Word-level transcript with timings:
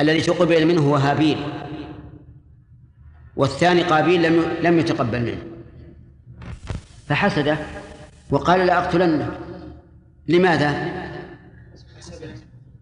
الذي 0.00 0.20
تقبل 0.20 0.66
منه 0.66 0.80
هو 0.80 0.96
هابيل 0.96 1.38
والثاني 3.36 3.82
قابيل 3.82 4.22
لم 4.22 4.42
لم 4.62 4.78
يتقبل 4.78 5.20
منه. 5.20 5.42
فحسده 7.06 7.58
وقال 8.30 8.66
لأقتلنك 8.66 9.30
لماذا؟ 10.28 10.92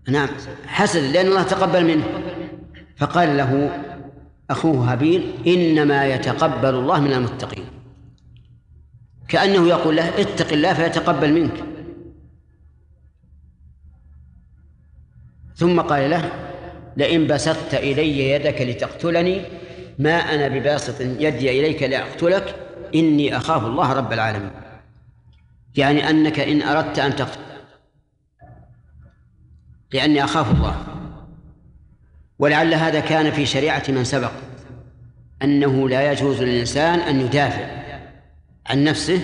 نعم 0.08 0.28
حسد 0.66 1.02
لأن 1.02 1.26
الله 1.26 1.42
تقبل 1.42 1.84
منه. 1.84 2.04
فقال 2.96 3.36
له 3.36 3.82
أخوه 4.50 4.92
هابيل 4.92 5.34
إنما 5.46 6.06
يتقبل 6.06 6.74
الله 6.74 7.00
من 7.00 7.12
المتقين. 7.12 7.64
كأنه 9.28 9.68
يقول 9.68 9.96
له 9.96 10.20
اتق 10.20 10.52
الله 10.52 10.74
فيتقبل 10.74 11.32
منك. 11.32 11.64
ثم 15.54 15.80
قال 15.80 16.10
له 16.10 16.45
لئن 16.96 17.26
بسطت 17.26 17.74
إلي 17.74 18.30
يدك 18.30 18.62
لتقتلني 18.62 19.42
ما 19.98 20.16
أنا 20.16 20.48
بباسط 20.48 21.00
يدي 21.00 21.60
إليك 21.60 21.82
لأقتلك 21.82 22.54
إني 22.94 23.36
أخاف 23.36 23.64
الله 23.64 23.92
رب 23.92 24.12
العالمين. 24.12 24.50
يعني 25.76 26.10
أنك 26.10 26.40
إن 26.40 26.62
أردت 26.62 26.98
أن 26.98 27.16
تقتل 27.16 27.40
لأني 29.92 30.24
أخاف 30.24 30.50
الله. 30.50 30.76
ولعل 32.38 32.74
هذا 32.74 33.00
كان 33.00 33.30
في 33.30 33.46
شريعة 33.46 33.82
من 33.88 34.04
سبق 34.04 34.32
أنه 35.42 35.88
لا 35.88 36.12
يجوز 36.12 36.42
للإنسان 36.42 36.98
أن 36.98 37.20
يدافع 37.20 37.66
عن 38.66 38.84
نفسه 38.84 39.20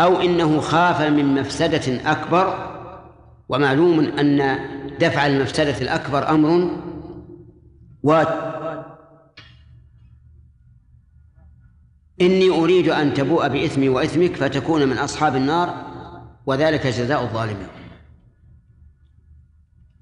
أو 0.00 0.20
إنه 0.20 0.60
خاف 0.60 1.00
من 1.00 1.34
مفسدة 1.34 2.10
أكبر 2.12 2.70
ومعلوم 3.48 4.00
أن 4.00 4.58
دفع 5.00 5.26
المفسدة 5.26 5.78
الأكبر 5.78 6.28
أمر 6.30 6.70
واجب. 8.02 8.50
إني 12.20 12.50
أريد 12.50 12.88
أن 12.88 13.14
تبوء 13.14 13.48
بإثمي 13.48 13.88
وإثمك 13.88 14.36
فتكون 14.36 14.88
من 14.88 14.98
أصحاب 14.98 15.36
النار 15.36 15.74
وذلك 16.46 16.86
جزاء 16.86 17.22
الظالمين. 17.22 17.68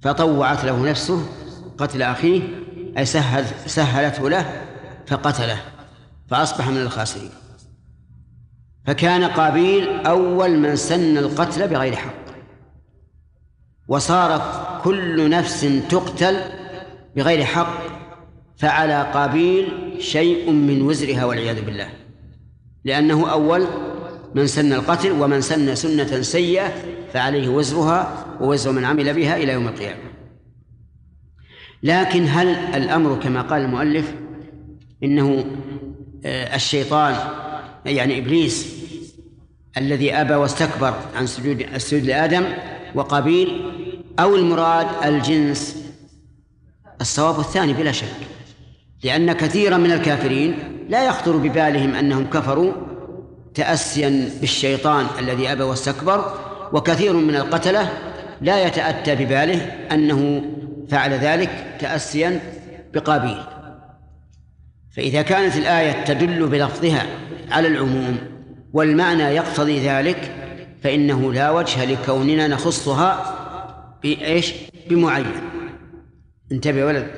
فطوعت 0.01 0.65
له 0.65 0.91
نفسه 0.91 1.29
قتل 1.79 2.03
أخيه 2.03 2.43
أي 2.99 3.05
سهل 3.05 3.45
سهلته 3.67 4.31
له 4.31 4.67
فقتله 5.07 5.61
فأصبح 6.29 6.69
من 6.69 6.77
الخاسرين. 6.77 7.31
فكان 8.87 9.25
قابيل 9.25 10.07
أول 10.07 10.59
من 10.59 10.77
سن 10.77 11.19
القتل 11.19 11.69
بغير 11.69 11.97
حق. 11.97 12.28
وصارت 13.89 14.43
كل 14.85 15.31
نفس 15.31 15.67
تقتل 15.89 16.41
بغير 17.17 17.45
حق 17.45 17.83
فعلى 18.57 19.11
قابيل 19.15 19.69
شيء 19.99 20.51
من 20.51 20.83
وزرها 20.83 21.25
والعياذ 21.25 21.65
بالله. 21.65 21.89
لأنه 22.85 23.31
أول 23.31 23.67
من 24.35 24.47
سن 24.47 24.73
القتل 24.73 25.13
ومن 25.13 25.41
سن 25.41 25.75
سنة 25.75 26.23
سيئة 26.23 26.73
فعليه 27.13 27.49
وزرها 27.49 28.27
ووزر 28.41 28.73
من 28.73 28.85
عمل 28.85 29.15
بها 29.15 29.37
إلى 29.37 29.53
يوم 29.53 29.69
القيامة. 29.69 30.09
لكن 31.83 32.27
هل 32.29 32.49
الأمر 32.49 33.19
كما 33.23 33.43
قال 33.43 33.63
المؤلف 33.63 34.15
إنه 35.03 35.45
آه، 36.25 36.57
الشيطان 36.57 37.17
يعني 37.87 38.19
إبليس 38.19 38.79
الذي 39.77 40.15
أبى 40.15 40.35
واستكبر 40.35 40.95
عن 41.17 41.27
سجود 41.27 41.61
السجود 41.61 42.05
لآدم 42.05 42.45
وقابيل 42.95 43.73
أو 44.19 44.37
المراد 44.37 44.87
الجنس؟ 45.05 45.77
الصواب 47.01 47.41
الثاني 47.41 47.73
بلا 47.73 47.93
شك 47.93 48.07
لأن 49.05 49.33
كثيرا 49.33 49.77
من 49.77 49.93
الكافرين 49.93 50.59
لا 50.89 51.07
يخطر 51.07 51.37
ببالهم 51.37 51.95
أنهم 51.95 52.31
كفروا 52.31 52.73
تأسيا 53.55 54.31
بالشيطان 54.41 55.07
الذي 55.19 55.53
أبى 55.53 55.63
واستكبر 55.63 56.35
وكثير 56.73 57.13
من 57.13 57.37
القتلة 57.37 57.91
لا 58.41 58.67
يتأتى 58.67 59.15
بباله 59.15 59.63
أنه 59.93 60.43
فعل 60.89 61.13
ذلك 61.13 61.77
تأسيا 61.81 62.41
بقابيل 62.95 63.39
فإذا 64.97 65.23
كانت 65.23 65.57
الآية 65.57 66.05
تدل 66.05 66.47
بلفظها 66.47 67.07
على 67.51 67.69
العموم 67.69 68.19
والمعنى 68.73 69.23
يقتضي 69.23 69.89
ذلك 69.89 70.48
فإنه 70.83 71.33
لا 71.33 71.51
وجه 71.51 71.85
لكوننا 71.85 72.49
نخصها 72.49 73.35
بإيش؟ 74.03 74.55
بمعين. 74.91 75.33
انتبه 76.53 76.85
ولد. 76.85 77.11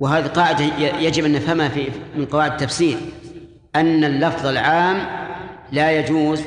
وهذه 0.00 0.26
قاعدة 0.26 0.64
يجب 1.00 1.24
أن 1.24 1.32
نفهمها 1.32 1.68
في 1.68 1.88
من 2.16 2.26
قواعد 2.26 2.50
التفسير. 2.52 2.96
أن 3.76 4.04
اللفظ 4.04 4.46
العام 4.46 5.06
لا 5.72 5.98
يجوز 5.98 6.42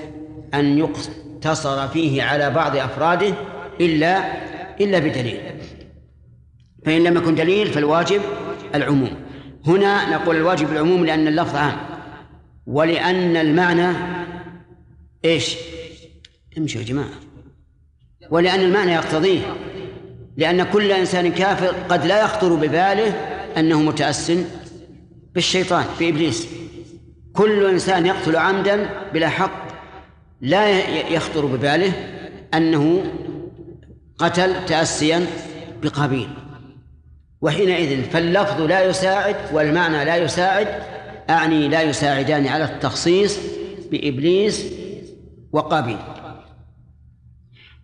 أن 0.53 0.77
يقتصر 0.77 1.87
فيه 1.87 2.23
على 2.23 2.49
بعض 2.49 2.77
أفراده 2.77 3.33
إلا 3.81 4.23
إلا 4.81 4.99
بدليل. 4.99 5.39
فإن 6.85 7.03
لم 7.03 7.17
يكن 7.17 7.35
دليل 7.35 7.67
فالواجب 7.67 8.21
العموم. 8.75 9.11
هنا 9.67 10.09
نقول 10.09 10.35
الواجب 10.35 10.71
العموم 10.71 11.05
لأن 11.05 11.27
اللفظ 11.27 11.55
عام. 11.55 11.77
ولأن 12.67 13.35
المعنى 13.37 13.97
إيش؟ 15.25 15.57
امشوا 16.57 16.81
يا 16.81 16.85
جماعة. 16.85 17.13
ولأن 18.29 18.59
المعنى 18.59 18.91
يقتضيه. 18.91 19.41
لأن 20.37 20.63
كل 20.63 20.91
إنسان 20.91 21.31
كافر 21.31 21.67
قد 21.89 22.05
لا 22.05 22.23
يخطر 22.23 22.53
بباله 22.55 23.09
أنه 23.57 23.81
متأس 23.81 24.31
بالشيطان 25.33 25.85
بإبليس. 25.99 26.47
كل 27.33 27.65
إنسان 27.69 28.05
يقتل 28.05 28.35
عمدا 28.35 28.89
بلا 29.13 29.29
حق 29.29 29.67
لا 30.41 30.69
يخطر 31.09 31.45
بباله 31.45 31.93
أنه 32.53 33.03
قتل 34.17 34.65
تأسيا 34.65 35.25
بقابيل 35.83 36.29
وحينئذ 37.41 38.03
فاللفظ 38.03 38.61
لا 38.61 38.85
يساعد 38.85 39.35
والمعنى 39.53 40.05
لا 40.05 40.15
يساعد 40.15 40.67
أعني 41.29 41.67
لا 41.67 41.81
يساعدان 41.81 42.47
على 42.47 42.63
التخصيص 42.63 43.39
بإبليس 43.91 44.65
وقابيل 45.51 45.97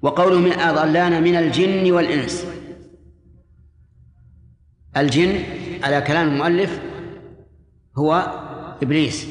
وقوله 0.02 0.40
من 0.40 0.52
أضلانا 0.52 1.20
من 1.20 1.36
الجن 1.36 1.92
والإنس. 1.92 2.46
الجن 4.98 5.44
على 5.84 6.02
كلام 6.02 6.28
المؤلف 6.28 6.80
هو 7.98 8.34
إبليس 8.84 9.28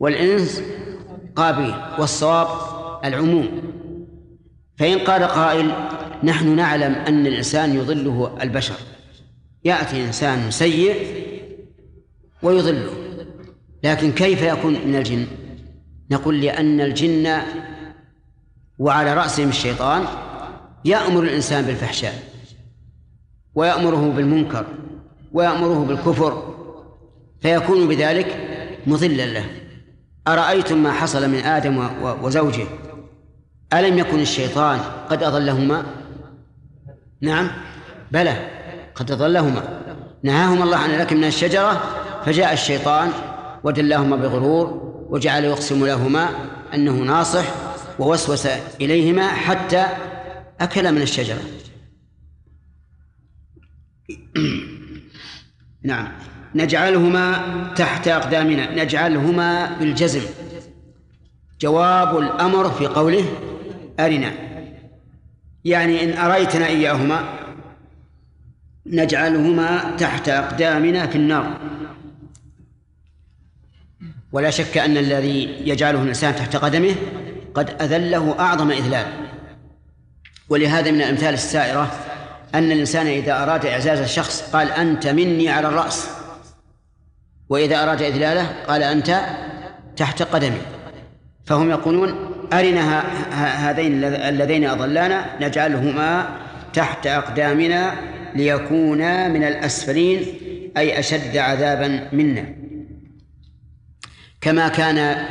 والإنس 0.00 0.62
قابيل 1.36 1.74
والصواب 1.98 2.48
العموم. 3.04 3.48
فإن 4.76 4.98
قال 4.98 5.22
قائل 5.22 5.72
نحن 6.24 6.56
نعلم 6.56 6.94
أن 6.94 7.26
الإنسان 7.26 7.74
يضله 7.74 8.36
البشر. 8.42 8.74
يأتي 9.64 10.04
إنسان 10.04 10.50
سيء 10.50 10.96
ويضله. 12.42 12.90
لكن 13.84 14.12
كيف 14.12 14.42
يكون 14.42 14.72
من 14.72 14.96
الجن؟ 14.96 15.26
نقول 16.10 16.40
لأن 16.40 16.80
الجن 16.80 17.42
وعلى 18.78 19.14
رأسهم 19.14 19.48
الشيطان 19.48 20.04
يأمر 20.84 21.22
الإنسان 21.22 21.64
بالفحشاء 21.64 22.14
ويأمره 23.54 24.12
بالمنكر 24.16 24.66
ويأمره 25.32 25.84
بالكفر 25.84 26.54
فيكون 27.40 27.88
بذلك 27.88 28.48
مضلا 28.86 29.26
له. 29.26 29.44
أرأيتم 30.28 30.82
ما 30.82 30.92
حصل 30.92 31.30
من 31.30 31.38
آدم 31.38 31.88
وزوجه؟ 32.22 32.66
ألم 33.72 33.98
يكن 33.98 34.20
الشيطان 34.20 34.78
قد 35.10 35.22
أضلهما؟ 35.22 35.84
نعم. 37.20 37.50
بلى 38.12 38.36
قد 38.94 39.10
أضلهما. 39.10 39.80
نهاهما 40.22 40.64
الله 40.64 40.76
عن 40.76 40.90
لك 40.90 41.12
من 41.12 41.24
الشجرة 41.24 41.82
فجاء 42.24 42.52
الشيطان 42.52 43.10
ودلاهما 43.64 44.16
بغرور 44.16 44.92
وجعل 45.10 45.44
يقسم 45.44 45.86
لهما 45.86 46.28
أنه 46.74 46.92
ناصح 46.92 47.44
ووسوس 47.98 48.46
إليهما 48.80 49.28
حتى 49.28 49.86
أكل 50.60 50.92
من 50.92 51.02
الشجرة. 51.02 51.40
نعم. 55.82 56.08
نجعلهما 56.54 57.42
تحت 57.76 58.08
أقدامنا. 58.08 58.84
نجعلهما 58.84 59.78
بالجزم. 59.78 60.22
جواب 61.60 62.18
الأمر 62.18 62.70
في 62.70 62.86
قوله 62.86 63.24
أرنا. 64.00 64.32
يعني 65.64 66.04
إن 66.04 66.18
أريتنا 66.18 66.66
إياهما 66.66 67.38
نجعلهما 68.86 69.96
تحت 69.96 70.28
أقدامنا 70.28 71.06
في 71.06 71.16
النار. 71.16 71.58
ولا 74.32 74.50
شك 74.50 74.78
أن 74.78 74.96
الذي 74.96 75.62
يجعله 75.64 76.02
الإنسان 76.02 76.36
تحت 76.36 76.56
قدمه 76.56 76.94
قد 77.54 77.82
أذله 77.82 78.36
أعظم 78.38 78.70
إذلال. 78.70 79.06
ولهذا 80.48 80.90
من 80.90 81.02
الأمثال 81.02 81.34
السائرة 81.34 81.92
أن 82.54 82.72
الإنسان 82.72 83.06
إذا 83.06 83.42
أراد 83.42 83.66
إعزاز 83.66 84.00
الشخص 84.00 84.42
قال 84.42 84.72
أنت 84.72 85.06
مني 85.06 85.48
على 85.48 85.68
الرأس. 85.68 86.08
وإذا 87.48 87.82
أراد 87.82 88.02
إذلاله 88.02 88.46
قال 88.68 88.82
أنت 88.82 89.20
تحت 89.96 90.22
قدمي. 90.22 90.60
فهم 91.44 91.70
يقولون 91.70 92.34
أرنا 92.52 93.00
هذين 93.68 94.04
اللذين 94.04 94.64
أضلانا 94.64 95.26
نجعلهما 95.40 96.36
تحت 96.72 97.06
أقدامنا 97.06 97.94
ليكونا 98.34 99.28
من 99.28 99.44
الأسفلين 99.44 100.24
أي 100.76 100.98
أشد 100.98 101.36
عذابا 101.36 102.08
منا. 102.12 102.54
كما 104.40 104.68
كان 104.68 105.26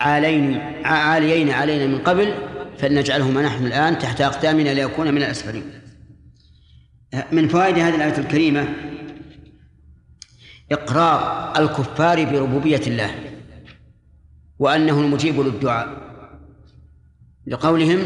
عالين 0.00 0.60
عاليين 0.84 1.50
علينا 1.50 1.86
من 1.86 1.98
قبل 1.98 2.34
فلنجعلهما 2.78 3.42
نحن 3.42 3.66
الآن 3.66 3.98
تحت 3.98 4.20
أقدامنا 4.20 4.74
ليكون 4.74 5.14
من 5.14 5.16
الأسفلين. 5.16 5.64
من 7.32 7.48
فوائد 7.48 7.78
هذه 7.78 7.94
الآية 7.94 8.18
الكريمة 8.18 8.68
إقرار 10.72 11.52
الكفار 11.56 12.24
بربوبية 12.24 12.80
الله 12.86 13.14
وأنه 14.58 15.00
المجيب 15.00 15.40
للدعاء. 15.40 16.10
لقولهم 17.46 17.98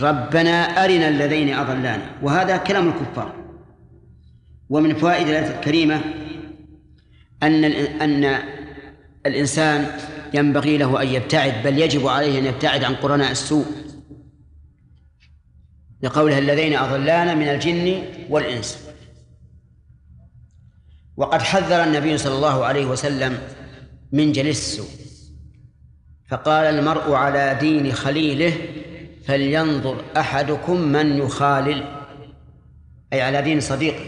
ربنا 0.00 0.84
أرنا 0.84 1.08
الذين 1.08 1.54
أضلانا. 1.54 2.10
وهذا 2.22 2.56
كلام 2.56 2.88
الكفار. 2.88 3.34
ومن 4.68 4.94
فوائد 4.94 5.28
الآية 5.28 5.56
الكريمة 5.56 6.00
أن 7.42 7.64
أن 7.64 8.38
الإنسان 9.26 9.98
ينبغي 10.34 10.78
له 10.78 11.02
أن 11.02 11.08
يبتعد 11.08 11.62
بل 11.62 11.78
يجب 11.78 12.06
عليه 12.06 12.38
أن 12.38 12.44
يبتعد 12.44 12.84
عن 12.84 12.94
قرناء 12.94 13.30
السوء. 13.30 13.66
لقولها 16.02 16.38
الذين 16.38 16.76
أضلانا 16.76 17.34
من 17.34 17.48
الجن 17.48 18.02
والإنس. 18.28 18.78
وقد 21.16 21.42
حذر 21.42 21.84
النبي 21.84 22.18
صلى 22.18 22.34
الله 22.34 22.64
عليه 22.64 22.86
وسلم 22.86 23.38
من 24.12 24.32
جلس 24.32 24.58
السوء. 24.58 24.88
فقال 26.28 26.64
المرء 26.64 27.12
على 27.12 27.56
دين 27.60 27.92
خليله 27.92 28.52
فلينظر 29.24 30.04
أحدكم 30.16 30.80
من 30.80 31.18
يخالل. 31.18 31.84
أي 33.12 33.22
على 33.22 33.42
دين 33.42 33.60
صديقه 33.60 34.04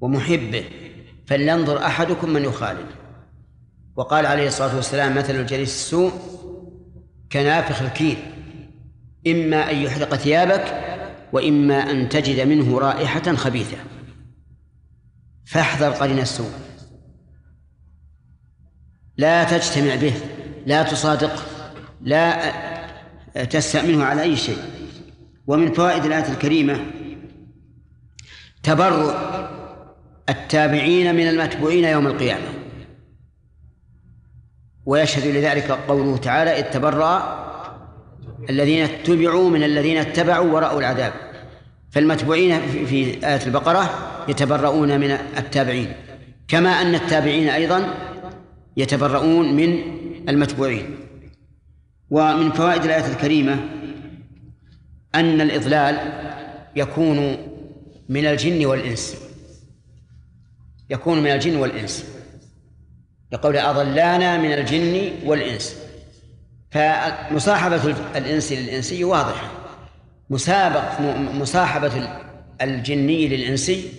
ومحبه 0.00 0.64
فلينظر 1.26 1.86
أحدكم 1.86 2.30
من 2.30 2.44
يخالل 2.44 2.86
وقال 3.98 4.26
عليه 4.26 4.48
الصلاة 4.48 4.76
والسلام 4.76 5.14
مثل 5.14 5.34
الجليس 5.34 5.74
السوء 5.74 6.12
كنافخ 7.32 7.82
الكير 7.82 8.16
إما 9.26 9.70
أن 9.70 9.76
يحرق 9.76 10.14
ثيابك 10.14 10.64
وإما 11.32 11.90
أن 11.90 12.08
تجد 12.08 12.46
منه 12.46 12.78
رائحة 12.78 13.34
خبيثة. 13.34 13.76
فاحذر 15.44 15.90
قرين 15.90 16.18
السوء. 16.18 16.50
لا 19.16 19.44
تجتمع 19.44 19.94
به 19.94 20.14
لا 20.66 20.82
تصادقه 20.82 21.42
لا 22.00 22.52
تستأمنه 23.50 24.04
على 24.04 24.22
أي 24.22 24.36
شيء. 24.36 24.62
ومن 25.46 25.72
فوائد 25.72 26.04
الآية 26.04 26.32
الكريمة 26.32 26.80
تبرؤ 28.62 29.14
التابعين 30.28 31.14
من 31.14 31.28
المتبوعين 31.28 31.84
يوم 31.84 32.06
القيامة. 32.06 32.57
ويشهد 34.88 35.26
لذلك 35.26 35.70
قوله 35.70 36.16
تعالى 36.16 36.50
إذ 36.50 36.62
تبرأ 36.62 37.44
الذين 38.50 38.84
اتبعوا 38.84 39.50
من 39.50 39.62
الذين 39.62 39.96
اتبعوا 39.96 40.52
ورأوا 40.52 40.80
العذاب. 40.80 41.12
فالمتبوعين 41.90 42.60
في 42.86 43.26
آية 43.26 43.46
البقرة 43.46 43.90
يتبرؤون 44.28 45.00
من 45.00 45.10
التابعين 45.10 45.92
كما 46.48 46.70
أن 46.70 46.94
التابعين 46.94 47.48
أيضا 47.48 47.94
يتبرؤون 48.76 49.56
من 49.56 49.82
المتبوعين. 50.28 50.96
ومن 52.10 52.52
فوائد 52.52 52.84
الآية 52.84 53.12
الكريمة 53.12 53.60
أن 55.14 55.40
الإضلال 55.40 55.98
يكون 56.76 57.36
من 58.08 58.26
الجن 58.26 58.66
والإنس 58.66 59.16
يكون 60.90 61.22
من 61.22 61.30
الجن 61.30 61.56
والإنس. 61.56 62.17
يقول 63.32 63.56
أضلانا 63.56 64.38
من 64.38 64.52
الجن 64.52 65.10
والإنس. 65.24 65.76
فمصاحبة 66.70 67.94
الإنس 68.16 68.52
للإنسي 68.52 69.04
واضحة. 69.04 69.50
مسابق 70.30 71.00
مصاحبة 71.34 72.08
الجني 72.62 73.28
للإنسي 73.28 73.92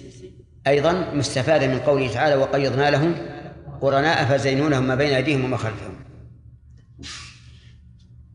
أيضا 0.68 1.12
مستفادة 1.14 1.68
من 1.68 1.80
قوله 1.80 2.14
تعالى 2.14 2.36
وقيضنا 2.36 2.92
لهم 2.92 3.16
قرناء 3.81 4.26
فزينوا 4.26 4.70
لهم 4.70 4.84
ما 4.84 4.96
بين 4.96 5.14
أيديهم 5.14 5.46
وما 5.46 5.58
خلفهم. 5.58 5.96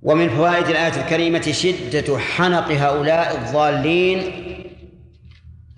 ومن 0.03 0.29
فوائد 0.29 0.67
الآية 0.67 1.03
الكريمة 1.03 1.41
شدة 1.41 2.19
حنق 2.19 2.71
هؤلاء 2.71 3.37
الضالين 3.37 4.33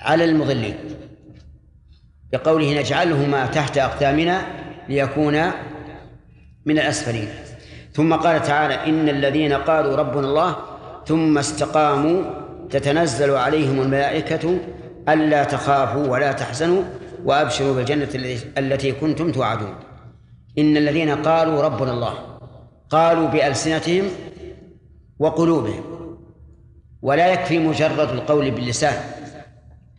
على 0.01 0.25
المضلين. 0.25 0.77
بقوله 2.33 2.81
نجعلهما 2.81 3.47
تحت 3.47 3.79
أقدامنا 3.79 4.66
ليكونا 4.89 5.55
من 6.67 6.79
الأسفلين. 6.79 7.29
ثم 7.93 8.15
قال 8.15 8.43
تعالى 8.43 8.75
إن 8.75 9.09
الذين 9.09 9.53
قالوا 9.53 9.97
ربنا 9.97 10.27
الله 10.27 10.57
ثم 11.07 11.39
استقاموا 11.39 12.23
تتنزل 12.71 13.31
عليهم 13.31 13.81
الملائكة 13.81 14.59
ألا 15.09 15.45
تخافوا 15.45 16.07
ولا 16.07 16.33
تحزنوا 16.33 16.83
وأبشروا 17.25 17.75
بالجنة 17.75 18.09
التي 18.59 18.93
كنتم 18.93 19.33
توعدون. 19.33 19.75
إن 20.59 20.77
الذين 20.77 21.11
قالوا 21.11 21.63
ربنا 21.63 21.93
الله 21.93 22.15
قالوا 22.91 23.29
بألسنتهم 23.29 24.05
وقلوبهم. 25.19 25.85
ولا 27.03 27.33
يكفي 27.33 27.59
مجرد 27.59 28.11
القول 28.11 28.51
باللسان 28.51 28.95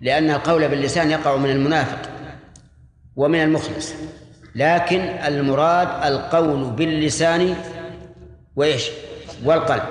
لأن 0.02 0.30
القول 0.30 0.68
باللسان 0.68 1.12
يقع 1.12 1.36
من 1.36 1.50
المنافق 1.50 2.10
ومن 3.16 3.44
المخلص. 3.44 3.94
لكن 4.56 5.02
المراد 5.02 5.88
القول 6.04 6.72
باللسان 6.72 7.56
وإيش؟ 8.56 8.90
والقلب. 9.46 9.84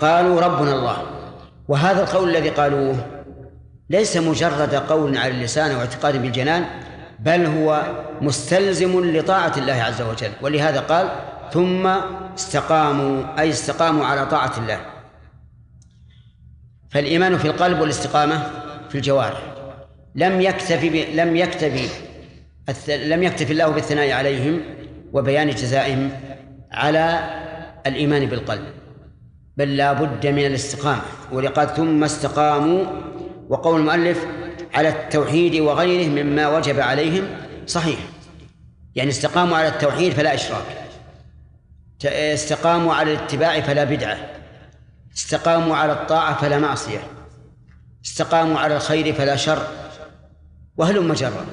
قالوا 0.00 0.40
ربنا 0.40 0.74
الله. 0.74 1.02
وهذا 1.68 2.02
القول 2.02 2.30
الذي 2.30 2.48
قالوه 2.48 2.96
ليس 3.90 4.16
مجرد 4.16 4.74
قول 4.74 5.18
على 5.18 5.34
اللسان 5.34 5.76
واعتقاد 5.76 6.22
بالجنان 6.22 6.64
بل 7.18 7.46
هو 7.46 7.82
مستلزم 8.20 9.16
لطاعة 9.16 9.52
الله 9.56 9.72
عز 9.72 10.02
وجل. 10.02 10.30
ولهذا 10.42 10.80
قال 10.80 11.08
ثم 11.52 11.86
استقاموا. 12.34 13.40
أي 13.40 13.50
استقاموا 13.50 14.06
على 14.06 14.26
طاعة 14.26 14.52
الله. 14.58 14.80
فالإيمان 16.90 17.38
في 17.38 17.44
القلب 17.44 17.80
والاستقامة 17.80 18.42
في 18.88 18.94
الجوارح. 18.94 19.40
لم 20.14 20.40
يكتفي 20.40 21.04
لم 21.14 21.36
يكتفي 21.36 21.88
لم 22.88 23.22
يكتفي 23.22 23.52
الله 23.52 23.68
بالثناء 23.68 24.10
عليهم 24.10 24.60
وبيان 25.12 25.50
جزائهم 25.50 26.10
على 26.72 27.30
الإيمان 27.86 28.26
بالقلب 28.26 28.64
بل 29.56 29.76
لا 29.76 29.92
بد 29.92 30.26
من 30.26 30.46
الاستقامة. 30.46 31.02
ولقد 31.32 31.66
ثم 31.66 32.04
استقاموا 32.04 32.84
وقول 33.48 33.80
المؤلف 33.80 34.26
على 34.74 34.88
التوحيد 34.88 35.60
وغيره 35.60 36.08
مما 36.08 36.48
وجب 36.48 36.80
عليهم 36.80 37.24
صحيح. 37.66 37.98
يعني 38.94 39.10
استقاموا 39.10 39.56
على 39.56 39.68
التوحيد 39.68 40.12
فلا 40.12 40.34
إشراك 40.34 40.64
استقاموا 42.04 42.94
على 42.94 43.12
الاتباع 43.12 43.60
فلا 43.60 43.84
بدعة 43.84 44.18
استقاموا 45.16 45.76
على 45.76 45.92
الطاعة 45.92 46.40
فلا 46.40 46.58
معصية 46.58 47.02
استقاموا 48.04 48.58
على 48.58 48.76
الخير 48.76 49.12
فلا 49.12 49.36
شر 49.36 49.66
وهلم 50.76 51.12
جرا 51.12 51.46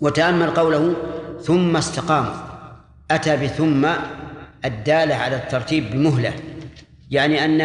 وتأمل 0.00 0.50
قوله 0.50 0.94
ثم 1.42 1.76
استقاموا 1.76 2.34
أتى 3.10 3.36
بثم 3.36 3.88
الدالة 4.64 5.14
على 5.14 5.36
الترتيب 5.36 5.90
بمهلة 5.90 6.32
يعني 7.10 7.44
أن 7.44 7.60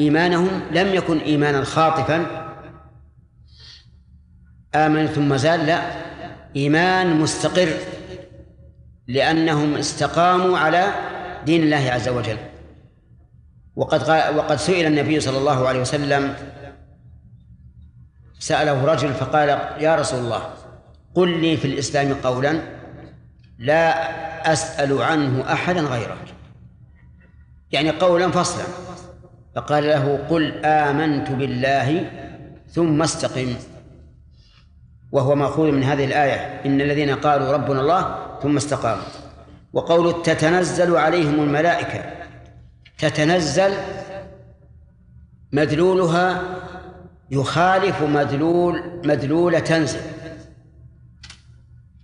إيمانهم 0.00 0.60
لم 0.70 0.94
يكن 0.94 1.18
إيمانا 1.18 1.64
خاطفا. 1.64 2.46
آمن 4.74 5.06
ثم 5.06 5.36
زال 5.36 5.66
لا 5.66 5.82
إيمان 6.56 7.16
مستقر 7.20 7.68
لأنهم 9.08 9.74
استقاموا 9.74 10.58
على 10.58 10.86
دين 11.46 11.62
الله 11.62 11.90
عز 11.90 12.08
وجل. 12.08 12.36
وقد 13.76 14.00
وقد 14.36 14.56
سئل 14.56 14.86
النبي 14.86 15.20
صلى 15.20 15.38
الله 15.38 15.68
عليه 15.68 15.80
وسلم 15.80 16.34
سأله 18.38 18.84
رجل 18.84 19.14
فقال 19.14 19.48
يا 19.78 19.96
رسول 19.96 20.20
الله 20.20 20.59
قل 21.14 21.40
لي 21.40 21.56
في 21.56 21.64
الإسلام 21.64 22.14
قولا 22.14 22.60
لا 23.58 24.52
أسأل 24.52 25.02
عنه 25.02 25.52
أحدا 25.52 25.80
غيرك. 25.80 26.34
يعني 27.72 27.90
قولا 27.90 28.30
فصلا. 28.30 28.64
فقال 29.56 29.84
له 29.84 30.26
قل 30.30 30.64
آمنت 30.64 31.30
بالله 31.30 32.10
ثم 32.68 33.02
استقم. 33.02 33.54
وهو 35.12 35.34
مأخوذ 35.34 35.72
من 35.72 35.82
هذه 35.82 36.04
الآية. 36.04 36.60
إن 36.66 36.80
الذين 36.80 37.10
قالوا 37.10 37.52
ربنا 37.52 37.80
الله 37.80 38.18
ثم 38.42 38.56
استقاموا. 38.56 39.04
وقول 39.72 40.22
تتنزل 40.22 40.96
عليهم 40.96 41.34
الملائكة. 41.34 42.04
تتنزل 42.98 43.72
مدلولها 45.52 46.42
يخالف 47.30 48.02
مدلول 48.02 48.82
مدلول 49.04 49.60
تنزل. 49.60 50.00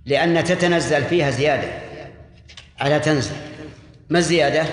لأن 0.06 0.44
تتنزل 0.44 1.04
فيها 1.04 1.30
زيادة. 1.30 1.68
على 2.80 3.00
تنزل. 3.00 3.36
ما 4.10 4.18
الزيادة؟ 4.18 4.66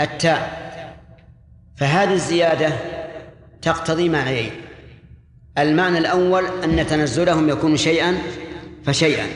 التاء. 0.00 0.62
فهذه 1.76 2.12
الزيادة 2.12 2.72
تقتضي 3.62 4.08
معنيين. 4.08 4.50
المعنى 5.58 5.98
الأول 5.98 6.44
أن 6.64 6.86
تنزلهم 6.86 7.48
يكون 7.48 7.76
شيئا 7.76 8.18
فشيئا. 8.84 9.26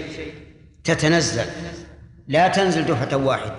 تتنزل. 0.85 1.45
لا 2.29 2.49
تنزل 2.49 2.85
دفعة 2.85 3.17
واحدة. 3.17 3.55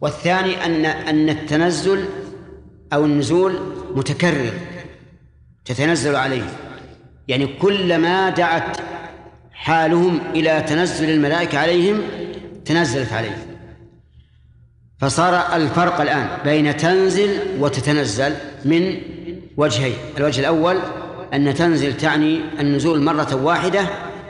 والثاني 0.00 0.64
أن 0.64 0.84
أن 0.86 1.28
التنزل 1.28 2.04
أو 2.92 3.04
النزول 3.04 3.60
متكرر. 3.94 4.52
تتنزل 5.64 6.16
عليه. 6.16 6.46
يعني 7.28 7.46
كلما 7.46 8.30
دعت 8.30 8.76
حالهم 9.60 10.20
إلى 10.34 10.64
تنزل 10.68 11.10
الملائكة 11.10 11.58
عليهم 11.58 12.02
تنزلت 12.64 13.12
عليهم. 13.12 13.38
فصار 14.98 15.56
الفرق 15.56 16.00
الآن 16.00 16.28
بين 16.44 16.76
تنزل 16.76 17.38
وتتنزل 17.58 18.34
من 18.64 18.96
وجهين. 19.56 19.94
الوجه 20.18 20.40
الأول 20.40 20.76
أن 21.34 21.54
تنزل 21.54 21.96
تعني 21.96 22.40
النزول 22.60 23.02
مرة 23.02 23.34
واحدة 23.34 23.86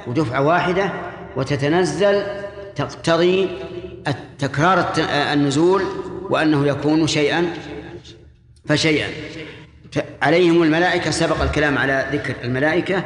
ودفعة 0.07 0.43
واحدة 0.43 0.93
وتتنزل 1.37 2.23
تقتضي 2.77 3.49
تكرار 4.39 4.93
النزول 5.33 5.83
وأنه 6.31 6.67
يكون 6.67 7.07
شيئا 7.07 7.47
فشيئا. 8.69 9.09
عليهم 10.23 10.63
الملائكة 10.63 11.11
سبق 11.11 11.43
الكلام 11.43 11.79
على 11.79 12.07
ذكر 12.13 12.35
الملائكة 12.45 13.05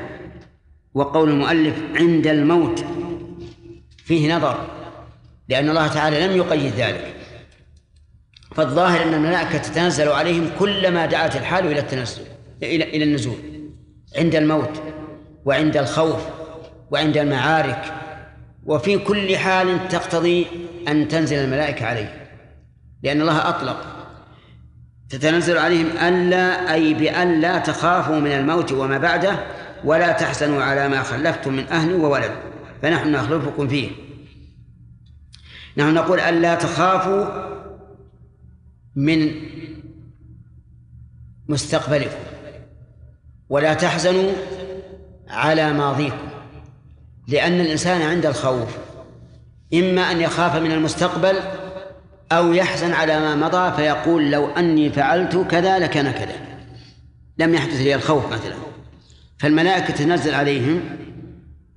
وقول 0.94 1.30
المؤلف 1.30 1.74
عند 1.94 2.26
الموت 2.26 2.84
فيه 4.04 4.36
نظر 4.36 4.66
لأن 5.48 5.70
الله 5.70 5.86
تعالى 5.86 6.26
لم 6.26 6.36
يقيد 6.36 6.72
ذلك. 6.74 7.14
فالظاهر 8.54 9.02
أن 9.02 9.14
الملائكة 9.14 9.58
تتنزل 9.58 10.08
عليهم 10.08 10.50
كلما 10.58 11.06
دعت 11.06 11.36
الحال 11.36 11.66
إلى 11.66 11.80
التنزل 11.80 12.22
إلى 12.62 12.84
إلى 12.84 13.04
النزول. 13.04 13.36
عند 14.18 14.34
الموت 14.34 14.82
وعند 15.44 15.76
الخوف 15.76 16.22
وعند 16.90 17.16
المعارك 17.16 17.92
وفي 18.66 18.98
كل 18.98 19.36
حال 19.36 19.88
تقتضي 19.88 20.46
أن 20.88 21.08
تنزل 21.08 21.36
الملائكة 21.36 21.86
عليه 21.86 22.28
لأن 23.02 23.20
الله 23.20 23.48
أطلق. 23.48 23.94
تتنزل 25.10 25.58
عليهم 25.58 25.86
ألا 25.86 26.74
أي 26.74 26.94
بأن 26.94 27.40
لا 27.40 27.58
تخافوا 27.58 28.20
من 28.20 28.32
الموت 28.32 28.72
وما 28.72 28.98
بعده 28.98 29.36
ولا 29.84 30.12
تحزنوا 30.12 30.62
على 30.62 30.88
ما 30.88 31.02
خلفتم 31.02 31.52
من 31.52 31.68
أهل 31.68 31.94
وولد 31.94 32.30
فنحن 32.82 33.12
نخلفكم 33.12 33.68
فيه. 33.68 33.90
نحن 35.76 35.94
نقول 35.94 36.20
ألا 36.20 36.54
تخافوا 36.54 37.24
من 38.96 39.32
مستقبلكم 41.48 42.18
ولا 43.48 43.74
تحزنوا 43.74 44.32
على 45.28 45.72
ماضيكم 45.72 46.28
لأن 47.28 47.60
الإنسان 47.60 48.02
عند 48.02 48.26
الخوف 48.26 48.76
إما 49.74 50.02
أن 50.02 50.20
يخاف 50.20 50.56
من 50.56 50.72
المستقبل 50.72 51.36
أو 52.32 52.52
يحزن 52.52 52.92
على 52.92 53.20
ما 53.20 53.34
مضى 53.34 53.76
فيقول 53.76 54.30
لو 54.30 54.46
أني 54.46 54.90
فعلت 54.90 55.36
كذا 55.36 55.78
لكان 55.78 56.10
كذا. 56.10 56.34
لم 57.38 57.54
يحدث 57.54 57.80
لي 57.80 57.94
الخوف 57.94 58.32
مثلا. 58.32 58.73
فالملائكة 59.44 59.94
تنزل 59.94 60.34
عليهم 60.34 60.80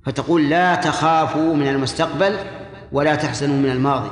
فتقول 0.06 0.50
لا 0.50 0.74
تخافوا 0.74 1.54
من 1.54 1.68
المستقبل 1.68 2.36
ولا 2.92 3.14
تحزنوا 3.14 3.56
من 3.56 3.70
الماضي. 3.70 4.10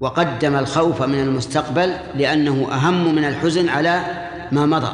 وقدم 0.00 0.56
الخوف 0.56 1.02
من 1.02 1.20
المستقبل 1.20 1.92
لأنه 2.14 2.68
أهم 2.72 3.14
من 3.14 3.24
الحزن 3.24 3.68
على 3.68 4.00
ما 4.52 4.66
مضى. 4.66 4.92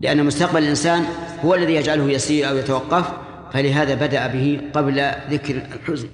لأن 0.00 0.26
مستقبل 0.26 0.62
الإنسان 0.62 1.04
هو 1.44 1.54
الذي 1.54 1.74
يجعله 1.74 2.10
يسير 2.10 2.48
أو 2.48 2.56
يتوقف 2.56 3.12
فلهذا 3.52 3.94
بدأ 3.94 4.26
به 4.26 4.60
قبل 4.74 5.10
ذكر 5.30 5.62
الحزن. 5.74 6.08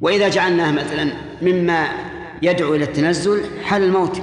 وإذا 0.00 0.28
جعلناه 0.28 0.72
مثلا 0.72 1.12
مما 1.42 1.88
يدعو 2.42 2.74
إلى 2.74 2.84
التنزل 2.84 3.40
حال 3.64 3.82
الموت. 3.82 4.22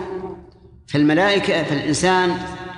فالملائكة 0.88 1.64
فالإنسان 1.64 2.30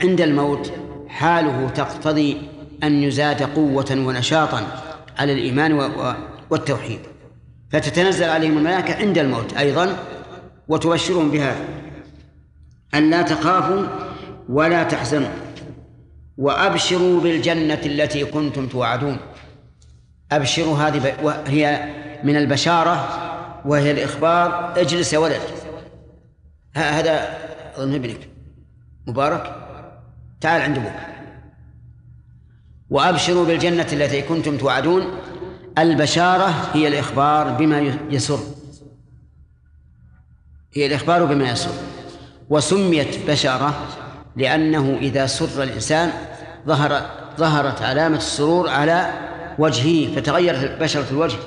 عند 0.03 0.21
الموت 0.21 0.71
حاله 1.07 1.69
تقتضي 1.69 2.58
أن 2.83 3.03
يزاد 3.03 3.43
قوة 3.43 3.91
ونشاطا 3.91 4.61
على 5.17 5.33
الإيمان 5.33 5.73
والتوحيد. 6.49 6.99
فتتنزل 7.71 8.29
عليهم 8.29 8.57
الملائكة 8.57 8.95
عند 8.95 9.17
الموت 9.17 9.57
أيضا 9.57 9.97
وتبشرهم 10.67 11.31
بهذا. 11.31 11.65
أن 12.93 13.09
لا 13.09 13.21
تخافوا 13.21 13.85
ولا 14.49 14.83
تحزنوا 14.83 15.29
وأبشروا 16.37 17.21
بالجنة 17.21 17.81
التي 17.85 18.25
كنتم 18.25 18.67
توعدون. 18.67 19.17
أبشروا 20.31 20.77
هذه 20.77 21.13
هي 21.47 21.93
من 22.23 22.35
البشارة 22.35 23.25
وهي 23.65 23.91
الإخبار 23.91 24.73
اجلس 24.77 25.13
يا 25.13 25.17
ولد. 25.17 25.41
هذا 26.75 27.37
ابنك. 27.77 28.29
مبارك. 29.07 29.55
تعال 30.41 30.61
عند 30.61 30.77
أبوك. 30.77 30.93
وأبشروا 32.89 33.45
بالجنة 33.45 33.87
التي 33.93 34.21
كنتم 34.21 34.57
توعدون. 34.57 35.03
البشارة 35.77 36.53
هي 36.73 36.87
الإخبار 36.87 37.49
بما 37.49 37.97
يسر. 38.09 38.39
هي 40.73 40.85
الإخبار 40.85 41.25
بما 41.25 41.51
يسر. 41.51 41.71
وسميت 42.49 43.29
بشارة 43.29 43.87
لأنه 44.35 44.97
إذا 45.01 45.25
سر 45.25 45.63
الإنسان 45.63 46.11
ظهر 46.67 47.05
ظهرت 47.37 47.81
علامة 47.81 48.17
السرور 48.17 48.69
على 48.69 49.13
وجهه 49.59 50.15
فتغيرت 50.15 50.81
بشرة 50.81 51.05
الوجه. 51.11 51.37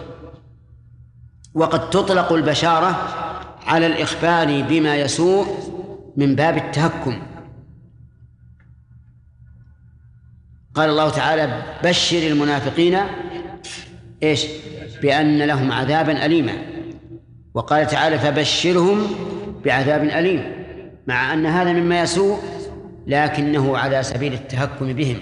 وقد 1.54 1.90
تطلق 1.90 2.32
البشارة 2.32 3.08
على 3.66 3.86
الإخبار 3.86 4.62
بما 4.62 4.96
يسوء 4.96 5.46
من 6.16 6.34
باب 6.34 6.56
التهكم. 6.56 7.22
قال 10.74 10.90
الله 10.90 11.10
تعالى 11.10 11.62
بشر 11.84 12.18
المنافقين 12.18 12.98
إيش؟ 14.22 14.46
بأن 15.02 15.42
لهم 15.42 15.72
عذابا 15.72 16.26
أليما. 16.26 16.52
وقال 17.54 17.86
تعالى 17.86 18.18
فبشرهم 18.18 19.06
بعذاب 19.64 20.04
أليم. 20.04 20.52
مع 21.06 21.32
أن 21.34 21.46
هذا 21.46 21.72
مما 21.72 22.00
يسوء 22.02 22.38
لكنه 23.06 23.78
على 23.78 24.02
سبيل 24.02 24.32
التهكم 24.32 24.92
بهم. 24.92 25.16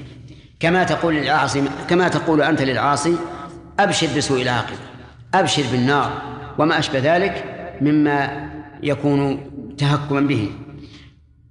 كما 0.61 0.85
تقول 0.85 1.15
للعاصي 1.15 1.65
كما 1.89 2.09
تقول 2.09 2.43
أنت 2.43 2.63
للعاصي 2.63 3.17
أبشر 3.81 4.07
بسوء 4.17 4.43
العاقبة 4.43 4.79
أبشر 5.35 5.63
بالنار 5.73 6.23
وما 6.59 6.79
أشبه 6.79 7.17
ذلك 7.17 7.45
مما 7.81 8.51
يكون 8.83 9.41
تهكما 9.79 10.21
به 10.21 10.51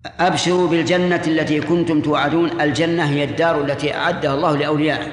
أبشروا 0.06 0.68
بالجنة 0.68 1.22
التي 1.28 1.62
كنتم 1.62 2.02
توعدون. 2.02 2.62
الجنة 2.62 3.10
هي 3.10 3.24
الدار 3.24 3.62
التي 3.62 3.96
أعدها 3.96 4.34
الله 4.34 4.58
لأوليائه. 4.58 5.12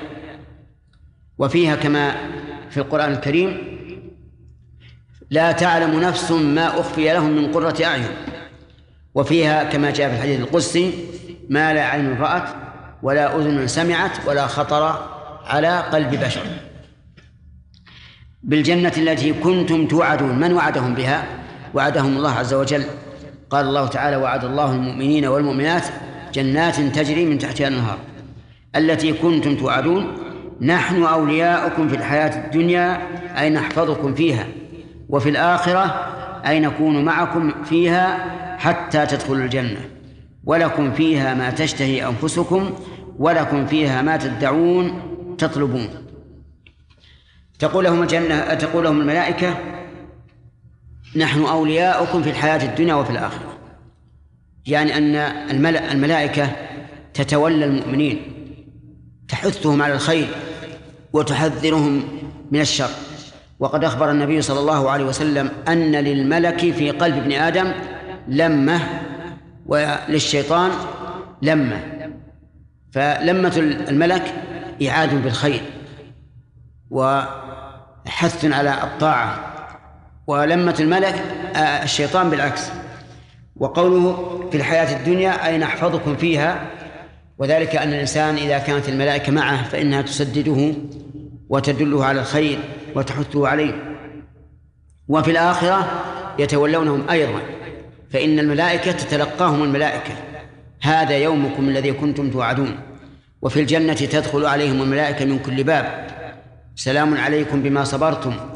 وفيها 1.38 1.76
كما 1.76 2.16
في 2.70 2.76
القرآن 2.76 3.12
الكريم 3.12 3.76
لا 5.30 5.52
تعلم 5.52 6.00
نفس 6.00 6.30
ما 6.30 6.80
أخفي 6.80 7.12
لهم 7.12 7.30
من 7.30 7.52
قرة 7.52 7.84
أعين. 7.84 8.08
وفيها 9.14 9.64
كما 9.64 9.90
جاء 9.90 10.08
في 10.08 10.16
الحديث 10.16 10.40
القدسي 10.40 10.94
ما 11.48 11.74
لا 11.74 11.84
عين 11.84 12.18
رأت 12.18 12.48
ولا 13.02 13.36
أذن 13.36 13.66
سمعت 13.66 14.26
ولا 14.26 14.46
خطر 14.46 15.08
على 15.46 15.80
قلب 15.80 16.10
بشر. 16.24 16.46
بالجنة 18.42 18.92
التي 18.96 19.32
كنتم 19.32 19.86
توعدون. 19.86 20.38
من 20.38 20.52
وعدهم 20.52 20.94
بها؟ 20.94 21.24
وعدهم 21.74 22.16
الله 22.16 22.32
عز 22.32 22.54
وجل. 22.54 22.84
قال 23.50 23.66
الله 23.66 23.86
تعالى 23.86 24.16
وعد 24.16 24.44
الله 24.44 24.72
المؤمنين 24.72 25.26
والمؤمنات 25.26 25.84
جنات 26.34 26.80
تجري 26.80 27.24
من 27.24 27.38
تحتها 27.38 27.68
النهار 27.68 27.98
التي 28.76 29.12
كنتم 29.12 29.56
توعدون. 29.56 30.06
نحن 30.60 31.02
أولياؤكم 31.02 31.88
في 31.88 31.96
الحياة 31.96 32.46
الدنيا 32.46 32.98
أي 33.40 33.50
نحفظكم 33.50 34.14
فيها. 34.14 34.46
وفي 35.08 35.28
الآخرة 35.28 35.84
أي 36.46 36.60
نكون 36.60 37.04
معكم 37.04 37.52
فيها 37.64 38.30
حتى 38.58 39.06
تدخلوا 39.06 39.44
الجنة. 39.44 39.80
ولكم 40.44 40.92
فيها 40.92 41.34
ما 41.34 41.50
تشتهي 41.50 42.06
أنفسكم 42.06 42.70
ولكم 43.18 43.66
فيها 43.66 44.02
ما 44.02 44.16
تدعون 44.16 45.00
تطلبون. 45.38 45.88
تقول 47.58 47.84
لهم 47.84 48.02
الجنة 48.02 48.54
تقول 48.54 48.84
لهم 48.84 49.00
الملائكة 49.00 49.54
نحن 51.16 51.44
أولياؤكم 51.44 52.22
في 52.22 52.30
الحياة 52.30 52.64
الدنيا 52.64 52.94
وفي 52.94 53.10
الآخرة. 53.10 53.58
يعني 54.66 54.96
أن 54.96 55.16
الملائكة 55.76 56.50
تتولى 57.14 57.64
المؤمنين 57.64 58.22
تحثهم 59.28 59.82
على 59.82 59.94
الخير 59.94 60.28
وتحذرهم 61.12 62.04
من 62.50 62.60
الشر. 62.60 62.90
وقد 63.58 63.84
أخبر 63.84 64.10
النبي 64.10 64.42
صلى 64.42 64.60
الله 64.60 64.90
عليه 64.90 65.04
وسلم 65.04 65.50
أن 65.68 65.92
للملك 65.92 66.58
في 66.58 66.90
قلب 66.90 67.16
ابن 67.16 67.32
آدم 67.32 67.72
لمة 68.28 68.80
وللشيطان 69.66 70.70
لمة. 71.42 71.80
فلمة 72.92 73.52
الملك 73.88 74.34
إعاد 74.88 75.22
بالخير 75.22 75.62
وحث 76.90 78.44
على 78.44 78.74
الطاعة. 78.82 79.55
ولمة 80.26 80.76
الملك 80.80 81.14
آه، 81.56 81.58
الشيطان 81.58 82.30
بالعكس. 82.30 82.70
وقوله 83.56 84.40
في 84.50 84.56
الحياة 84.56 84.96
الدنيا 84.96 85.46
أي 85.46 85.58
نحفظكم 85.58 86.16
فيها؟ 86.16 86.66
وذلك 87.38 87.76
أن 87.76 87.88
الإنسان 87.88 88.34
إذا 88.34 88.58
كانت 88.58 88.88
الملائكة 88.88 89.32
معه 89.32 89.68
فإنها 89.68 90.02
تسدده 90.02 90.74
وتدله 91.48 92.04
على 92.04 92.20
الخير 92.20 92.58
وتحثه 92.94 93.48
عليه. 93.48 93.96
وفي 95.08 95.30
الآخرة 95.30 96.02
يتولونهم 96.38 97.08
أيضا 97.10 97.40
فإن 98.10 98.38
الملائكة 98.38 98.92
تتلقاهم 98.92 99.62
الملائكة. 99.62 100.14
هذا 100.80 101.16
يومكم 101.16 101.68
الذي 101.68 101.92
كنتم 101.92 102.30
توعدون. 102.30 102.78
وفي 103.42 103.60
الجنة 103.60 103.94
تدخل 103.94 104.46
عليهم 104.46 104.82
الملائكة 104.82 105.24
من 105.24 105.38
كل 105.38 105.64
باب. 105.64 106.06
سلام 106.74 107.16
عليكم 107.16 107.62
بما 107.62 107.84
صبرتم. 107.84 108.55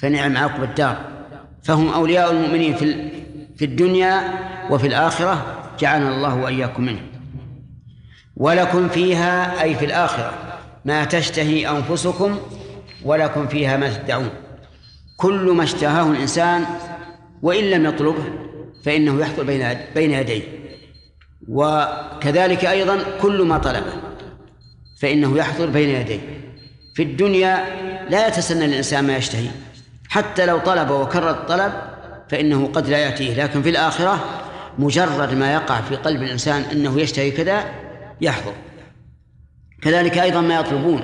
فنعم 0.00 0.36
عقب 0.36 0.62
الدار. 0.62 0.96
فهم 1.62 1.88
أولياء 1.88 2.30
المؤمنين 2.32 2.74
في 2.74 3.10
في 3.56 3.64
الدنيا 3.64 4.22
وفي 4.70 4.86
الآخرة 4.86 5.62
جعلنا 5.80 6.08
الله 6.08 6.34
وإياكم 6.34 6.82
منه 6.82 7.00
ولكم 8.36 8.88
فيها 8.88 9.62
أي 9.62 9.74
في 9.74 9.84
الآخرة 9.84 10.32
ما 10.84 11.04
تشتهي 11.04 11.68
أنفسكم 11.68 12.38
ولكم 13.04 13.48
فيها 13.48 13.76
ما 13.76 13.98
تدعون. 13.98 14.30
كل 15.16 15.50
ما 15.50 15.64
اشتهاه 15.64 16.10
الإنسان 16.10 16.64
وإن 17.42 17.64
لم 17.64 17.86
يطلبه 17.86 18.24
فإنه 18.84 19.20
يحصل 19.20 19.44
بين 19.44 19.76
بين 19.94 20.10
يديه. 20.10 20.42
وكذلك 21.48 22.64
أيضا 22.64 22.98
كل 23.22 23.42
ما 23.42 23.58
طلبه 23.58 23.92
فإنه 25.00 25.36
يحصل 25.38 25.70
بين 25.70 25.88
يديه. 25.88 26.20
في 26.94 27.02
الدنيا 27.02 27.64
لا 28.10 28.28
يتسنى 28.28 28.64
الإنسان 28.64 29.04
ما 29.04 29.16
يشتهي. 29.16 29.48
حتى 30.10 30.46
لو 30.46 30.58
طلب 30.58 30.90
وكرر 30.90 31.30
الطلب 31.30 31.72
فإنه 32.28 32.66
قد 32.66 32.88
لا 32.88 32.98
يأتيه. 32.98 33.44
لكن 33.44 33.62
في 33.62 33.70
الآخرة 33.70 34.24
مجرد 34.78 35.34
ما 35.34 35.52
يقع 35.52 35.80
في 35.80 35.96
قلب 35.96 36.22
الإنسان 36.22 36.62
أنه 36.72 37.00
يشتهي 37.00 37.30
كذا 37.30 37.64
يحضر. 38.20 38.52
كذلك 39.82 40.18
أيضا 40.18 40.40
ما 40.40 40.60
يطلبون. 40.60 41.02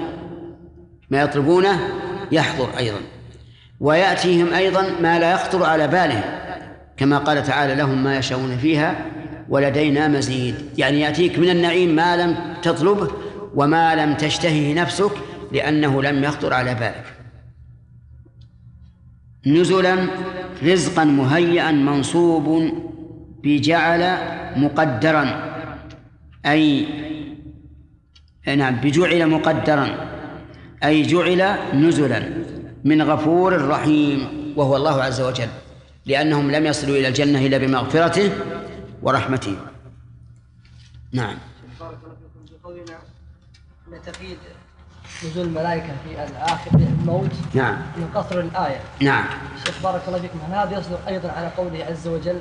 ما 1.11 1.21
يطلبونه 1.21 1.89
يحضر 2.33 2.69
أيضا. 2.79 2.99
ويأتيهم 3.81 4.53
أيضا 4.53 4.91
ما 5.01 5.19
لا 5.19 5.33
يخطر 5.33 5.65
على 5.65 5.89
بالهم. 5.89 6.23
كما 6.97 7.19
قال 7.19 7.43
تعالى 7.43 7.75
لهم 7.75 8.05
ما 8.05 8.19
يشاءون 8.19 8.59
فيها 8.59 8.97
ولدينا 9.49 10.09
مزيد. 10.09 10.55
يعني 10.79 11.01
يأتيك 11.01 11.39
من 11.39 11.51
النعيم 11.51 11.97
ما 11.97 12.17
لم 12.17 12.37
تطلبه 12.63 13.09
وما 13.55 13.95
لم 13.95 14.15
تشتهه 14.15 14.75
نفسك 14.75 15.13
لأنه 15.53 16.03
لم 16.03 16.25
يخطر 16.25 16.55
على 16.55 16.75
بالك. 16.75 17.16
نزلا 19.47 20.07
رزقا 20.63 21.05
مهيئا 21.05 21.73
منصوب 21.73 22.73
بجعل 23.43 24.19
مقدرا. 24.57 25.25
أي 26.47 26.87
نعم 28.57 28.77
بجعل 28.77 29.27
مقدرا. 29.27 30.09
أي 30.85 31.03
جعل 31.03 31.57
نزلا 31.75 32.23
من 32.85 33.03
غفور 33.03 33.69
رحيم 33.69 34.29
وهو 34.57 34.77
الله 34.77 35.03
عز 35.03 35.21
وجل. 35.21 35.49
لأنهم 36.07 36.51
لم 36.51 36.67
يصلوا 36.67 36.97
إلى 36.97 37.09
الجنة 37.09 37.47
إلا 37.47 37.59
بمغفرته 37.59 38.31
ورحمته. 39.03 39.57
نعم. 41.13 41.37
بارك 41.81 41.99
نزول 45.25 45.47
الملائكة 45.47 45.87
في 46.05 46.25
الآخر 46.25 46.71
الموت 46.75 47.31
نعم. 47.55 47.77
من 47.97 48.09
قصر 48.15 48.41
الآية. 48.41 48.81
نعم. 49.01 49.25
شيخ 49.67 49.83
بارك 49.83 50.03
الله 50.09 50.19
فيكم. 50.21 50.39
هل 50.49 50.55
هذا 50.55 50.79
يصدق 50.79 51.09
أيضا 51.09 51.31
على 51.31 51.49
قوله 51.57 51.85
عز 51.85 52.09
وجل 52.09 52.41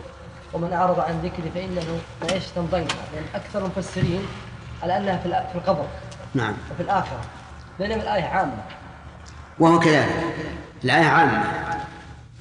ومن 0.53 0.73
أعرض 0.73 0.99
عن 0.99 1.19
ذكري 1.23 1.51
فإنه 1.55 1.99
معيشة 2.21 2.51
ضنكا 2.57 2.95
يعني 3.15 3.25
أكثر 3.35 3.59
المفسرين 3.65 4.21
على 4.83 4.97
أنها 4.97 5.17
في 5.17 5.29
في 5.29 5.55
القبر. 5.55 5.85
نعم. 6.35 6.53
وفي 6.71 6.83
الآخرة. 6.83 7.21
بينما 7.79 8.03
الآية 8.03 8.23
عامة. 8.23 8.57
وهو 9.59 9.79
كذلك. 9.79 10.25
الآية 10.83 11.05
عامة. 11.05 11.43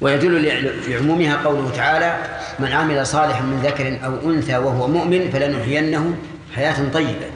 ويدل 0.01 0.53
لعمومها 0.89 1.37
قوله 1.37 1.71
تعالى 1.71 2.17
من 2.59 2.73
عمل 2.73 3.07
صالحا 3.07 3.43
من 3.43 3.61
ذكر 3.61 4.05
أو 4.05 4.31
أنثى 4.31 4.57
وهو 4.57 4.89
مؤمن 4.89 5.31
فلنحيينه 5.31 6.17
حياة 6.55 6.89
طيبة. 6.93 7.27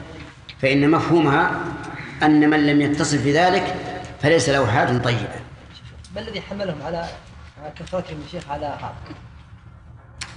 فإن 0.61 0.91
مفهومها 0.91 1.51
أن 2.23 2.49
من 2.49 2.67
لم 2.67 2.81
يتصف 2.81 3.25
بذلك 3.25 3.75
فليس 4.21 4.49
له 4.49 4.71
حياة 4.71 4.97
طيبة. 4.97 5.39
ما 6.15 6.21
الذي 6.21 6.41
حملهم 6.41 6.81
على 6.85 7.05
كثرتهم 7.79 8.17
الشيخ 8.25 8.49
على 8.49 8.65
هذا؟ 8.65 8.93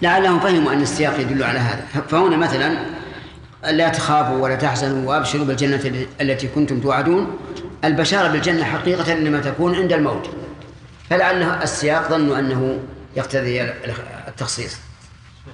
لعلهم 0.03 0.41
فهموا 0.41 0.73
أن 0.73 0.83
السياق 0.83 1.21
يدل 1.21 1.43
على 1.43 1.59
هذا. 1.59 1.87
فهنا 2.09 2.37
مثلا 2.37 2.77
لا 3.71 3.89
تخافوا 3.89 4.37
ولا 4.37 4.57
تحزنوا 4.57 5.09
وأبشروا 5.09 5.45
بالجنة 5.45 6.07
التي 6.21 6.49
كنتم 6.49 6.81
توعدون. 6.81 7.39
البشارة 7.85 8.29
بالجنة 8.29 8.65
حقيقة 8.65 9.13
إنما 9.13 9.41
تكون 9.41 9.75
عند 9.75 9.93
الموت. 9.93 10.31
فلعله 11.11 11.63
السياق 11.63 12.09
ظنوا 12.09 12.39
أنه 12.39 12.79
يقتضي 13.17 13.63
التخصيص. 14.29 14.79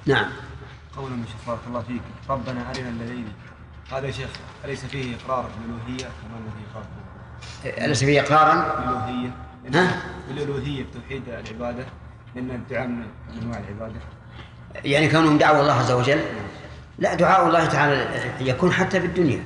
نعم. 0.06 0.26
قول 0.96 1.10
من 1.10 1.24
شيخ 1.26 1.46
بارك 1.46 1.60
الله 1.68 1.82
فيك. 1.82 2.02
ربنا 2.30 2.70
أرنا 2.70 2.88
الذين 2.88 3.28
هذا 3.92 4.06
يا 4.06 4.12
شيخ 4.12 4.28
أليس 4.64 4.84
فيه 4.84 5.16
إقرار 5.16 5.46
بالألوهية 5.58 6.04
كما 6.04 6.38
الذي 6.38 6.64
قال 6.74 7.84
أليس 7.84 8.04
فيه 8.04 8.20
إقرارا؟ 8.20 8.54
بالألوهية 8.54 9.30
ها؟ 9.74 10.02
بالألوهية 10.28 10.84
بتوحيد 10.84 11.22
العبادة 11.28 11.84
لأن 12.34 12.50
الدعاء 12.50 12.86
من 12.86 13.06
أنواع 13.42 13.58
العبادة. 13.58 14.00
يعني 14.84 15.08
كونهم 15.08 15.38
دعوا 15.38 15.60
الله 15.60 15.72
عز 15.72 15.92
وجل؟ 15.92 16.20
لا 16.98 17.14
دعاء 17.14 17.46
الله 17.46 17.66
تعالى 17.66 18.06
يكون 18.40 18.72
حتى 18.72 19.00
في 19.00 19.06
الدنيا 19.06 19.44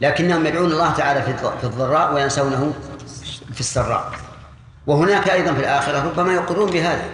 لكنهم 0.00 0.46
يدعون 0.46 0.72
الله 0.72 0.92
تعالى 0.92 1.22
في 1.22 1.64
الضراء 1.64 2.14
وينسونه 2.14 2.72
في 3.52 3.60
السراء. 3.60 4.12
وهناك 4.86 5.28
أيضا 5.28 5.54
في 5.54 5.60
الآخرة 5.60 6.04
ربما 6.08 6.34
يقرون 6.34 6.70
بهذا 6.70 7.04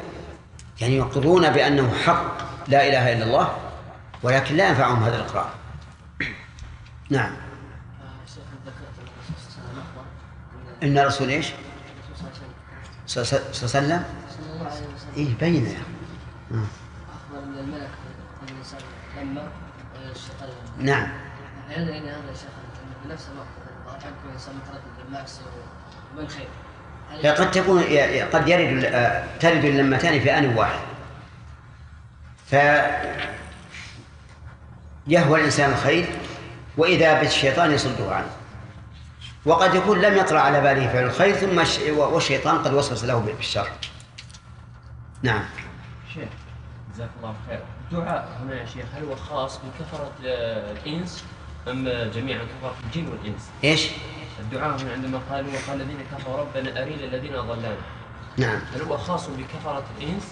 يعني 0.81 0.97
يقرون 0.97 1.51
بأنه 1.51 1.95
حق 2.05 2.37
لا 2.69 2.89
إله 2.89 3.13
إلا 3.13 3.25
الله 3.25 3.57
ولكن 4.23 4.57
لا 4.57 4.69
ينفعهم 4.69 5.03
هذا 5.03 5.17
الإقرار. 5.17 5.51
نعم. 7.11 7.33
إن 10.83 10.99
الرسول 10.99 11.29
إيش؟ 11.29 11.47
صلى 13.07 13.23
الله 13.23 13.41
عليه 13.41 13.65
وسلم. 13.65 14.05
إيه 15.17 15.35
بين 15.41 15.67
يا 15.67 15.79
أخبر 16.51 17.45
من 17.47 17.59
الملك 17.59 17.91
الإنسان 18.49 18.81
لما 19.21 19.49
نعم. 20.79 21.09
هذا 21.69 21.91
يعني 21.91 22.11
هذا 22.11 22.35
شيخ 22.35 22.51
بنفس 23.05 23.29
الوقت 23.35 24.03
الإنسان 24.29 24.55
متردد 24.55 24.83
وبين 26.17 26.29
قد 27.31 27.51
تكون 27.51 27.83
قد 28.33 28.49
يرد 28.49 28.81
ترد 29.41 29.65
اللمتان 29.65 30.21
في 30.21 30.39
آن 30.39 30.57
واحد. 30.57 30.81
ف 32.47 32.53
يهوى 35.07 35.41
الإنسان 35.41 35.71
الخير. 35.71 36.07
وإذا 36.77 37.21
بالشيطان 37.21 37.73
يصده 37.73 38.15
عنه. 38.15 38.31
وقد 39.45 39.75
يكون 39.75 40.01
لم 40.01 40.17
يطرأ 40.17 40.39
على 40.41 40.61
باله 40.61 40.93
فعل 40.93 41.05
الخير 41.05 41.35
ثم 41.35 41.89
والشيطان 41.99 42.59
قد 42.59 42.75
وسوس 42.75 43.05
له 43.05 43.19
بالشر. 43.19 43.69
نعم. 45.23 45.45
شيخ 46.15 46.29
جزاك 46.95 47.11
الله 47.19 47.35
خير. 47.49 47.61
الدعاء 47.93 48.29
هنا 48.43 48.55
يا 48.55 48.67
شيخ 48.67 48.85
هل 48.97 49.05
هو 49.05 49.17
خاص 49.17 49.59
بكثرة 49.59 50.13
الإنس 50.23 51.25
أم 51.69 51.89
جميعا 52.15 52.39
كفرة 52.39 52.75
الجن 52.87 53.09
والإنس؟ 53.09 53.51
إيش؟ 53.65 53.89
الدعاء 54.41 54.81
هنا 54.81 54.93
عندما 54.93 55.21
قالوا 55.31 55.51
وقال 55.53 55.81
الذين 55.81 55.99
كفروا 56.13 56.37
ربنا 56.37 56.83
أرينا 56.83 57.05
الذين 57.05 57.35
أضلانا 57.35 57.77
نعم. 58.37 58.61
هل 58.75 58.83
هو 58.83 58.97
خاص 58.97 59.27
بكثرة 59.27 59.85
الإنس 59.99 60.23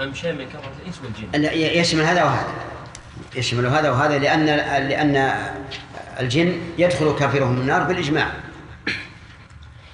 أم 0.00 0.14
شامل 0.14 0.44
كفرة 0.44 0.72
الإنس 0.82 1.00
والجن؟ 1.04 1.42
لا، 1.42 1.52
يشمل 1.52 2.02
هذا 2.02 2.24
وهذا. 2.24 2.48
يشمل 3.36 3.66
هذا 3.66 3.90
وهذا 3.90 4.18
لأن 4.18 4.46
لأن 4.88 5.34
الجن 6.20 6.60
يدخل 6.78 7.16
كافرهم 7.18 7.60
النار 7.60 7.82
بالإجماع. 7.82 8.28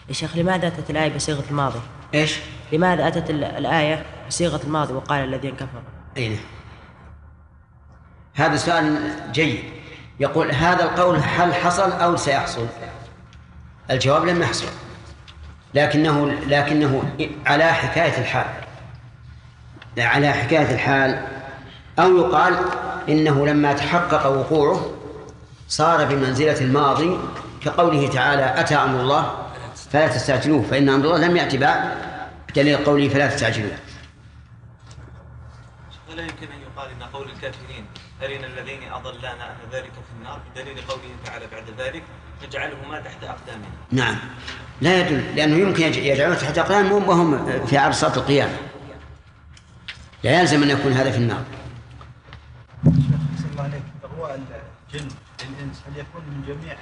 يا 0.09 0.13
شيخ 0.15 0.37
لماذا 0.37 0.67
أتت 0.67 0.91
الآية 0.91 1.15
بصيغة 1.15 1.45
الماضي؟ 1.51 1.81
إيش؟ 2.15 2.39
لماذا 2.73 3.09
أتت 3.09 3.31
ال- 3.31 3.45
الآية 3.45 4.05
بصيغة 4.29 4.61
الماضي 4.65 4.93
وقال 4.93 5.25
الذين 5.25 5.55
كفروا؟ 5.55 5.83
أي 6.17 6.29
نعم. 6.29 6.39
هذا 8.35 8.57
سؤال 8.57 9.11
جيد. 9.33 9.65
يقول 10.21 10.51
هذا 10.53 10.85
القول 10.85 11.17
هل 11.17 11.55
حصل 11.55 11.93
أو 11.93 12.17
سيحصل؟ 12.17 12.67
الجواب 13.91 14.25
لم 14.27 14.43
يحصل. 14.43 14.67
لكنه 15.75 16.27
لكنه 16.47 17.03
على 17.47 17.65
حكاية 17.73 18.19
الحال. 18.19 18.47
على 19.99 20.33
حكاية 20.33 20.75
الحال 20.75 21.27
أو 21.99 22.17
يقال 22.17 22.57
إنه 23.09 23.47
لما 23.47 23.73
تحقق 23.73 24.27
وقوعه 24.27 24.91
صار 25.69 26.05
بمنزلة 26.05 26.61
الماضي 26.61 27.19
كقوله 27.65 28.09
تعالى 28.09 28.61
أتى 28.61 28.75
أمر 28.75 29.01
الله 29.01 29.47
فلا 29.91 30.09
تستعجلوه 30.09 30.63
فإن 30.63 30.89
أمر 30.89 31.05
الله 31.05 31.19
لم 31.29 31.37
يأتي 31.37 31.59
بعد 31.59 31.95
بدليل 32.49 32.77
قوله 32.85 33.09
فلا 33.09 33.27
تستعجلوه. 33.27 33.73
ولا 36.11 36.23
يمكن 36.23 36.47
أن 36.47 36.59
يقال 36.63 36.91
إن 36.91 37.03
قول 37.13 37.27
الكافرين 37.31 37.85
أرنا 38.23 38.47
الذين 38.47 38.93
أضلانا 38.93 39.47
أن 39.51 39.57
ذلك 39.73 39.93
في 39.93 40.13
النار 40.19 40.41
بدليل 40.55 40.81
قوله 40.89 41.03
تعالى 41.25 41.47
بعد 41.53 41.65
ذلك 41.79 42.03
نجعلهما 42.47 43.01
تحت 43.01 43.25
أقدامنا؟ 43.25 43.69
نعم. 43.93 44.17
لا 44.81 45.01
يدل 45.01 45.37
لأنه 45.37 45.57
يمكن 45.57 45.93
يج- 45.93 45.97
يجعلون 45.97 46.39
تحت 46.39 46.59
أقدامهم 46.59 47.09
وهم 47.09 47.67
في 47.67 47.79
عرصات 47.79 48.17
القيامة. 48.17 48.57
لا 50.25 50.41
يلزم 50.41 50.63
أن 50.63 50.71
يكون 50.71 50.93
هذا 50.93 51.11
في 51.11 51.19
النار. 51.19 51.43
هو 54.21 54.27
الجن 54.27 55.09
للإنس 55.41 55.77
هل 55.87 56.01
يكون 56.01 56.23
من 56.31 56.43
جميع 56.47 56.77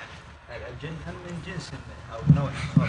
الجن 0.51 0.95
أم 1.09 1.15
من 1.27 1.43
جنس 1.47 1.71
أو 2.15 2.35
نوع 2.35 2.51
خاص؟ 2.77 2.89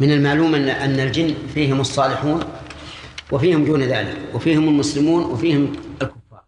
من 0.00 0.12
المعلوم 0.12 0.54
أن 0.54 0.68
أن 0.68 1.00
الجن 1.00 1.34
فيهم 1.54 1.80
الصالحون 1.80 2.44
وفيهم 3.32 3.64
دون 3.64 3.82
ذلك 3.82 4.16
وفيهم 4.34 4.68
المسلمون 4.68 5.24
وفيهم 5.24 5.72
الكفار 6.02 6.42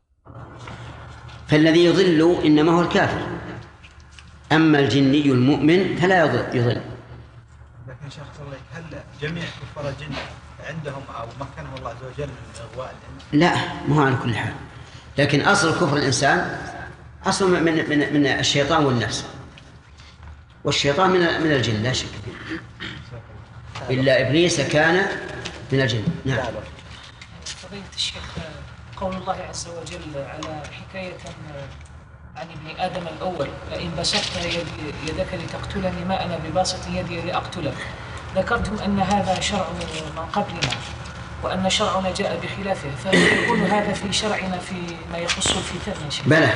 فالذي 1.49 1.85
يضل 1.85 2.45
إنما 2.45 2.73
هو 2.73 2.81
الكافر 2.81 3.27
أما 4.53 4.79
الجني 4.79 5.27
المؤمن 5.27 5.97
فلا 5.97 6.25
يضل, 6.25 6.57
يضل. 6.59 6.81
لكن 7.89 8.11
شيخ 8.11 8.25
الله 8.47 8.57
هل 8.75 8.85
جميع 9.23 9.45
كفار 9.45 9.89
الجن 9.89 10.15
عندهم 10.69 11.03
أو 11.17 11.27
مكنهم 11.41 11.77
الله 11.79 11.91
عز 11.91 12.05
وجل 12.15 12.27
من 12.29 12.61
إغواء 12.73 12.95
الإنس؟ 12.95 13.23
لا 13.33 13.55
ما 13.89 13.97
هو 13.97 14.01
على 14.01 14.17
كل 14.23 14.35
حال 14.35 14.55
لكن 15.19 15.41
أصل 15.43 15.75
كفر 15.75 15.97
الإنسان 15.97 16.59
أصل 17.27 17.51
من 17.65 17.73
من 17.89 18.13
من 18.15 18.27
الشيطان 18.27 18.85
والنفس. 18.85 19.25
والشيطان 20.65 21.11
من 21.11 21.19
من 21.21 21.53
الجن 21.53 21.83
لا 21.83 21.93
شك. 21.93 22.09
إلا 23.91 24.21
إبليس 24.29 24.61
كان 24.61 25.07
من 25.73 25.81
الجن. 25.81 26.05
نعم. 26.25 26.39
فضيلة 27.45 27.83
الشيخ 27.97 28.23
قول 28.97 29.17
الله 29.17 29.37
عز 29.51 29.69
وجل 29.69 30.17
على 30.17 30.63
حكاية 30.73 31.17
عن 32.37 32.47
ابن 32.51 32.81
آدم 32.81 33.07
الأول 33.17 33.49
لئن 33.71 33.91
بسطت 33.99 34.45
يد- 34.45 34.95
يدك 35.09 35.27
لتقتلني 35.35 36.05
ما 36.09 36.25
أنا 36.25 36.39
بباسط 36.45 36.87
يدي 36.91 37.21
لأقتلك. 37.21 37.75
ذكرتم 38.37 38.79
أن 38.85 39.01
هذا 39.01 39.41
شرع 39.41 39.67
من 40.17 40.27
قبلنا. 40.33 40.71
وأن 41.47 41.71
شرعنا 41.71 42.15
جاء 42.15 42.41
بخلافه 42.43 42.89
فيكون 43.03 43.61
هذا 43.61 43.93
في 43.93 44.13
شرعنا 44.13 44.59
فيما 44.59 45.19
يخص 45.19 45.57
الفتن 45.57 45.93
بلى 46.27 46.49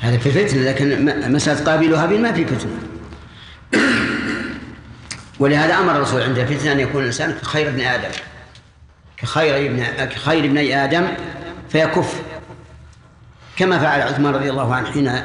هذا 0.00 0.18
في 0.18 0.30
فتنة 0.30 0.62
لكن 0.62 1.32
مسألة 1.32 1.64
قابل 1.64 1.92
وهابيل 1.92 2.22
ما 2.22 2.32
في 2.32 2.44
فتنة 2.44 2.78
ولهذا 5.40 5.78
أمر 5.78 5.96
الرسول 5.96 6.22
عند 6.22 6.38
الفتنة 6.38 6.72
أن 6.72 6.80
يكون 6.80 7.00
الإنسان 7.00 7.32
كخير 7.32 7.68
ابن 7.68 7.80
آدم. 7.80 8.08
كخير 9.16 9.66
ابن 9.66 10.04
كخير 10.04 10.44
ابني 10.44 10.84
آدم 10.84 11.08
فيكف. 11.68 12.22
كما 13.56 13.78
فعل 13.78 14.02
عثمان 14.02 14.34
رضي 14.34 14.50
الله 14.50 14.74
عنه 14.74 14.92
حين 14.92 15.20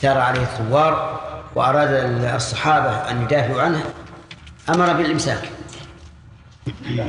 ثار 0.00 0.18
عليه 0.18 0.42
الثوار 0.42 1.20
وأراد 1.54 1.90
الصحابة 2.34 3.10
أن 3.10 3.22
يدافعوا 3.22 3.62
عنه 3.62 3.84
أمر 4.68 4.92
بالإمساك. 4.92 5.50
في 6.64 7.08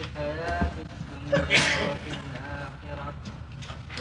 الحياة 0.00 0.70
الدنيا 0.84 1.42
وفي 1.90 2.10
الآخرة 2.10 3.12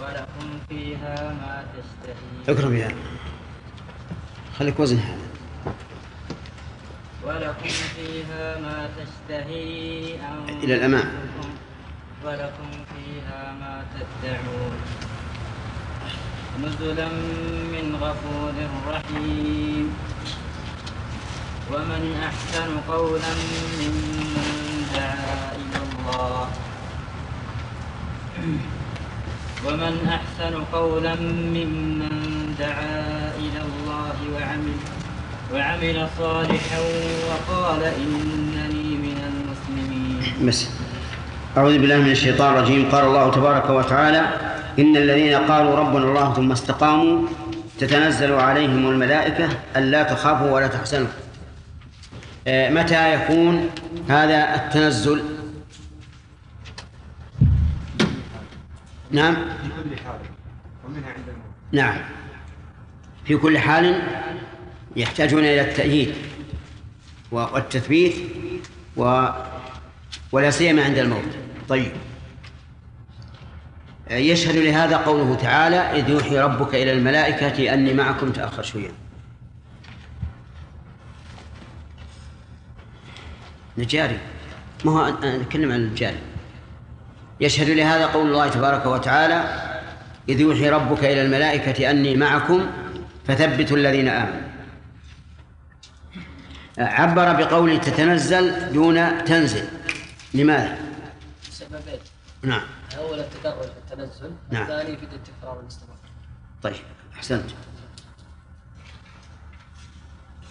ولكم 0.01 0.59
فيها 0.69 1.15
ما 1.33 1.65
تشتهي 1.73 2.53
اكرم 2.57 2.75
يا 2.75 2.95
خليك 4.59 4.79
وزن 4.79 4.97
هذا 4.97 5.17
ولكم 7.23 7.69
فيها 7.95 8.59
ما 8.59 8.89
تشتهي 8.97 10.15
إلى 10.63 10.75
الأمام. 10.75 11.11
ولكم 12.25 12.69
فيها 12.71 13.51
ما 13.59 13.85
تدعون 13.93 14.77
نزلا 16.63 17.07
من 17.73 17.95
غفور 18.01 18.53
رحيم 18.87 19.93
ومن 21.73 22.03
أحسن 22.23 22.69
قولا 22.93 23.33
ممن 23.79 24.52
الله. 26.03 26.47
ومن 29.65 29.93
أحسن 30.07 30.63
قولا 30.73 31.15
ممن 31.55 32.55
دعا 32.59 33.31
إلى 33.39 33.61
الله 33.63 34.15
وعمل 34.35 34.77
وعمل 35.53 36.07
صالحا 36.19 36.79
وقال 37.29 37.83
إنني 37.83 38.87
من 39.05 39.17
المسلمين. 39.29 40.47
بس 40.47 40.67
أعوذ 41.57 41.79
بالله 41.79 41.97
من 41.97 42.11
الشيطان 42.11 42.53
الرجيم. 42.53 42.89
قال 42.91 43.05
الله 43.05 43.31
تبارك 43.31 43.69
وتعالى 43.69 44.21
إن 44.79 44.97
الذين 44.97 45.35
قالوا 45.35 45.75
ربنا 45.75 46.03
الله 46.03 46.33
ثم 46.33 46.51
استقاموا 46.51 47.27
تتنزل 47.79 48.33
عليهم 48.33 48.89
الملائكة 48.89 49.49
ألا 49.77 50.03
تخافوا 50.03 50.51
ولا 50.51 50.67
تحزنوا. 50.67 51.07
آه، 52.47 52.69
متى 52.69 53.13
يكون 53.13 53.69
هذا 54.09 54.55
التنزل؟ 54.55 55.32
نعم. 59.13 59.35
في 59.35 59.69
كل 59.89 59.97
حال 59.97 60.19
ومنها 60.85 61.09
عند 61.09 61.29
الموت. 61.29 61.45
نعم. 61.71 61.97
في 63.25 63.37
كل 63.37 63.57
حال 63.57 64.01
يحتاجون 64.95 65.39
إلى 65.39 65.61
التأييد 65.61 66.15
والتثبيت 67.31 68.15
و 68.97 69.27
ولا 70.31 70.51
سيما 70.51 70.83
عند 70.83 70.97
الموت. 70.97 71.37
طيب. 71.69 71.91
يشهد 74.11 74.55
لهذا 74.55 74.97
قوله 74.97 75.35
تعالى 75.35 75.75
إذ 75.75 76.09
يوحي 76.09 76.39
ربك 76.39 76.75
إلى 76.75 76.91
الملائكة 76.93 77.73
أني 77.73 77.93
معكم 77.93 78.31
تأخر 78.31 78.63
شوية. 78.63 78.91
نجاري. 83.77 84.17
ما 84.85 84.91
هو 84.91 85.05
أنا 85.05 85.37
نتكلم 85.37 85.71
عن 85.71 85.79
الجاري. 85.79 86.32
يشهد 87.39 87.69
لهذا 87.69 88.05
قول 88.05 88.27
الله 88.27 88.49
تبارك 88.49 88.85
وتعالى 88.85 89.43
إذ 90.29 90.39
يوحي 90.39 90.69
ربك 90.69 90.99
إلى 90.99 91.21
الملائكة 91.21 91.89
أني 91.89 92.15
معكم 92.15 92.71
فثبتوا 93.27 93.77
الذين 93.77 94.07
آمنوا. 94.07 94.53
عبر 96.77 97.33
بقوله 97.33 97.77
تتنزل 97.77 98.73
دون 98.73 99.25
تنزل. 99.25 99.65
لماذا؟ 100.33 100.77
سببين. 101.49 101.99
نعم. 102.43 102.61
الأول 102.93 103.19
التدرج 103.19 103.63
في 103.63 103.93
التنزل 103.93 104.31
نعم. 104.51 104.63
الثاني 104.63 104.97
في 104.97 105.03
التكرار 105.03 105.57
والاستمرار 105.57 105.97
طيب 106.63 106.75
أحسنت. 107.15 107.49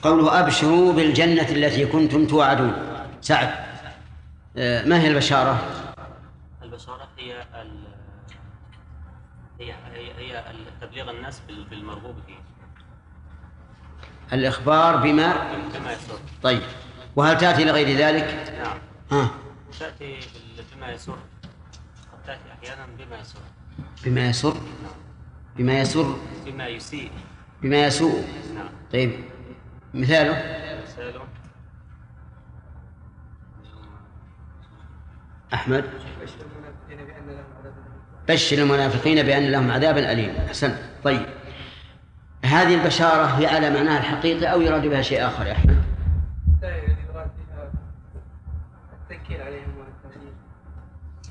قوله 0.03 0.40
أبشروا 0.40 0.92
بالجنة 0.92 1.49
التي 1.49 1.87
كنتم 1.87 2.27
توعدون. 2.27 2.73
سعد 3.21 3.49
آه، 4.57 4.85
ما 4.85 5.01
هي 5.01 5.09
البشارة؟ 5.09 5.61
البشارة 6.83 7.09
هي 7.18 7.42
ال 7.62 7.85
هي 9.61 9.73
هي, 9.73 10.12
هي 10.18 10.45
تبليغ 10.81 11.11
الناس 11.11 11.40
بال- 11.40 11.64
بالمرغوب 11.64 12.16
فيه. 12.27 12.35
الإخبار 14.33 14.97
بما 14.97 15.53
بما 15.79 15.92
يسر. 15.92 16.18
طيب 16.42 16.62
وهل 17.16 17.38
تأتي 17.38 17.64
لغير 17.64 17.97
ذلك؟ 17.99 18.51
نعم. 18.62 18.79
ها. 19.12 19.31
تأتي 19.81 20.21
بما 20.77 20.90
يسر. 20.90 21.12
قد 22.12 22.23
تأتي 22.27 22.53
أحيانا 22.53 22.87
بما 22.99 23.18
يسر. 23.18 23.38
بما 24.05 24.27
يسر؟ 24.29 24.57
بما 25.57 25.81
يسر؟ 25.81 26.16
بما 26.47 26.68
يسيء. 26.68 27.11
بما 27.62 27.87
يسوء. 27.87 28.25
نعم. 28.55 28.68
طيب 28.92 29.25
مثاله؟ 29.95 30.33
مثاله. 30.83 31.23
أحمد؟ 35.55 35.85
بشر 38.28 38.58
المنافقين 38.58 39.22
بأن 39.26 39.50
لهم 39.50 39.70
عذابا 39.70 40.12
أليما 40.12 40.46
أحسنت. 40.46 40.74
طيب. 41.04 41.26
هذه 42.44 42.74
البشارة 42.74 43.24
هي 43.24 43.46
على 43.46 43.70
معناها 43.70 43.98
الحقيقي 43.98 44.46
أو 44.46 44.61
يراد 44.61 44.87
بها 44.87 45.02
شيء 45.02 45.26
آخر 45.26 45.46
يا 45.46 45.52
أحمد؟ 45.52 45.82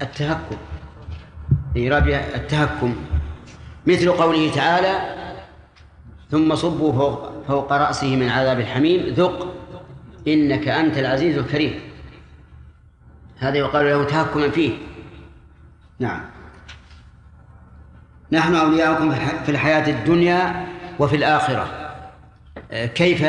التهكم. 0.02 0.58
يراد 1.76 2.06
بها 2.06 2.36
التهكم. 2.36 2.96
مثل 3.88 4.12
قوله 4.12 4.52
تعالى 4.52 5.16
ثم 6.32 6.56
صبوا 6.56 6.94
فوق, 6.94 7.46
فوق 7.48 7.74
رأسه 7.74 8.16
من 8.16 8.30
عذاب 8.30 8.60
الحميم 8.60 9.14
ذق 9.14 9.56
إنك 10.28 10.68
أنت 10.68 10.98
العزيز 10.98 11.38
الكريم. 11.38 11.80
هذا 13.38 13.58
يقال 13.58 13.86
له 13.86 14.04
تهكما 14.04 14.50
فيه. 14.50 14.78
نعم. 16.00 16.41
نحن 18.32 18.56
أولياؤكم 18.56 19.12
في 19.44 19.50
الحياة 19.50 19.90
الدنيا 19.90 20.68
وفي 21.00 21.16
الآخرة 21.16 21.92
آه، 22.72 22.86
كيف 22.86 23.22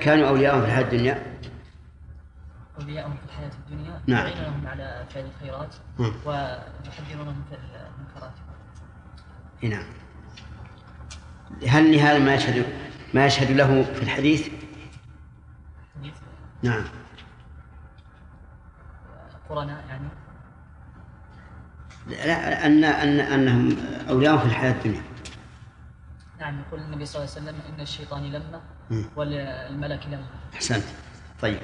كانوا 0.00 0.28
أولياؤهم 0.28 0.60
في 0.60 0.66
الحياة 0.66 0.84
الدنيا؟ 0.84 1.22
أولياءهم 2.80 3.16
في 3.16 3.24
الحياة 3.24 3.50
الدنيا 3.66 4.00
نعم. 4.06 4.26
يعينونهم 4.26 4.66
على 4.66 5.04
فعل 5.14 5.24
الخيرات. 5.24 5.74
ويحذرونهم 5.98 7.44
في 7.50 7.56
المنكرات 7.56 8.32
نعم 9.62 9.84
هل 11.68 11.94
هذا 11.94 12.18
ما 12.18 12.34
يشهد 12.34 12.66
ما 13.14 13.26
يشهد 13.26 13.50
له 13.50 13.82
في 13.82 14.02
الحديث؟ 14.02 14.48
حديث 15.98 16.14
نعم 16.62 16.84
قرناء 19.48 19.84
يعني 19.88 20.08
لا 22.06 22.66
أن 22.66 22.84
أن 22.84 23.20
أنهم 23.20 23.76
أولياءهم 24.08 24.38
في 24.38 24.46
الحياة 24.46 24.72
الدنيا. 24.72 25.02
نعم 26.40 26.60
يقول 26.60 26.80
النبي 26.80 27.06
صلى 27.06 27.22
الله 27.22 27.34
عليه 27.34 27.42
وسلم 27.42 27.60
إن 27.74 27.80
الشيطان 27.80 28.32
لمة. 28.32 28.60
والملك 29.16 30.06
لمة 30.06 30.26
أحسنت. 30.54 30.84
طيب. 31.42 31.58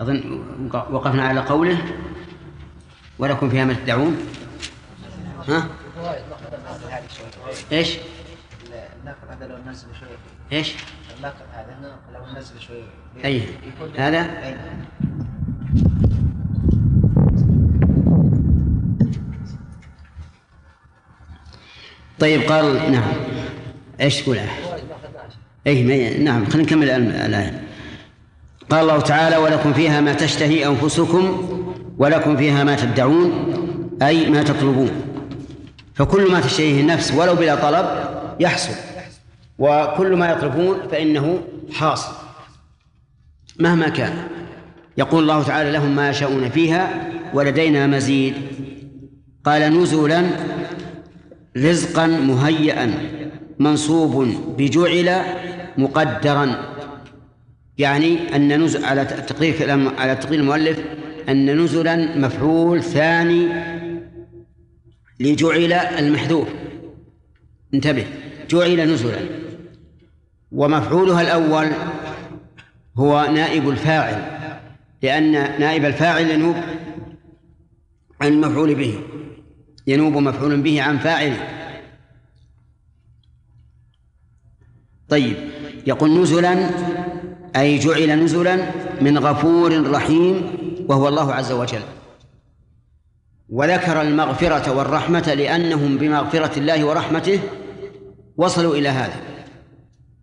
أظن 0.00 0.42
وقفنا 0.70 1.28
على 1.28 1.40
قوله 1.40 1.78
ولكم 3.18 3.50
فيها 3.50 3.64
ما 3.64 3.74
تدعون. 3.74 4.18
ها؟ 5.48 5.68
إيش؟ 7.72 7.98
الناقل 9.00 9.28
هذا 9.30 9.46
لو 9.46 9.58
نزل 9.70 9.88
شوي 10.00 10.08
إيش؟ 10.52 10.74
الناقل 11.16 11.44
هذا. 11.52 11.98
لو 12.14 12.38
نزل 12.38 12.60
شوي 12.60 12.82
أي. 13.24 13.48
هذا؟ 13.98 14.20
طيب 22.20 22.42
قال 22.42 22.92
نعم. 22.92 23.12
إيش 24.00 24.20
تقول 24.22 24.38
اي 25.66 25.82
ما- 25.84 26.18
نعم 26.18 26.46
خلينا 26.46 26.66
نكمل 26.68 26.90
الآية 26.90 27.62
قال 28.70 28.80
الله 28.80 29.00
تعالى 29.00 29.36
ولكم 29.36 29.72
فيها 29.72 30.00
ما 30.00 30.12
تشتهي 30.12 30.66
أنفسكم 30.66 31.48
ولكم 31.98 32.36
فيها 32.36 32.64
ما 32.64 32.76
تدعون 32.76 33.32
أي 34.02 34.30
ما 34.30 34.42
تطلبون. 34.42 34.90
فكل 35.94 36.32
ما 36.32 36.40
تشتهيه 36.40 36.80
النفس 36.80 37.14
ولو 37.14 37.34
بلا 37.34 37.54
طلب 37.54 37.86
يحصل 38.40 38.72
وكل 39.58 40.16
ما 40.16 40.30
يطلبون 40.30 40.76
فإنه 40.90 41.40
حاصل 41.72 42.12
مهما 43.58 43.88
كان. 43.88 44.14
يقول 44.98 45.22
الله 45.22 45.42
تعالى 45.42 45.70
لهم 45.72 45.96
ما 45.96 46.10
يشاءون 46.10 46.48
فيها 46.48 47.08
ولدينا 47.34 47.86
مزيد. 47.86 48.34
قال 49.44 49.80
نزلا 49.82 50.24
رزقا 51.58 52.06
مهيئا 52.06 52.94
منصوب 53.58 54.34
بجعل 54.58 55.22
مقدرا. 55.78 56.74
يعني 57.78 58.36
أن 58.36 58.62
نزل 58.62 58.84
على 58.84 59.04
كلام 59.58 59.88
على 59.98 60.16
تقدير 60.16 60.40
المؤلف 60.40 60.78
أن 61.28 61.60
نزلا 61.60 62.18
مفعول 62.18 62.82
ثاني 62.82 63.48
لجعل 65.20 65.72
المحذوف. 65.72 66.48
انتبه 67.74 68.06
جعل 68.50 68.92
نزلا. 68.92 69.18
ومفعولها 70.52 71.22
الأول 71.22 71.66
هو 72.96 73.28
نائب 73.34 73.68
الفاعل 73.68 74.38
لأن 75.02 75.32
نائب 75.32 75.84
الفاعل 75.84 76.30
ينوب 76.30 76.56
عن 78.20 78.32
المفعول 78.32 78.74
به. 78.74 79.00
ينوب 79.88 80.12
مفعول 80.16 80.60
به 80.60 80.82
عن 80.82 80.98
فاعله 80.98 81.48
طيب 85.08 85.36
يقول 85.86 86.20
نزلا 86.22 86.70
أي 87.56 87.78
جعل 87.78 88.24
نزلا 88.24 88.56
من 89.00 89.18
غفور 89.18 89.90
رحيم 89.90 90.50
وهو 90.88 91.08
الله 91.08 91.34
عز 91.34 91.52
وجل. 91.52 91.80
وذكر 93.48 94.02
المغفرة 94.02 94.76
والرحمة 94.76 95.34
لأنهم 95.34 95.98
بمغفرة 95.98 96.58
الله 96.58 96.84
ورحمته 96.84 97.40
وصلوا 98.36 98.74
إلى 98.74 98.88
هذا. 98.88 99.20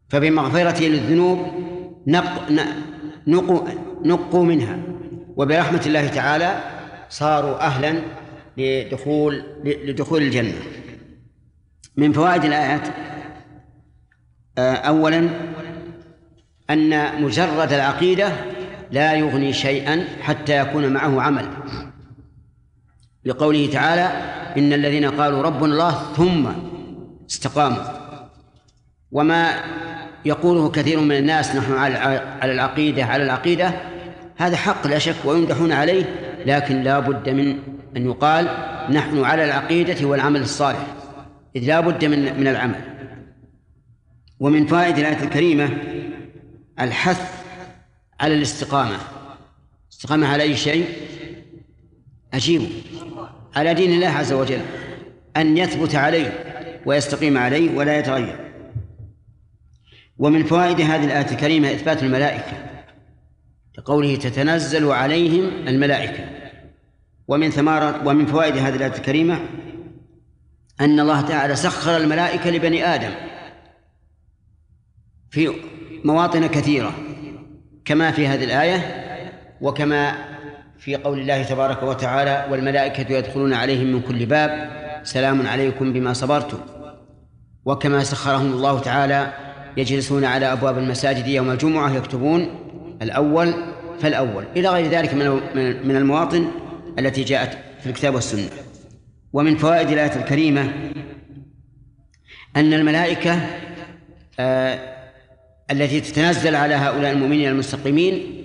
فبمغفرته 0.10 0.86
للذنوب 0.86 1.40
نق 2.08 2.52
نقوا 3.28 3.62
نقوا 4.06 4.44
منها. 4.44 4.78
وبرحمة 5.38 5.82
الله 5.86 6.08
تعالى 6.08 6.64
صاروا 7.10 7.66
أهلا 7.66 8.02
لدخول 8.58 9.44
لدخول 9.64 10.22
الجنة. 10.22 10.54
من 11.98 12.14
فوائد 12.14 12.46
الآيات 12.46 12.88
آه، 14.58 14.76
أولا 14.76 15.30
أن 16.70 17.22
مجرد 17.22 17.74
العقيدة 17.74 18.32
لا 18.92 19.14
يغني 19.14 19.54
شيئا 19.54 20.08
حتى 20.22 20.58
يكون 20.58 20.94
معه 20.94 21.22
عمل. 21.22 21.48
لقوله 23.26 23.70
تعالى 23.72 24.04
إن 24.58 24.74
الذين 24.74 25.06
قالوا 25.12 25.42
ربنا 25.42 25.74
الله 25.74 26.14
ثم 26.14 26.48
استقاموا. 27.30 27.84
وما 29.12 29.64
يقوله 30.26 30.70
كثير 30.70 31.00
من 31.00 31.18
الناس 31.18 31.56
نحن 31.56 31.74
على 31.74 31.98
على 32.42 32.52
العقيدة 32.52 33.04
على 33.04 33.24
العقيدة 33.24 33.74
هذا 34.38 34.58
حق 34.58 34.88
لا 34.88 35.00
شك 35.00 35.16
ويمدحون 35.26 35.72
عليه 35.72 36.04
لكن 36.46 36.82
لا 36.82 37.00
بد 37.00 37.30
من 37.30 37.58
أن 37.96 38.06
يقال 38.06 38.46
نحن 38.94 39.24
على 39.24 39.46
العقيدة 39.46 40.08
والعمل 40.08 40.42
الصالح 40.42 40.88
إذ 41.56 41.64
لا 41.64 41.80
بد 41.80 42.06
من 42.06 42.40
من 42.40 42.48
العمل. 42.48 42.82
ومن 44.40 44.66
فائدة 44.66 44.98
الآية 44.98 45.24
الكريمة 45.24 45.70
الحث 46.80 47.44
على 48.20 48.34
الاستقامة. 48.34 48.98
استقامة 49.92 50.28
على 50.28 50.44
أي 50.44 50.58
شيء؟ 50.58 50.86
أجيبه 52.34 52.70
على 53.56 53.74
دين 53.74 53.92
الله 53.92 54.08
عز 54.08 54.34
وجل. 54.34 54.62
أن 55.38 55.58
يثبت 55.58 55.96
عليه 55.96 56.44
ويستقيم 56.86 57.38
عليه 57.38 57.78
ولا 57.78 58.00
يتغير. 58.00 58.40
ومن 60.18 60.44
فوائد 60.44 60.82
هذه 60.82 61.06
الآية 61.06 61.32
الكريمة 61.32 61.72
إثبات 61.72 62.04
الملائكة. 62.04 62.66
لقوله 63.78 64.16
تتنزل 64.16 64.92
عليهم 64.92 65.68
الملائكة. 65.68 66.35
ومن 67.28 67.50
ثمارة 67.50 68.08
ومن 68.08 68.26
فوائد 68.26 68.58
هذه 68.58 68.76
الآية 68.76 68.96
الكريمة 68.96 69.40
أن 70.82 71.00
الله 71.00 71.22
تعالى 71.22 71.56
سخر 71.56 71.98
الملائكة 71.98 72.50
لبني 72.50 72.86
آدم 72.86 73.12
في 75.30 75.52
مواطن 76.04 76.48
كثيرة 76.48 76.92
كما 77.86 78.12
في 78.12 78.28
هذه 78.28 78.44
الآية 78.44 79.06
وكما 79.62 80.16
في 80.80 80.96
قول 80.96 81.20
الله 81.20 81.44
تبارك 81.44 81.84
وتعالى 81.84 82.52
والملائكة 82.52 83.14
يدخلون 83.14 83.54
عليهم 83.54 83.88
من 83.88 84.02
كل 84.02 84.26
باب 84.26 84.72
سلام 85.04 85.48
عليكم 85.48 85.94
بما 85.94 86.14
صبرتم. 86.14 86.58
وكما 87.66 88.04
سخرهم 88.04 88.54
الله 88.54 88.80
تعالى 88.80 89.34
يجلسون 89.78 90.26
على 90.26 90.52
أبواب 90.52 90.78
المساجد 90.78 91.28
يوم 91.28 91.52
الجمعة 91.52 91.96
يكتبون 91.96 92.48
الأول 93.02 93.54
فالأول. 94.00 94.44
إلى 94.56 94.70
غير 94.70 94.90
ذلك 94.90 95.14
من 95.86 95.96
المواطن 95.96 96.48
التي 97.00 97.24
جاءت 97.24 97.58
في 97.82 97.90
الكتاب 97.90 98.16
والسنة. 98.16 98.50
ومن 99.34 99.58
فوائد 99.58 99.90
الآية 99.90 100.16
الكريمة 100.16 100.74
أن 102.56 102.74
الملائكة 102.74 103.40
آه 104.40 104.96
التي 105.72 106.02
تتنزل 106.02 106.56
على 106.56 106.76
هؤلاء 106.76 107.12
المؤمنين 107.12 107.50
المستقيمين 107.50 108.42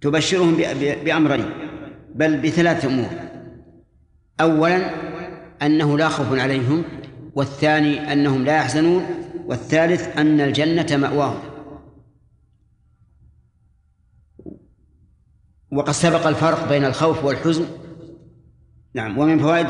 تبشرهم 0.00 0.56
بأمرين 1.04 1.50
بل 2.14 2.36
بثلاث 2.40 2.84
أمور. 2.84 3.10
أولا 4.40 4.90
أنه 5.62 5.98
لا 5.98 6.08
خوف 6.08 6.38
عليهم 6.38 6.84
والثاني 7.34 8.12
أنهم 8.12 8.44
لا 8.44 8.56
يحزنون 8.56 9.06
والثالث 9.46 10.18
أن 10.18 10.40
الجنة 10.40 10.96
مأواهم. 10.96 11.53
وقد 15.74 15.92
سبق 15.92 16.26
الفرق 16.26 16.68
بين 16.68 16.84
الخوف 16.84 17.24
والحزن. 17.24 17.66
نعم 18.94 19.18
ومن 19.18 19.38
فوائد 19.38 19.66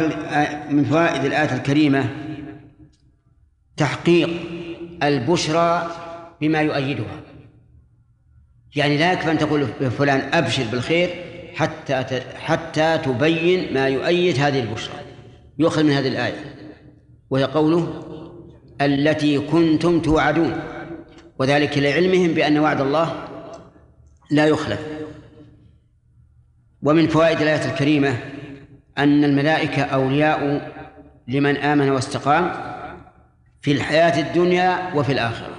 من 0.70 0.84
فوائد 0.84 1.24
الآية 1.24 1.54
الكريمة 1.54 2.08
تحقيق 3.76 4.30
البشرى 5.02 5.90
بما 6.40 6.60
يؤيدها. 6.60 7.20
يعني 8.76 8.98
لا 8.98 9.12
يكفي 9.12 9.30
أن 9.30 9.38
تقول 9.38 9.66
فلان 9.66 10.34
أبشر 10.34 10.64
بالخير 10.72 11.10
حتى 11.54 12.20
حتى 12.36 12.98
تبين 12.98 13.74
ما 13.74 13.88
يؤيد 13.88 14.38
هذه 14.38 14.60
البشرى. 14.60 14.94
يؤخذ 15.58 15.82
من 15.82 15.90
هذه 15.90 16.08
الآية. 16.08 16.54
وهي 17.30 17.44
قوله 17.44 18.02
التي 18.80 19.38
كنتم 19.38 20.00
توعدون. 20.00 20.60
وذلك 21.38 21.78
لعلمهم 21.78 22.34
بأن 22.34 22.58
وعد 22.58 22.80
الله 22.80 23.28
لا 24.30 24.46
يخلف. 24.46 24.93
ومن 26.84 27.08
فوائد 27.08 27.40
الآية 27.40 27.72
الكريمة 27.72 28.16
أن 28.98 29.24
الملائكة 29.24 29.82
أولياء 29.82 30.72
لمن 31.28 31.56
آمن 31.56 31.90
واستقام 31.90 32.52
في 33.60 33.72
الحياة 33.72 34.20
الدنيا 34.20 34.94
وفي 34.94 35.12
الآخرة. 35.12 35.54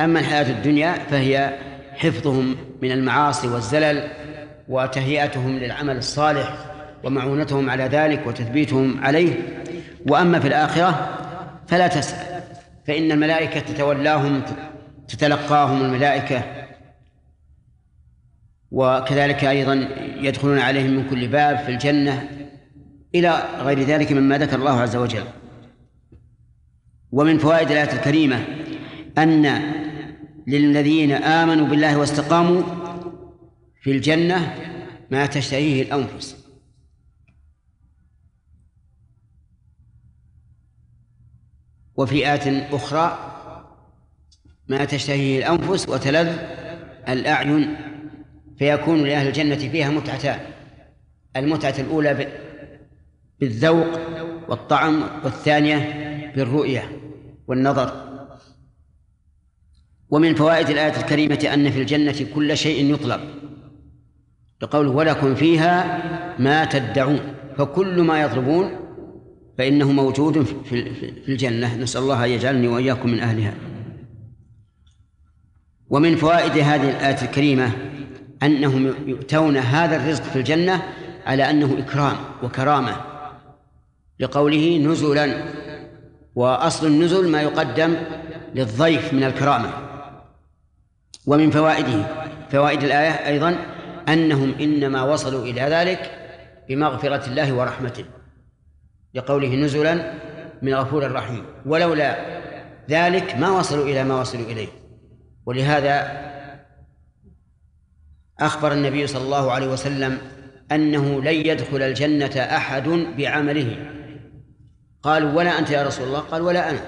أما 0.00 0.20
الحياة 0.20 0.50
الدنيا 0.50 0.92
فهي 0.92 1.58
حفظهم 1.96 2.56
من 2.82 2.92
المعاصي 2.92 3.48
والزلل 3.48 4.08
وتهيئتهم 4.68 5.58
للعمل 5.58 5.96
الصالح 5.96 6.56
ومعونتهم 7.04 7.70
على 7.70 7.84
ذلك 7.84 8.26
وتثبيتهم 8.26 9.04
عليه. 9.04 9.34
وأما 10.06 10.40
في 10.40 10.48
الآخرة 10.48 11.18
فلا 11.68 11.86
تسأل 11.86 12.42
فإن 12.86 13.12
الملائكة 13.12 13.60
تتولاهم 13.60 14.42
تتلقاهم 15.08 15.84
الملائكة 15.84 16.42
وكذلك 18.76 19.44
أيضا 19.44 19.88
يدخلون 20.20 20.58
عليهم 20.58 20.90
من 20.90 21.08
كل 21.10 21.28
باب 21.28 21.58
في 21.58 21.68
الجنة 21.68 22.28
إلى 23.14 23.48
غير 23.58 23.80
ذلك 23.80 24.12
مما 24.12 24.38
ذكر 24.38 24.56
الله 24.56 24.80
عز 24.80 24.96
وجل. 24.96 25.24
ومن 27.12 27.38
فوائد 27.38 27.70
الآية 27.70 27.92
الكريمة 27.92 28.44
أن 29.18 29.46
للذين 30.46 31.12
آمنوا 31.12 31.66
بالله 31.66 31.98
واستقاموا 31.98 32.62
في 33.82 33.90
الجنة 33.90 34.54
ما 35.10 35.26
تشتهيه 35.26 35.82
الأنفس. 35.82 36.36
وفي 41.96 42.32
آية 42.32 42.76
أخرى 42.76 43.18
ما 44.68 44.84
تشتهيه 44.84 45.38
الأنفس 45.38 45.88
وتلذ 45.88 46.38
الأعين 47.08 47.95
فيكون 48.58 49.04
لأهل 49.04 49.26
الجنة 49.26 49.56
فيها 49.56 49.90
متعتان 49.90 50.40
المتعة 51.36 51.74
الأولى 51.78 52.28
بالذوق 53.40 53.86
والطعم 54.48 55.02
والثانية 55.24 55.76
بالرؤية 56.36 57.00
والنظر. 57.46 58.06
ومن 60.10 60.34
فوائد 60.34 60.70
الآية 60.70 60.96
الكريمة 60.96 61.48
أن 61.54 61.70
في 61.70 61.80
الجنة 61.80 62.26
كل 62.34 62.56
شيء 62.56 62.94
يطلب. 62.94 63.20
لقوله 64.62 64.90
ولكم 64.90 65.34
فيها 65.34 66.02
ما 66.38 66.64
تدعون 66.64 67.20
فكل 67.58 68.02
ما 68.02 68.22
يطلبون 68.22 68.70
فإنه 69.58 69.92
موجود 69.92 70.42
في 70.44 71.28
الجنة. 71.28 71.76
نسأل 71.76 72.02
الله 72.02 72.24
أن 72.24 72.30
يجعلني 72.30 72.68
وإياكم 72.68 73.10
من 73.10 73.20
أهلها. 73.20 73.54
ومن 75.90 76.16
فوائد 76.16 76.52
هذه 76.52 76.90
الآية 76.90 77.22
الكريمة 77.22 77.72
أنهم 78.42 78.94
يؤتون 79.06 79.56
هذا 79.56 79.96
الرزق 79.96 80.22
في 80.22 80.36
الجنة 80.36 80.82
على 81.26 81.50
أنه 81.50 81.78
إكرام 81.78 82.16
وكرامة. 82.42 82.96
لقوله 84.20 84.78
نزلا 84.78 85.44
وأصل 86.34 86.86
النزل 86.86 87.28
ما 87.28 87.42
يقدم 87.42 87.96
للضيف 88.54 89.12
من 89.12 89.24
الكرامة. 89.24 89.70
ومن 91.26 91.50
فوائده 91.50 92.06
فوائد 92.50 92.82
الآية 92.82 93.26
أيضا 93.26 93.58
أنهم 94.08 94.54
إنما 94.60 95.02
وصلوا 95.02 95.44
إلى 95.44 95.60
ذلك 95.60 96.10
بمغفرة 96.68 97.26
الله 97.26 97.52
ورحمته. 97.52 98.04
لقوله 99.14 99.54
نزلا 99.54 100.12
من 100.62 100.74
غفور 100.74 101.12
رحيم 101.12 101.44
ولولا 101.66 102.16
ذلك 102.90 103.36
ما 103.36 103.50
وصلوا 103.50 103.84
إلى 103.84 104.04
ما 104.04 104.20
وصلوا 104.20 104.46
إليه. 104.46 104.68
ولهذا 105.46 106.26
أخبر 108.40 108.72
النبي 108.72 109.06
صلى 109.06 109.24
الله 109.24 109.52
عليه 109.52 109.66
وسلم 109.66 110.18
أنه 110.72 111.22
لن 111.22 111.46
يدخل 111.46 111.82
الجنة 111.82 112.36
أحد 112.36 112.88
بعمله. 112.88 113.76
قالوا 115.02 115.32
ولا 115.32 115.58
أنت 115.58 115.70
يا 115.70 115.86
رسول 115.86 116.08
الله؟ 116.08 116.18
قال 116.18 116.42
ولا 116.42 116.70
أنا. 116.70 116.80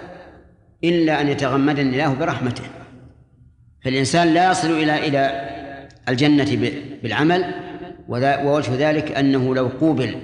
إلا 0.84 1.20
أن 1.20 1.28
يتغمدني 1.28 1.90
الله 1.90 2.14
برحمته. 2.14 2.62
فالإنسان 3.84 4.34
لا 4.34 4.50
يصل 4.50 4.70
إلى 4.70 5.08
إلى 5.08 5.48
الجنة 6.08 6.70
بالعمل 7.02 7.54
ووجه 8.08 8.90
ذلك 8.90 9.12
أنه 9.12 9.54
لو 9.54 9.68
قوبل 9.68 10.16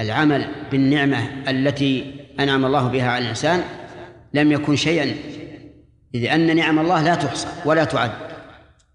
العمل 0.00 0.46
بالنعمة 0.70 1.18
التي 1.48 2.14
أنعم 2.40 2.64
الله 2.64 2.88
بها 2.88 3.10
على 3.10 3.24
الإنسان 3.24 3.62
لم 4.34 4.52
يكن 4.52 4.76
شيئا 4.76 5.14
إذ 6.14 6.26
أن 6.26 6.56
نعم 6.56 6.78
الله 6.78 7.02
لا 7.02 7.14
تحصى 7.14 7.48
ولا 7.64 7.84
تعد. 7.84 8.10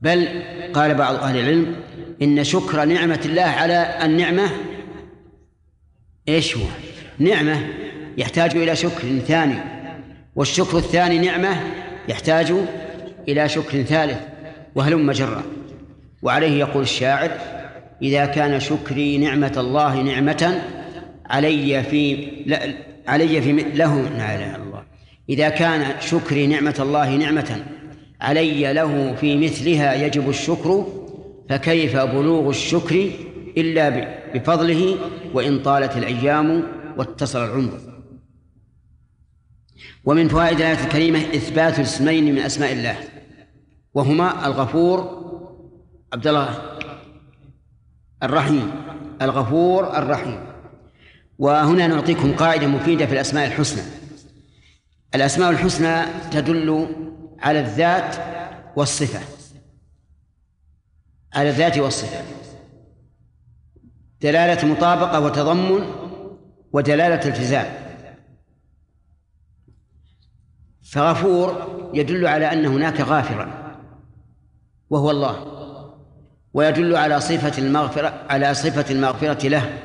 بل 0.02 0.28
قال 0.74 0.94
بعض 0.96 1.16
أهل 1.16 1.40
العلم 1.40 1.76
إن 2.22 2.44
شكر 2.44 2.86
نعمة 2.86 3.20
الله 3.26 3.44
على 3.44 3.98
النعمة 4.04 4.50
إيش 6.30 6.58
هو؟ 6.58 6.64
نعمة 7.20 7.68
يحتاج 8.18 8.56
إلى 8.56 8.76
شكر 8.76 9.20
ثاني 9.28 9.56
والشكر 10.36 10.78
الثاني 10.78 11.20
نعمة 11.20 11.62
يحتاج 12.08 12.54
إلى 13.28 13.50
شكر 13.50 13.84
ثالث 13.84 14.20
وهلم 14.76 15.12
جرا. 15.12 15.44
وعليه 16.22 16.60
يقول 16.60 16.84
الشاعر 16.84 17.32
إذا 18.02 18.26
كان 18.26 18.60
شكري 18.60 19.18
نعمة 19.18 19.54
الله 19.58 20.02
نعمة 20.02 20.62
علي 21.26 21.84
في 21.84 22.28
لا 22.46 22.74
علي 23.08 23.42
في 23.42 23.52
له 23.52 24.02
لا 24.02 24.36
إله 24.36 24.56
إلا 24.56 24.64
الله. 24.64 24.84
إذا 25.30 25.50
كان 25.50 25.86
شكري 26.02 26.48
نعمة 26.48 26.76
الله 26.80 27.16
نعمة 27.16 27.64
علي 28.22 28.74
له 28.74 29.16
في 29.16 29.38
مثلها 29.38 29.94
يجب 29.94 30.30
الشكر 30.30 30.88
فكيف 31.50 31.98
بلوغ 31.98 32.50
الشكر 32.50 33.12
إلا 33.58 33.90
بفضله 34.34 34.98
وإن 35.34 35.60
طالت 35.60 35.98
الأيام 35.98 36.64
واتصل 36.98 37.46
العمر؟ 37.46 37.80
ومن 40.06 40.28
فوائد 40.28 40.58
الآية 40.58 40.86
الكريمة 40.86 41.20
إثبات 41.20 41.80
اسمين 41.80 42.36
من 42.36 42.40
أسماء 42.40 42.74
الله 42.74 42.98
وهما 43.94 44.48
الغفور 44.48 45.18
عبد 46.14 46.28
الله 46.28 46.50
الرحيم 48.24 48.72
الغفور 49.22 49.98
الرحيم. 49.98 50.40
وهنا 51.40 51.88
نعطيكم 51.88 52.34
قاعدة 52.34 52.68
مفيدة 52.68 53.06
في 53.06 53.14
الأسماء 53.14 53.48
الحسنى. 53.48 53.82
الأسماء 55.16 55.50
الحسنى 55.52 56.06
تدل 56.32 56.88
على 57.40 57.60
الذات 57.60 58.16
والصفة. 58.76 59.20
على 61.34 61.50
الذات 61.50 61.78
والصفة. 61.78 62.24
دلالة 64.22 64.68
مطابقة 64.68 65.20
وتضمن 65.20 65.86
ودلالة 66.74 67.30
التزام. 67.30 67.88
فغفور 70.92 71.68
يدل 71.94 72.28
على 72.28 72.54
أن 72.54 72.66
هناك 72.66 73.02
غافرا 73.02 73.78
وهو 74.90 75.12
الله 75.12 75.58
ويدل 76.54 76.96
على 76.96 77.20
صفة 77.20 77.58
المغفرة 77.58 78.26
على 78.30 78.54
صفة 78.54 78.94
المغفرة 78.94 79.48
له. 79.48 79.80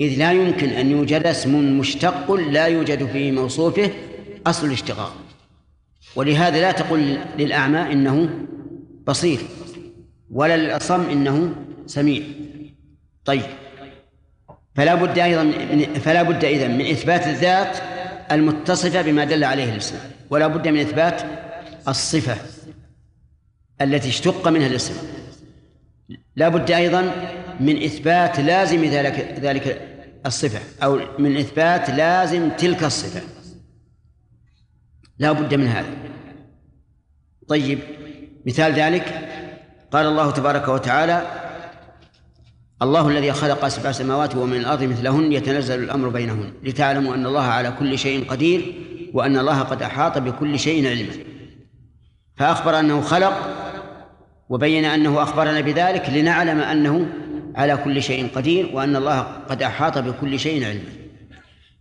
إذ 0.00 0.18
لا 0.18 0.32
يمكن 0.32 0.68
أن 0.68 0.90
يوجد 0.90 1.26
اسم 1.26 1.78
مشتق 1.78 2.32
لا 2.32 2.66
يوجد 2.66 3.06
في 3.06 3.32
موصوفه 3.32 3.90
أصل 4.46 4.66
الاشتقاق. 4.66 5.23
ولهذا 6.16 6.60
لا 6.60 6.72
تقل 6.72 7.18
للأعمى 7.38 7.92
إنه 7.92 8.28
بصير 9.06 9.38
ولا 10.30 10.56
للأصم 10.56 11.10
إنه 11.10 11.54
سميع. 11.86 12.22
طيب. 13.24 13.42
فلا 14.74 14.94
بد 14.94 15.18
أيضا 15.18 15.52
فلا 16.00 16.22
بد 16.22 16.44
إذا 16.44 16.68
من 16.68 16.80
إثبات 16.80 17.26
الذات 17.26 17.78
المتصفة 18.32 19.02
بما 19.02 19.24
دل 19.24 19.44
عليه 19.44 19.72
الاسم 19.72 19.96
ولا 20.30 20.46
بد 20.46 20.68
من 20.68 20.80
إثبات 20.80 21.22
الصفة 21.88 22.36
التي 23.80 24.08
اشتق 24.08 24.48
منها 24.48 24.66
الاسم. 24.66 24.94
لا 26.36 26.48
بد 26.48 26.70
أيضا 26.70 27.12
من 27.60 27.82
إثبات 27.82 28.40
لازم 28.40 28.84
ذلك 28.84 29.38
ذلك 29.40 29.88
الصفة 30.26 30.60
أو 30.82 31.00
من 31.18 31.36
إثبات 31.36 31.90
لازم 31.90 32.50
تلك 32.50 32.84
الصفة. 32.84 33.20
لا 35.18 35.32
بد 35.32 35.54
من 35.54 35.66
هذا. 35.66 35.90
طيب 37.48 37.78
مثال 38.46 38.72
ذلك 38.72 39.28
قال 39.92 40.06
الله 40.06 40.30
تبارك 40.30 40.68
وتعالى 40.68 41.22
الله 42.82 43.08
الذي 43.08 43.32
خلق 43.32 43.68
سبع 43.68 43.92
سماوات 43.92 44.36
ومن 44.36 44.56
الأرض 44.56 44.82
مثلهن 44.82 45.32
يتنزل 45.32 45.82
الأمر 45.82 46.08
بينهن 46.08 46.52
لتعلموا 46.62 47.14
أن 47.14 47.26
الله 47.26 47.42
على 47.42 47.72
كل 47.78 47.98
شيء 47.98 48.24
قدير 48.30 48.74
وأن 49.12 49.38
الله 49.38 49.60
قد 49.60 49.82
أحاط 49.82 50.18
بكل 50.18 50.58
شيء 50.58 50.88
علما. 50.88 51.12
فأخبر 52.36 52.78
أنه 52.80 53.00
خلق 53.00 53.34
وبين 54.48 54.84
أنه 54.84 55.22
أخبرنا 55.22 55.60
بذلك 55.60 56.10
لنعلم 56.10 56.60
أنه 56.60 57.06
على 57.56 57.76
كل 57.76 58.02
شيء 58.02 58.28
قدير 58.34 58.70
وأن 58.72 58.96
الله 58.96 59.20
قد 59.20 59.62
أحاط 59.62 59.98
بكل 59.98 60.38
شيء 60.38 60.64
علما. 60.64 60.92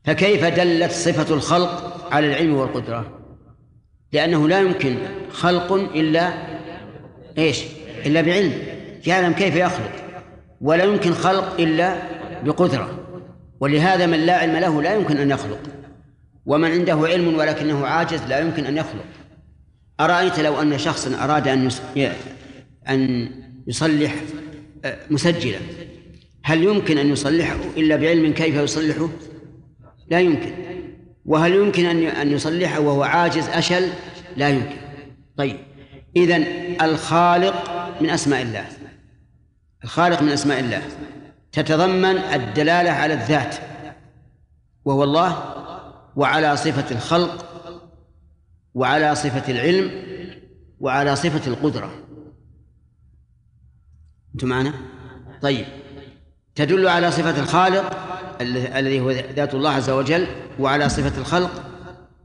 فكيف 0.06 0.46
دلت 0.46 0.92
صفة 0.92 1.36
الخلق 1.36 2.08
على 2.12 2.28
العلم 2.28 2.54
والقدرة؟ 2.54 3.23
لأنه 4.14 4.48
لا 4.48 4.60
يمكن 4.60 4.96
خلق 5.32 5.74
إلا 5.74 6.34
إيش؟ 7.38 7.64
إلا 8.06 8.22
بعلم. 8.22 8.54
يعلم 9.08 9.34
كيف 9.34 9.56
يخلق؟ 9.56 9.92
ولا 10.62 10.84
يمكن 10.84 11.14
خلق 11.14 11.60
إلا 11.60 11.98
بقدرة. 12.44 13.00
ولهذا 13.60 14.06
من 14.06 14.20
لا 14.20 14.38
علم 14.38 14.56
له 14.56 14.82
لا 14.82 14.96
يمكن 14.96 15.18
أن 15.18 15.32
يخلق. 15.32 15.60
ومن 16.46 16.72
عنده 16.72 16.94
علم 16.94 17.36
ولكنه 17.36 17.88
عاجز 17.88 18.22
لا 18.30 18.40
يمكن 18.40 18.66
أن 18.66 18.78
يخلق. 18.78 19.06
أرأيت 20.00 20.40
لو 20.40 20.62
أن 20.62 20.78
شخصا 20.78 21.24
أراد 21.24 21.48
أن 21.48 21.70
أن 22.90 23.30
يصلح 23.68 24.16
مسجلا 25.10 25.60
هل 26.44 26.64
يمكن 26.64 26.98
أن 26.98 27.10
يصلحه 27.10 27.60
إلا 27.78 27.96
بعلم 27.96 28.34
كيف 28.34 28.56
يصلحه؟ 28.56 29.10
لا 30.12 30.20
يمكن. 30.20 30.52
وهل 31.26 31.54
يمكن 31.54 31.86
أن 31.86 32.04
أن 32.04 32.32
يصلحه 32.32 32.80
وهو 32.80 33.04
عاجز 33.04 33.48
أشل؟ 33.48 33.90
لا 34.38 34.50
يمكن. 34.50 34.78
طيب. 35.38 35.58
إذا 36.16 36.38
الخالق 36.82 37.54
من 38.02 38.10
أسماء 38.10 38.42
الله. 38.42 38.66
الخالق 39.84 40.22
من 40.22 40.30
أسماء 40.30 40.60
الله. 40.60 40.82
تتضمن 41.52 42.18
الدلالة 42.18 42.92
على 42.92 43.14
الذات. 43.14 43.56
وهو 44.86 45.04
الله 45.04 45.54
وعلى 46.16 46.58
صفة 46.58 46.96
الخلق 46.96 47.46
وعلى 48.74 49.16
صفة 49.16 49.52
العلم 49.52 49.92
وعلى 50.80 51.16
صفة 51.16 51.48
القدرة. 51.48 51.92
أنتم 54.36 54.48
معنا؟ 54.48 54.74
طيب. 55.42 55.66
تدل 56.56 56.88
على 56.88 57.12
صفة 57.12 57.40
الخالق 57.40 58.03
الذي 58.42 59.00
هو 59.00 59.12
ذات 59.12 59.54
الله 59.54 59.70
عز 59.70 59.90
وجل 59.90 60.28
وعلى 60.60 60.90
صفة 60.90 61.22
الخلق 61.22 61.64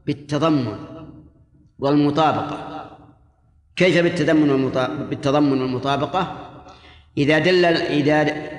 بالتضمن 0.05 0.75
والمطابقة. 1.79 2.85
كيف 3.75 4.03
بالتضمن 4.03 4.69
بالتضمن 5.09 5.61
والمطابقة؟ 5.61 6.49
إذا 7.17 7.39
دل 7.39 7.65
إذا 7.65 8.49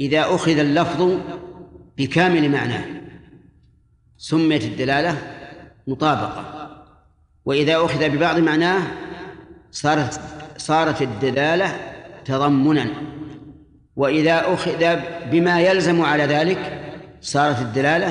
إذا 0.00 0.20
أخذ 0.20 0.58
اللفظ 0.58 1.18
بكامل 1.98 2.50
معناه 2.50 2.84
سميت 4.18 4.64
الدلالة 4.64 5.16
مطابقة. 5.86 6.44
وإذا 7.44 7.84
أخذ 7.84 8.08
ببعض 8.08 8.38
معناه 8.38 8.82
صارت 9.70 10.20
صارت 10.56 11.02
الدلالة 11.02 11.76
تضمنا. 12.24 12.86
وإذا 13.96 14.54
أخذ 14.54 14.96
بما 15.30 15.60
يلزم 15.60 16.02
على 16.02 16.24
ذلك 16.24 16.83
صارت 17.24 17.58
الدلالة 17.58 18.08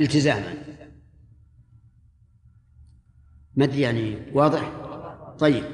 التزاما. 0.00 0.54
ما 3.56 3.64
أدري 3.64 3.80
يعني 3.80 4.18
واضح؟ 4.32 4.72
طيب. 5.38 5.64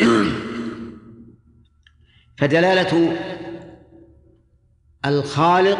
فدلالة 2.38 3.16
الخالق 5.06 5.78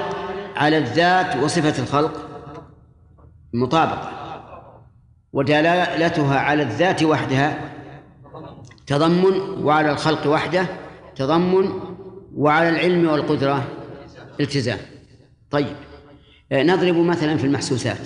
على 0.56 0.78
الذات 0.78 1.36
وصفة 1.36 1.82
الخلق 1.82 2.28
مطابقة. 3.52 4.12
ودلالتها 5.32 6.38
على 6.38 6.62
الذات 6.62 7.02
وحدها 7.02 7.72
تضمن 8.86 9.64
وعلى 9.64 9.90
الخلق 9.90 10.26
وحده 10.26 10.66
تضمن 11.16 11.70
وعلى 12.34 12.68
العلم 12.68 13.08
والقدرة 13.08 13.68
التزام. 14.40 14.78
طيب. 15.50 15.91
نضرب 16.52 16.96
مثلا 16.96 17.36
في 17.36 17.46
المحسوسات. 17.46 17.98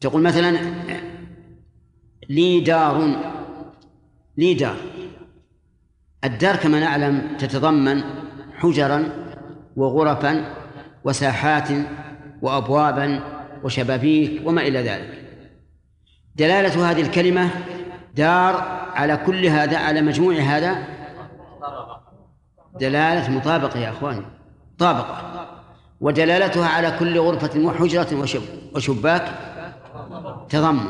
تقول 0.00 0.22
مثلا 0.22 0.58
لي 2.28 2.60
دار 2.60 3.16
لي 4.36 4.54
دار. 4.54 4.76
الدار 6.24 6.56
كما 6.56 6.80
نعلم 6.80 7.36
تتضمن 7.38 8.02
حجرا 8.54 9.08
وغرفا 9.76 10.54
وساحات 11.04 11.68
وابوابا 12.42 13.20
وشبابيك 13.64 14.46
وما 14.46 14.62
إلى 14.62 14.82
ذلك. 14.82 15.24
دلالة 16.36 16.90
هذه 16.90 17.00
الكلمة 17.00 17.50
دار 18.14 18.54
على 18.94 19.16
كل 19.16 19.46
هذا 19.46 19.78
على 19.78 20.02
مجموع 20.02 20.34
هذا. 20.34 20.86
دلالة 22.80 23.30
مطابقة 23.30 23.80
يا 23.80 23.90
أخواني. 23.90 24.24
طابقة. 24.78 25.63
ودلالتها 26.00 26.68
على 26.68 26.96
كل 26.98 27.18
غرفة 27.18 27.60
وحجرة 27.60 28.40
وشباك 28.74 29.34
تضمن 30.48 30.88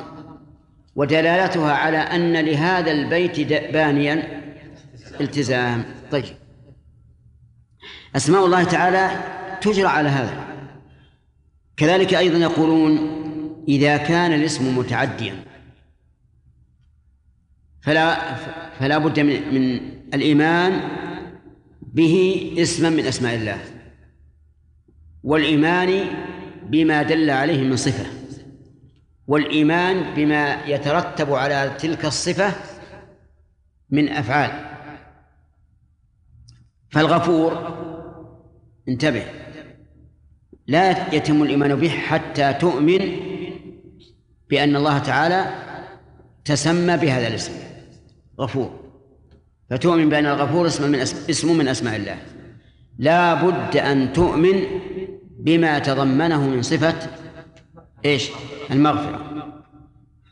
ودلالتها 0.97 1.73
على 1.73 1.99
أن 1.99 2.33
لهذا 2.33 2.91
البيت 2.91 3.41
بانيا 3.73 4.45
التزام. 5.21 5.85
طيب. 6.11 6.25
أسماء 8.17 8.47
الله 8.47 8.65
تعالى 8.65 9.11
تجرى 9.61 9.87
على 9.87 10.09
هذا. 10.09 10.45
كذلك 11.77 12.15
أيضا 12.15 12.39
يقولون 12.39 12.99
إذا 13.69 13.97
كان 13.97 14.33
الاسم 14.33 14.79
متعديا. 14.79 15.45
فلا 17.83 18.35
فلا 18.79 18.99
بد 18.99 19.21
من, 19.21 19.55
من 19.55 19.81
الإيمان 20.15 20.81
به 21.83 22.55
اسما 22.59 22.91
من 22.91 23.07
أسماء 23.07 23.35
الله. 23.35 23.59
والإيمان 25.25 26.05
بما 26.63 27.03
دل 27.03 27.31
عليه 27.31 27.65
من 27.65 27.77
صفة 27.77 28.07
والإيمان 29.27 30.15
بما 30.15 30.65
يترتب 30.67 31.33
على 31.33 31.77
تلك 31.79 32.05
الصفة 32.05 32.53
من 33.91 34.09
أفعال. 34.09 34.51
فالغفور 36.91 37.77
انتبه 38.89 39.23
لا 40.67 41.15
يتم 41.15 41.43
الإيمان 41.43 41.75
به 41.75 41.89
حتى 41.89 42.53
تؤمن 42.53 43.17
بأن 44.51 44.77
الله 44.77 44.99
تعالى 44.99 45.55
تسمى 46.45 46.97
بهذا 46.97 47.29
الاسم 47.29 47.53
غفور. 48.41 48.81
فتؤمن 49.71 50.09
بأن 50.09 50.27
الغفور 50.27 50.67
اسم 50.67 50.91
من 50.91 50.99
اسم 51.01 51.59
من 51.59 51.69
أسماء 51.69 51.97
الله. 51.97 52.19
لا 52.99 53.35
بد 53.35 53.77
أن 53.77 54.13
تؤمن 54.13 54.65
بما 55.39 55.79
تضمنه 55.79 56.41
من 56.41 56.63
صفة 56.63 57.11
إيش؟ 58.05 58.31
المغفرة. 58.71 59.45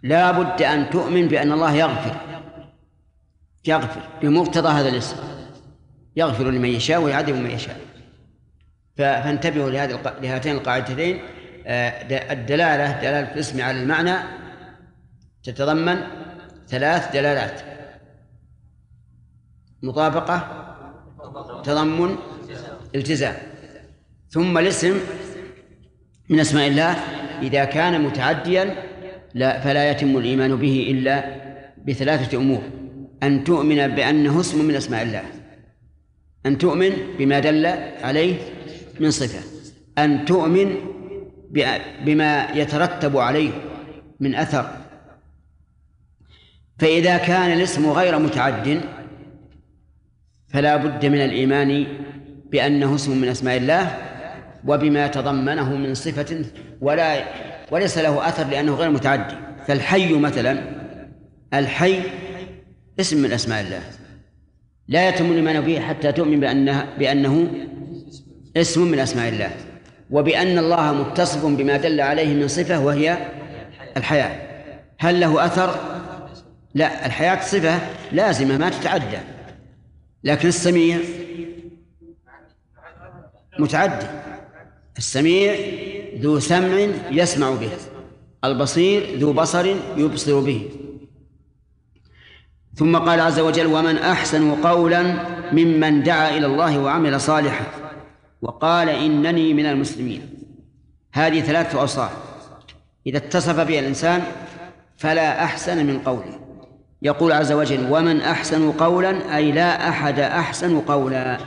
لا 0.03 0.31
بد 0.31 0.63
أن 0.63 0.91
تؤمن 0.91 1.29
بأن 1.29 1.53
الله 1.53 1.75
يغفر. 1.75 2.17
يغفر 3.67 4.01
بمقتضى 4.23 4.69
هذا 4.69 4.89
الاسم. 4.89 5.17
يغفر 6.17 6.51
لمن 6.51 6.69
يشاء 6.69 7.01
ويعذب 7.01 7.35
من 7.35 7.51
يشاء. 7.51 7.81
فانتبهوا 8.97 9.71
لهذه 9.71 10.01
لهاتين 10.23 10.57
القاعدتين. 10.57 11.21
آه، 11.67 12.33
الدلالة 12.33 13.01
دلالة 13.01 13.33
الاسم 13.33 13.63
على 13.63 13.83
المعنى 13.83 14.15
تتضمن 15.43 15.97
ثلاث 16.69 17.13
دلالات. 17.13 17.61
مطابقة 19.83 20.67
تضمن 21.65 22.17
التزام. 22.95 23.52
ثم 24.33 24.59
الاسم 24.59 25.01
من 26.29 26.41
أسماء 26.41 26.69
الله. 26.69 26.97
إذا 27.43 27.65
كان 27.65 28.01
متعديا 28.01 28.75
لا 29.35 29.61
فلا 29.61 29.91
يتم 29.91 30.17
الإيمان 30.17 30.57
به 30.57 30.87
إلا 30.91 31.25
بثلاثة 31.87 32.39
أمور. 32.39 32.63
أن 33.23 33.45
تؤمن 33.45 33.89
بأنه 33.89 34.41
اسم 34.41 34.65
من 34.65 34.75
أسماء 34.75 35.03
الله. 35.03 35.23
أن 36.47 36.59
تؤمن 36.59 36.93
بما 37.19 37.39
دل 37.41 37.67
عليه 38.03 38.35
من 39.01 39.11
صفة. 39.11 39.39
أن 39.99 40.25
تؤمن 40.25 40.75
بما 42.05 42.49
يترتب 42.55 43.17
عليه 43.17 43.51
من 44.21 44.35
أثر. 44.35 44.77
فإذا 46.79 47.17
كان 47.17 47.53
الاسم 47.53 47.91
غير 47.91 48.19
متعد 48.19 48.81
فلا 50.49 50.77
بد 50.77 51.07
من 51.07 51.19
الإيمان 51.19 51.87
بأنه 52.51 52.95
اسم 52.95 53.21
من 53.21 53.29
أسماء 53.29 53.57
الله. 53.57 54.12
وبما 54.67 55.07
تضمنه 55.07 55.77
من 55.77 55.95
صفة 55.95 56.45
ولا 56.81 57.25
وليس 57.71 57.99
له 57.99 58.29
أثر 58.29 58.45
لأنه 58.45 58.75
غير 58.75 58.91
متعدي. 58.91 59.35
فالحي 59.67 60.13
مثلا 60.13 60.59
الحي 61.55 62.01
اسم 63.01 63.23
من 63.23 63.33
أسماء 63.33 63.61
الله. 63.61 63.81
لا 64.89 65.09
يتم 65.09 65.31
الإيمان 65.31 65.61
به 65.61 65.81
حتى 65.81 66.13
تؤمن 66.13 66.41
بأنه 66.41 66.87
بأنه 66.99 67.51
اسم 68.57 68.91
من 68.91 68.99
أسماء 68.99 69.29
الله. 69.29 69.51
وبأن 70.11 70.59
الله 70.59 70.93
متصف 70.93 71.47
بما 71.47 71.77
دل 71.77 72.01
عليه 72.01 72.35
من 72.35 72.49
صفة 72.49 72.81
وهي 72.81 73.17
الحياة. 73.97 74.43
هل 74.99 75.21
له 75.21 75.47
أثر؟ 75.47 75.75
لا 76.75 77.07
الحياة 77.07 77.41
صفة 77.41 77.79
لازمة 78.13 78.59
ما 78.59 78.71
تتعدى. 78.71 79.19
لكن 80.25 80.49
السميع 80.49 80.99
متعدي. 83.59 84.07
السميع 84.99 85.55
ذو 86.19 86.39
سمع 86.39 86.89
يسمع 87.11 87.51
به 87.51 87.71
البصير 88.45 89.19
ذو 89.19 89.33
بصر 89.33 89.77
يبصر 89.97 90.41
به. 90.41 90.71
ثم 92.75 92.97
قال 92.97 93.21
عز 93.21 93.41
وجل 93.41 93.67
ومن 93.67 93.99
أحسن 93.99 94.55
قولا 94.55 95.03
ممن 95.53 96.03
دعا 96.03 96.37
إلى 96.37 96.47
الله 96.47 96.79
وعمل 96.79 97.21
صالحا. 97.21 97.67
وقال 98.43 98.89
إنني 98.89 99.55
من 99.55 99.67
المسلمين. 99.67 100.29
هذه 101.13 101.41
ثلاثة 101.41 101.81
أوصاف. 101.81 102.11
إذا 103.07 103.19
اتصف 103.19 103.61
بها 103.61 103.81
الإنسان 103.81 104.23
فلا 104.97 105.45
أحسن 105.45 105.87
من 105.87 105.99
قوله. 105.99 106.41
يقول 107.03 107.33
عز 107.33 107.53
وجل 107.53 107.87
ومن 107.91 108.21
أحسن 108.21 108.73
قولا 108.73 109.37
أي 109.37 109.53
لا 109.53 109.89
أحد 109.89 110.19
أحسن 110.21 110.81
قولا. 110.81 111.39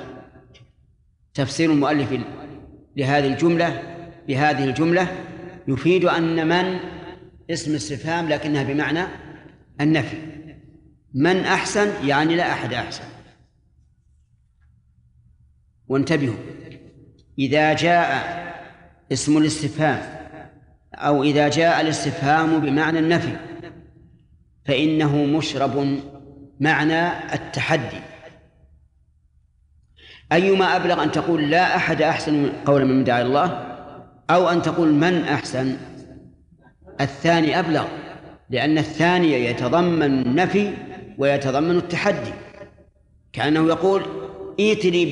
تفسير 1.33 1.71
المؤلف 1.71 2.11
لهذه 2.95 3.27
الجملة 3.27 3.81
بهذه 4.27 4.63
الجملة 4.63 5.07
يفيد 5.67 6.05
أن 6.05 6.47
من 6.47 6.79
اسم 7.49 7.75
استفهام 7.75 8.29
لكنها 8.29 8.63
بمعنى 8.63 9.03
النفي. 9.81 10.17
من 11.13 11.39
أحسن 11.39 12.07
يعني 12.07 12.35
لا 12.35 12.51
أحد 12.51 12.73
أحسن. 12.73 13.03
وانتبهوا 15.87 16.35
إذا 17.39 17.73
جاء 17.73 18.35
اسم 19.11 19.37
الاستفهام 19.37 20.15
أو 20.93 21.23
إذا 21.23 21.49
جاء 21.49 21.81
الاستفهام 21.81 22.59
بمعنى 22.59 22.99
النفي 22.99 23.37
فإنه 24.65 25.25
مشرب 25.25 25.99
معنى 26.59 27.33
التحدي. 27.33 28.14
أيما 30.31 30.75
أبلغ 30.75 31.03
أن 31.03 31.11
تقول 31.11 31.49
لا 31.49 31.75
أحد 31.75 32.01
أحسن 32.01 32.49
قولا 32.65 32.85
من 32.85 33.03
دعا 33.03 33.21
الله 33.21 33.75
أو 34.29 34.49
أن 34.49 34.61
تقول 34.61 34.93
من 34.93 35.21
أحسن؟ 35.23 35.77
الثاني 37.01 37.59
أبلغ 37.59 37.85
لأن 38.49 38.77
الثاني 38.77 39.45
يتضمن 39.45 40.03
النفي 40.03 40.73
ويتضمن 41.17 41.77
التحدي. 41.77 42.33
كأنه 43.33 43.67
يقول 43.67 44.01
ائتني 44.59 45.05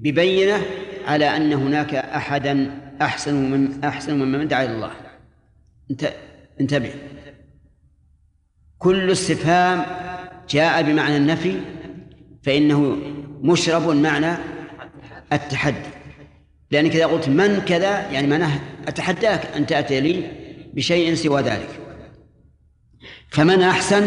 ببينة 0.00 0.62
على 1.06 1.36
أن 1.36 1.52
هناك 1.52 1.94
أحدا 1.94 2.80
أحسن 3.02 3.50
من 3.50 3.84
أحسن 3.84 4.18
ممن 4.18 4.48
دعا 4.48 4.64
إلى 4.64 4.74
الله. 4.74 4.90
انتبه. 6.60 6.90
كل 8.78 9.10
استفهام 9.10 9.84
جاء 10.48 10.82
بمعنى 10.82 11.16
النفي 11.16 11.60
فإنه 12.42 12.96
مشرب 13.42 13.88
معنى 13.88 14.36
التحدي. 15.32 15.90
لأنك 16.70 16.96
إذا 16.96 17.06
قلت 17.06 17.28
من 17.28 17.60
كذا 17.60 18.10
يعني 18.10 18.26
معناه 18.26 18.58
أتحداك 18.88 19.46
أن 19.56 19.66
تأتي 19.66 20.00
لي 20.00 20.30
بشيء 20.74 21.14
سوى 21.14 21.42
ذلك. 21.42 21.68
فمن 23.30 23.62
أحسن؟ 23.62 24.06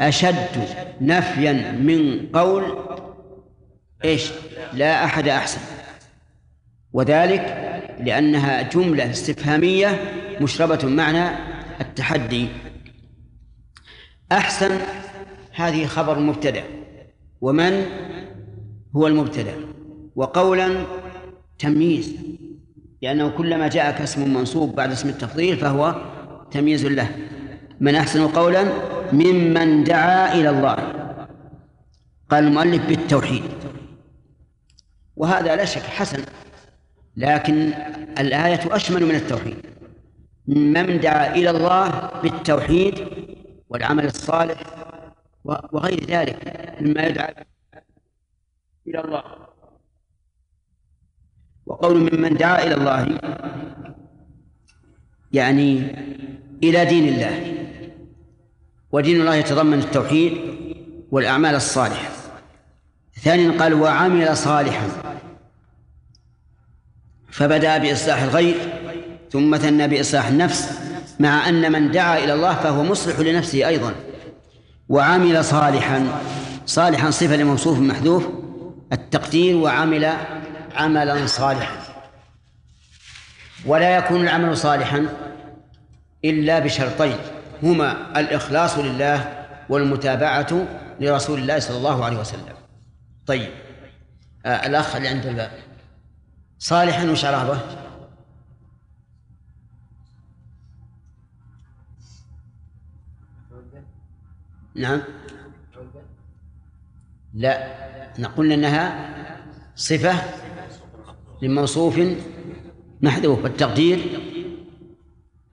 أشد 0.00 0.68
نفيا 1.00 1.72
من 1.72 2.26
قول 2.34 2.78
إيش؟ 4.04 4.30
لا 4.72 5.04
أحد 5.04 5.28
أحسن. 5.28 5.60
وذلك 6.92 7.40
لأنها 8.00 8.62
جملة 8.62 9.10
استفهامية 9.10 10.00
مشربة 10.40 10.88
معنى 10.88 11.36
التحدي. 11.80 12.48
أحسن؟ 14.32 14.78
هذه 15.54 15.86
خبر 15.86 16.18
مبتدأ. 16.18 16.64
ومن؟ 17.40 17.86
هو 18.96 19.06
المبتدأ. 19.06 19.54
وقولا 20.16 20.86
تمييز 21.58 22.16
لأنه 23.02 23.28
كلما 23.28 23.68
جاءك 23.68 24.00
اسم 24.00 24.34
منصوب 24.34 24.74
بعد 24.74 24.90
اسم 24.90 25.08
التفضيل 25.08 25.56
فهو 25.56 25.94
تمييز 26.50 26.86
له. 26.86 27.08
من 27.80 27.94
أحسن 27.94 28.28
قولا 28.28 28.64
ممن 29.12 29.84
دعا 29.84 30.34
إلى 30.34 30.50
الله 30.50 30.76
قال 32.30 32.44
المؤلف 32.44 32.86
بالتوحيد. 32.86 33.42
وهذا 35.16 35.56
لا 35.56 35.64
شك 35.64 35.82
حسن 35.82 36.24
لكن 37.16 37.72
الآية 38.18 38.76
أشمل 38.76 39.06
من 39.06 39.14
التوحيد. 39.14 39.56
من 40.46 41.00
دعا 41.00 41.34
إلى 41.34 41.50
الله 41.50 42.10
بالتوحيد 42.22 42.94
والعمل 43.68 44.04
الصالح 44.04 44.60
وغير 45.44 46.04
ذلك 46.04 46.38
مما 46.80 47.06
يدعى 47.06 47.34
إلى 48.86 49.00
الله. 49.00 49.22
وقول 51.66 51.98
ممن 51.98 52.36
دعا 52.36 52.66
إلى 52.66 52.74
الله 52.74 53.18
يعني 55.32 55.96
إلى 56.62 56.84
دين 56.84 57.14
الله. 57.14 57.54
ودين 58.92 59.20
الله 59.20 59.34
يتضمن 59.34 59.78
التوحيد 59.78 60.32
والأعمال 61.10 61.54
الصالحة. 61.54 62.10
ثانيا 63.22 63.58
قال 63.58 63.74
وعمل 63.74 64.36
صالحا. 64.36 64.88
فبدأ 67.30 67.78
بإصلاح 67.78 68.22
الغير 68.22 68.56
ثم 69.30 69.56
ثنى 69.56 69.88
بإصلاح 69.88 70.26
النفس 70.26 70.78
مع 71.20 71.48
أن 71.48 71.72
من 71.72 71.90
دعا 71.90 72.18
إلى 72.18 72.34
الله 72.34 72.54
فهو 72.54 72.82
مصلح 72.82 73.18
لنفسه 73.18 73.68
أيضا. 73.68 73.94
وعمل 74.88 75.44
صالحا. 75.44 76.20
صالحا 76.66 77.10
صفة 77.10 77.36
لموصوف 77.36 77.78
محذوف 77.78 78.41
التقدير 78.92 79.56
وعمل 79.56 80.04
عملا 80.74 81.26
صالحا. 81.26 81.76
ولا 83.66 83.96
يكون 83.96 84.20
العمل 84.20 84.56
صالحا 84.56 85.06
إلا 86.24 86.58
بشرطين 86.58 87.16
هما 87.62 88.20
الإخلاص 88.20 88.78
لله 88.78 89.46
والمتابعة 89.68 90.66
لرسول 91.00 91.38
الله 91.38 91.58
صلى 91.58 91.76
الله 91.76 92.04
عليه 92.04 92.16
وسلم. 92.16 92.54
طيب 93.26 93.50
آه 94.46 94.66
الأخ 94.66 94.96
اللي 94.96 95.08
عند 95.08 95.26
الباب. 95.26 95.50
صالحا 96.58 97.10
وش 97.10 97.24
عرابه؟ 97.24 97.60
نعم. 104.74 105.02
لا. 107.34 107.91
نقول 108.18 108.52
إنها 108.52 109.08
صفة 109.76 110.14
لموصوف 111.42 112.00
محذوف 113.02 113.46
التقدير 113.46 114.20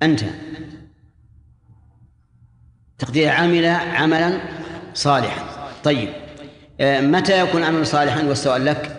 أنت. 0.04 0.22
تقدير 2.98 3.30
عمل 3.30 3.66
عملا 3.66 4.40
صالحا. 4.94 5.70
طيب 5.84 6.10
آه، 6.82 7.02
متى 7.02 7.40
يكون 7.40 7.64
عمل 7.64 7.88
صالحا؟ 7.88 8.24
والسؤال 8.24 8.66
لك. 8.66 8.96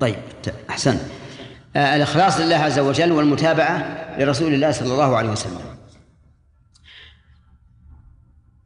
طيب 0.00 0.16
أحسنت. 0.70 1.00
الإخلاص 1.76 2.40
لله 2.40 2.56
عز 2.56 2.78
وجل 2.78 3.12
والمتابعة 3.12 4.06
لرسول 4.18 4.54
الله 4.54 4.70
صلى 4.70 4.92
الله 4.92 5.16
عليه 5.16 5.30
وسلم. 5.30 5.60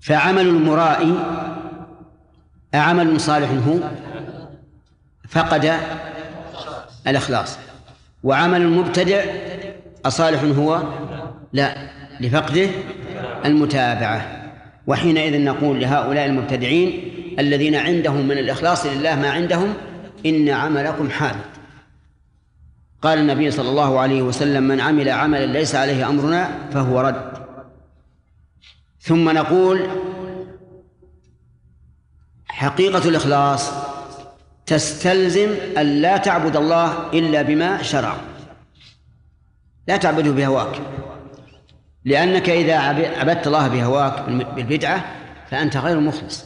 فعمل 0.01 0.47
المرائي 0.47 1.15
أعمل 2.75 3.21
صالح 3.21 3.51
هو 3.69 3.79
فقد 5.29 5.73
الإخلاص 7.07 7.59
وعمل 8.23 8.63
المبتدع 8.63 9.25
أصالح 10.07 10.43
هو 10.43 10.83
لا 11.53 11.91
لفقده 12.21 12.69
المتابعة. 13.45 14.45
وحينئذ 14.87 15.45
نقول 15.45 15.81
لهؤلاء 15.81 16.27
المبتدعين 16.27 17.13
الذين 17.39 17.75
عندهم 17.75 18.29
من 18.29 18.39
الإخلاص 18.39 18.87
لله 18.87 19.15
ما 19.15 19.31
عندهم 19.31 19.75
إن 20.27 20.49
عملكم 20.49 21.11
حال. 21.11 21.35
قال 23.05 23.19
النبي 23.19 23.51
صلى 23.51 23.69
الله 23.69 24.01
عليه 24.01 24.23
وسلم 24.23 24.63
من 24.63 24.81
عمل 24.81 25.09
عملا 25.09 25.47
ليس 25.47 25.75
عليه 25.75 26.09
أمرنا 26.09 26.51
فهو 26.73 27.01
رد. 27.01 27.33
ثم 29.01 29.31
نقول 29.31 29.87
حقيقة 32.49 33.09
الإخلاص 33.09 33.71
تستلزم 34.67 35.49
أن 35.79 35.87
لا 35.87 36.17
تعبد 36.17 36.57
الله 36.57 37.11
إلا 37.13 37.43
بما 37.43 37.83
شرع. 37.83 38.17
لا 39.89 39.97
تعبده 39.97 40.31
بهواك 40.31 40.81
لأنك 42.05 42.51
إذا 42.51 42.77
عبدت 43.19 43.47
الله 43.47 43.69
بهواك 43.69 44.29
بالبدعة 44.29 45.05
فأنت 45.51 45.77
غير 45.77 46.01
مخلص. 46.01 46.45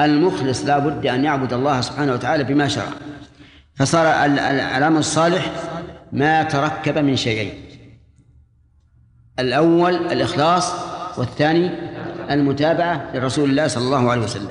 المخلص 0.00 0.64
لا 0.64 0.78
بد 0.78 1.06
أن 1.06 1.24
يعبد 1.24 1.52
الله 1.52 1.80
سبحانه 1.80 2.12
وتعالى 2.12 2.44
بما 2.44 2.68
شرع. 2.68 2.88
فصار 3.74 4.24
العمل 4.76 4.98
الصالح 4.98 5.52
ما 6.12 6.42
تركب 6.42 6.98
من 6.98 7.16
شيئين. 7.16 7.54
الأول 9.38 9.94
الإخلاص 9.94 10.72
والثاني 11.18 11.70
المتابعة 12.30 13.10
لرسول 13.14 13.50
الله 13.50 13.66
صلى 13.66 13.84
الله 13.84 14.10
عليه 14.10 14.22
وسلم. 14.22 14.50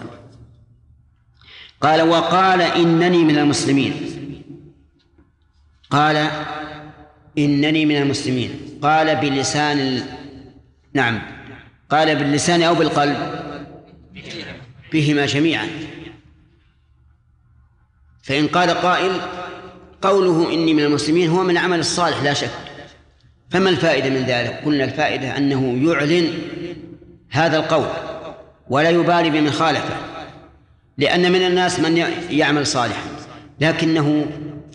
قال 1.82 2.02
وقال 2.02 2.62
إنني 2.62 3.24
من 3.24 3.38
المسلمين. 3.38 3.94
قال 5.90 6.28
إنني 7.38 7.86
من 7.86 7.98
المسلمين. 7.98 8.80
قال 8.82 9.16
بلسان 9.16 9.80
ال... 9.80 10.04
نعم. 10.94 11.22
قال 11.90 12.16
باللسان 12.16 12.64
أو 12.64 12.76
بالقلب. 12.76 13.18
بهما 14.94 15.26
جميعا. 15.26 15.68
فإن 18.24 18.48
قال 18.48 18.70
قائل 18.70 19.12
قوله 20.02 20.54
إني 20.54 20.74
من 20.74 20.84
المسلمين 20.84 21.30
هو 21.30 21.44
من 21.44 21.50
العمل 21.50 21.80
الصالح 21.80 22.24
لا 22.24 22.34
شك. 22.34 22.50
فما 23.50 23.70
الفائدة 23.70 24.10
من 24.10 24.26
ذلك؟ 24.26 24.62
قلنا 24.66 24.84
الفائدة 24.84 25.38
أنه 25.38 25.92
يعلن 25.92 26.34
هذا 27.30 27.58
القول 27.58 27.88
ولا 28.70 28.90
يبالي 28.90 29.30
بمن 29.30 29.52
خالفه 29.52 29.96
لأن 30.98 31.32
من 31.32 31.42
الناس 31.42 31.80
من 31.80 31.98
يعمل 32.30 32.68
صالحا 32.68 33.10
لكنه 33.60 34.26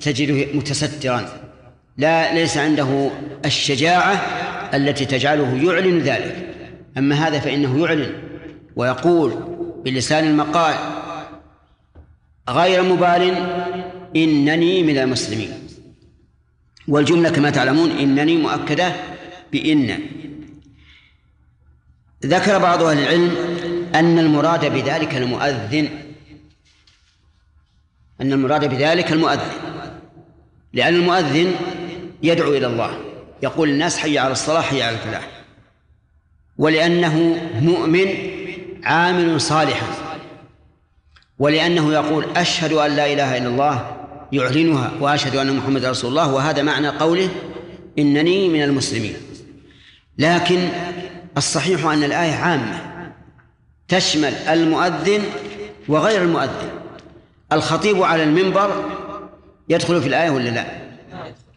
تجده 0.03 0.47
متسترا. 0.55 1.29
لا 1.97 2.35
ليس 2.35 2.57
عنده 2.57 3.11
الشجاعة 3.45 4.15
التي 4.75 5.05
تجعله 5.05 5.55
يعلن 5.65 5.99
ذلك. 5.99 6.55
أما 6.99 7.15
هذا 7.15 7.39
فإنه 7.39 7.81
يعلن 7.85 8.13
ويقول 8.77 9.35
بلسان 9.85 10.27
المقال 10.27 10.75
غير 12.49 12.83
مبال 12.83 13.35
إنني 14.17 14.83
من 14.83 14.99
المسلمين. 14.99 15.51
والجملة 16.89 17.31
كما 17.31 17.51
تعلمون 17.51 17.91
إنني 17.91 18.37
مؤكدة 18.37 18.93
بإن. 19.53 19.99
ذكر 22.27 22.59
بعض 22.59 22.83
أهل 22.83 22.99
العلم 22.99 23.37
أن 23.95 24.19
المراد 24.19 24.73
بذلك 24.73 25.17
المؤذن 25.17 25.89
أن 28.21 28.33
المراد 28.33 28.71
بذلك 28.71 29.13
المؤذن 29.13 29.51
لأن 30.73 30.95
المؤذن 30.95 31.55
يدعو 32.23 32.53
إلى 32.53 32.67
الله 32.67 33.01
يقول 33.43 33.69
الناس 33.69 33.99
حي 33.99 34.19
على 34.19 34.33
الصلاة 34.33 34.61
حي 34.61 34.83
على 34.83 34.97
الفلاح 34.97 35.29
ولأنه 36.59 37.17
مؤمن 37.61 38.07
عامل 38.85 39.41
صالحا 39.41 39.87
ولأنه 41.39 41.93
يقول 41.93 42.25
أشهد 42.37 42.73
أن 42.73 42.91
لا 42.91 43.13
إله 43.13 43.37
إلا 43.37 43.49
الله 43.49 43.96
يعلنها 44.33 44.93
وأشهد 45.01 45.37
أن 45.37 45.57
محمد 45.57 45.85
رسول 45.85 46.11
الله 46.11 46.35
وهذا 46.35 46.63
معنى 46.63 46.89
قوله 46.89 47.29
إنني 47.99 48.49
من 48.49 48.63
المسلمين. 48.63 49.17
لكن 50.19 50.69
الصحيح 51.37 51.87
أن 51.87 52.05
الآية 52.05 52.35
عامة 52.35 52.81
تشمل 53.89 54.35
المؤذن 54.35 55.23
وغير 55.89 56.23
المؤذن. 56.23 56.71
الخطيب 57.53 58.03
على 58.03 58.23
المنبر 58.23 58.85
يدخل 59.69 60.03
في 60.03 60.09
الآية 60.09 60.31
ولا 60.31 60.49
لا؟ 60.49 60.67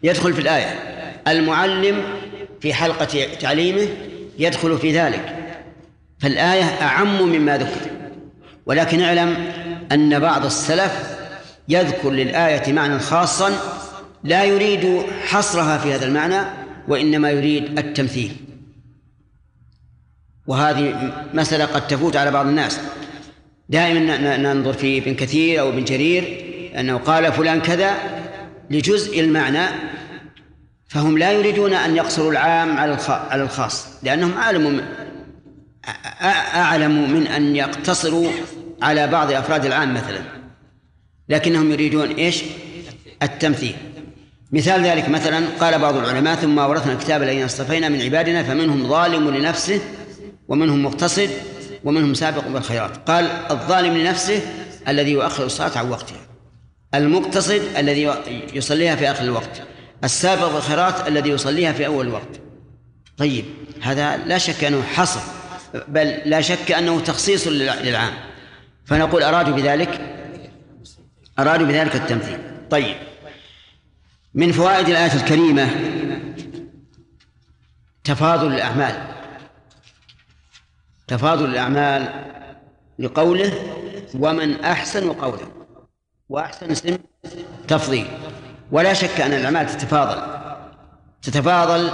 يدخل 0.03 0.33
في 0.33 0.41
الآية. 0.41 0.65
المعلم 1.27 2.03
في 2.61 2.73
حلقة 2.73 3.27
تعليمه 3.39 3.87
يدخل 4.39 4.77
في 4.77 4.99
ذلك. 4.99 5.35
فالآية 6.19 6.63
أعم 6.63 7.21
مما 7.21 7.57
ذكر. 7.57 7.91
ولكن 8.65 9.01
اعلم 9.01 9.51
أن 9.91 10.19
بعض 10.19 10.45
السلف 10.45 11.18
يذكر 11.69 12.09
للآية 12.09 12.73
معنى 12.73 12.99
خاصا 12.99 13.51
لا 14.23 14.43
يريد 14.43 15.01
حصرها 15.25 15.77
في 15.77 15.93
هذا 15.93 16.05
المعنى 16.05 16.41
وإنما 16.87 17.31
يريد 17.31 17.79
التمثيل. 17.79 18.31
وهذه 20.47 21.13
مسألة 21.33 21.65
قد 21.65 21.87
تفوت 21.87 22.15
على 22.15 22.31
بعض 22.31 22.47
الناس. 22.47 22.79
دائما 23.69 24.37
ننظر 24.37 24.73
في 24.73 24.97
ابن 24.97 25.15
كثير 25.15 25.59
أو 25.59 25.69
ابن 25.69 25.83
جرير 25.83 26.45
أنه 26.79 26.97
قال 26.97 27.33
فلان 27.33 27.61
كذا 27.61 27.93
لجزء 28.69 29.19
المعنى 29.19 29.65
فهم 30.87 31.17
لا 31.17 31.31
يريدون 31.31 31.73
أن 31.73 31.95
يقصروا 31.95 32.31
العام 32.31 32.77
على 33.29 33.43
الخاص 33.43 33.87
لأنهم 34.03 34.37
أعلموا 34.37 34.81
أعلم 36.55 37.11
من 37.11 37.27
أن 37.27 37.55
يقتصروا 37.55 38.27
على 38.81 39.07
بعض 39.07 39.31
أفراد 39.31 39.65
العام 39.65 39.93
مثلا. 39.93 40.38
لكنهم 41.29 41.71
يريدون 41.71 42.09
إيش؟ 42.09 42.43
التمثيل. 43.23 43.75
مثال 44.51 44.85
ذلك 44.85 45.09
مثلا 45.09 45.45
قال 45.59 45.79
بعض 45.79 45.97
العلماء 45.97 46.35
ثم 46.35 46.59
أورثنا 46.59 46.93
الكتاب 46.93 47.23
الذين 47.23 47.43
اصطفينا 47.43 47.89
من 47.89 48.01
عبادنا 48.01 48.43
فمنهم 48.43 48.87
ظالم 48.87 49.29
لنفسه 49.29 49.81
ومنهم 50.47 50.83
مقتصد 50.85 51.29
ومنهم 51.83 52.13
سابق 52.13 52.47
بالخيرات 52.47 52.97
قال 53.09 53.25
الظالم 53.51 53.97
لنفسه 53.97 54.41
الذي 54.87 55.11
يؤخر 55.11 55.45
الصلاة 55.45 55.77
عن 55.77 55.89
وقتها. 55.89 56.21
المقتصد 56.93 57.61
الذي 57.77 58.13
يصليها 58.53 58.95
في 58.95 59.11
آخر 59.11 59.23
الوقت. 59.23 59.61
السابق 60.03 60.53
بالخيرات 60.53 61.07
الذي 61.07 61.29
يصليها 61.29 61.71
في 61.71 61.85
أول 61.85 62.07
الوقت. 62.07 62.41
طيب 63.17 63.45
هذا 63.81 64.17
لا 64.17 64.37
شك 64.37 64.63
أنه 64.63 64.81
حصر 64.81 65.19
بل 65.87 66.17
لا 66.25 66.41
شك 66.41 66.71
أنه 66.71 66.99
تخصيص 66.99 67.47
للعام. 67.47 68.13
فنقول 68.85 69.23
أرادوا 69.23 69.55
بذلك 69.55 70.18
أرادوا 71.41 71.67
بذلك 71.67 71.95
التمثيل. 71.95 72.39
طيب. 72.69 72.95
من 74.33 74.51
فوائد 74.51 74.89
الآية 74.89 75.13
الكريمة 75.13 75.69
تفاضل 78.03 78.53
الأعمال. 78.53 78.95
تفاضل 81.07 81.45
الأعمال 81.45 82.13
لقوله 82.99 83.53
ومن 84.13 84.61
أحسن 84.61 85.11
قولا. 85.11 85.47
وأحسن 86.29 86.71
اسم 86.71 86.97
تفضيل. 87.67 88.07
ولا 88.71 88.93
شك 88.93 89.21
أن 89.21 89.33
الأعمال 89.33 89.67
تتفاضل. 89.67 90.21
تتفاضل 91.21 91.91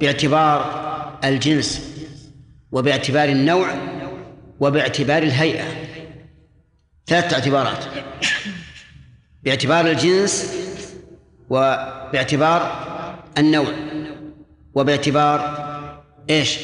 باعتبار 0.00 0.84
الجنس 1.24 1.94
وباعتبار 2.72 3.28
النوع 3.28 3.74
وباعتبار 4.60 5.22
الهيئة. 5.22 5.64
ثلاثة 7.06 7.34
اعتبارات. 7.34 7.84
باعتبار 9.44 9.86
الجنس 9.86 10.54
وباعتبار 11.50 12.84
النوع 13.38 13.74
وباعتبار 14.74 15.64
إيش؟ 16.30 16.58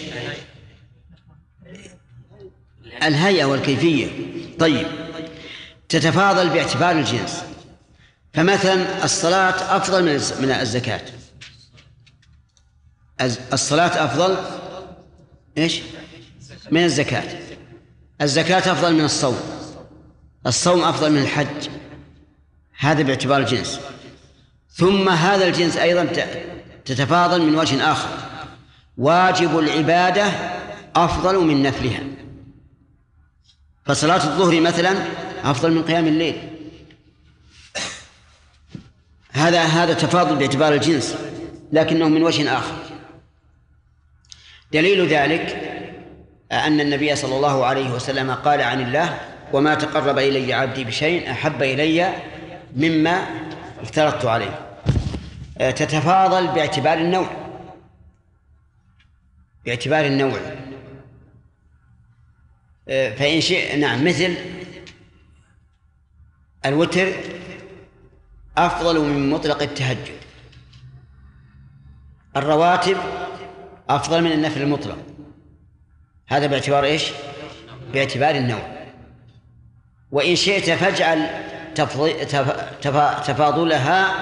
الهيئة 3.02 3.44
والكيفية. 3.44 4.08
طيب. 4.58 4.86
تتفاضل 5.88 6.48
باعتبار 6.48 6.90
الجنس. 6.90 7.44
فمثلا 8.34 9.04
الصلاة 9.04 9.76
أفضل 9.76 10.02
من 10.40 10.50
الزكاة. 10.50 11.00
الصلاة 13.52 14.04
أفضل 14.04 14.36
إيش؟ 15.58 15.80
من 16.70 16.84
الزكاة. 16.84 17.38
الزكاة 18.22 18.72
أفضل 18.72 18.94
من 18.94 19.04
الصوم. 19.04 19.40
الصوم 20.46 20.84
أفضل 20.84 21.12
من 21.12 21.22
الحج. 21.22 21.79
هذا 22.80 23.02
باعتبار 23.02 23.40
الجنس. 23.40 23.80
ثم 24.70 25.08
هذا 25.08 25.46
الجنس 25.46 25.76
أيضا 25.76 26.04
تتفاضل 26.84 27.42
من 27.42 27.54
وجه 27.58 27.92
آخر. 27.92 28.08
واجب 28.98 29.58
العبادة 29.58 30.24
أفضل 30.96 31.38
من 31.44 31.62
نفلها. 31.62 32.00
فصلاة 33.84 34.24
الظهر 34.24 34.60
مثلا 34.60 34.94
أفضل 35.44 35.72
من 35.72 35.82
قيام 35.82 36.06
الليل. 36.06 36.36
هذا 39.32 39.62
هذا 39.62 39.92
تفاضل 39.92 40.36
باعتبار 40.36 40.74
الجنس 40.74 41.16
لكنه 41.72 42.08
من 42.08 42.22
وجه 42.22 42.58
آخر. 42.58 42.74
دليل 44.72 45.06
ذلك 45.06 45.56
أن 46.52 46.80
النبي 46.80 47.16
صلى 47.16 47.36
الله 47.36 47.64
عليه 47.66 47.90
وسلم 47.90 48.30
قال 48.30 48.60
عن 48.60 48.80
الله 48.80 49.20
وما 49.52 49.74
تقرب 49.74 50.18
إلي 50.18 50.52
عبدي 50.52 50.84
بشيء 50.84 51.30
أحب 51.30 51.62
إلي 51.62 52.14
مما 52.76 53.26
افترضت 53.80 54.24
عليه. 54.24 54.66
تتفاضل 55.58 56.46
باعتبار 56.46 56.98
النوع. 56.98 57.30
باعتبار 59.64 60.06
النوع. 60.06 60.40
فإن 62.86 63.40
شئ 63.40 63.76
نعم 63.76 64.04
مثل 64.04 64.34
الوتر 66.66 67.12
أفضل 68.58 69.00
من 69.00 69.30
مطلق 69.30 69.62
التهجد. 69.62 70.20
الرواتب 72.36 72.96
أفضل 73.88 74.24
من 74.24 74.32
النفل 74.32 74.62
المطلق. 74.62 74.98
هذا 76.28 76.46
باعتبار 76.46 76.84
إيش؟ 76.84 77.10
باعتبار 77.92 78.34
النوع. 78.34 78.80
وإن 80.10 80.36
شئت 80.36 80.70
فاجعل 80.70 81.50
تفاضلها 83.26 84.14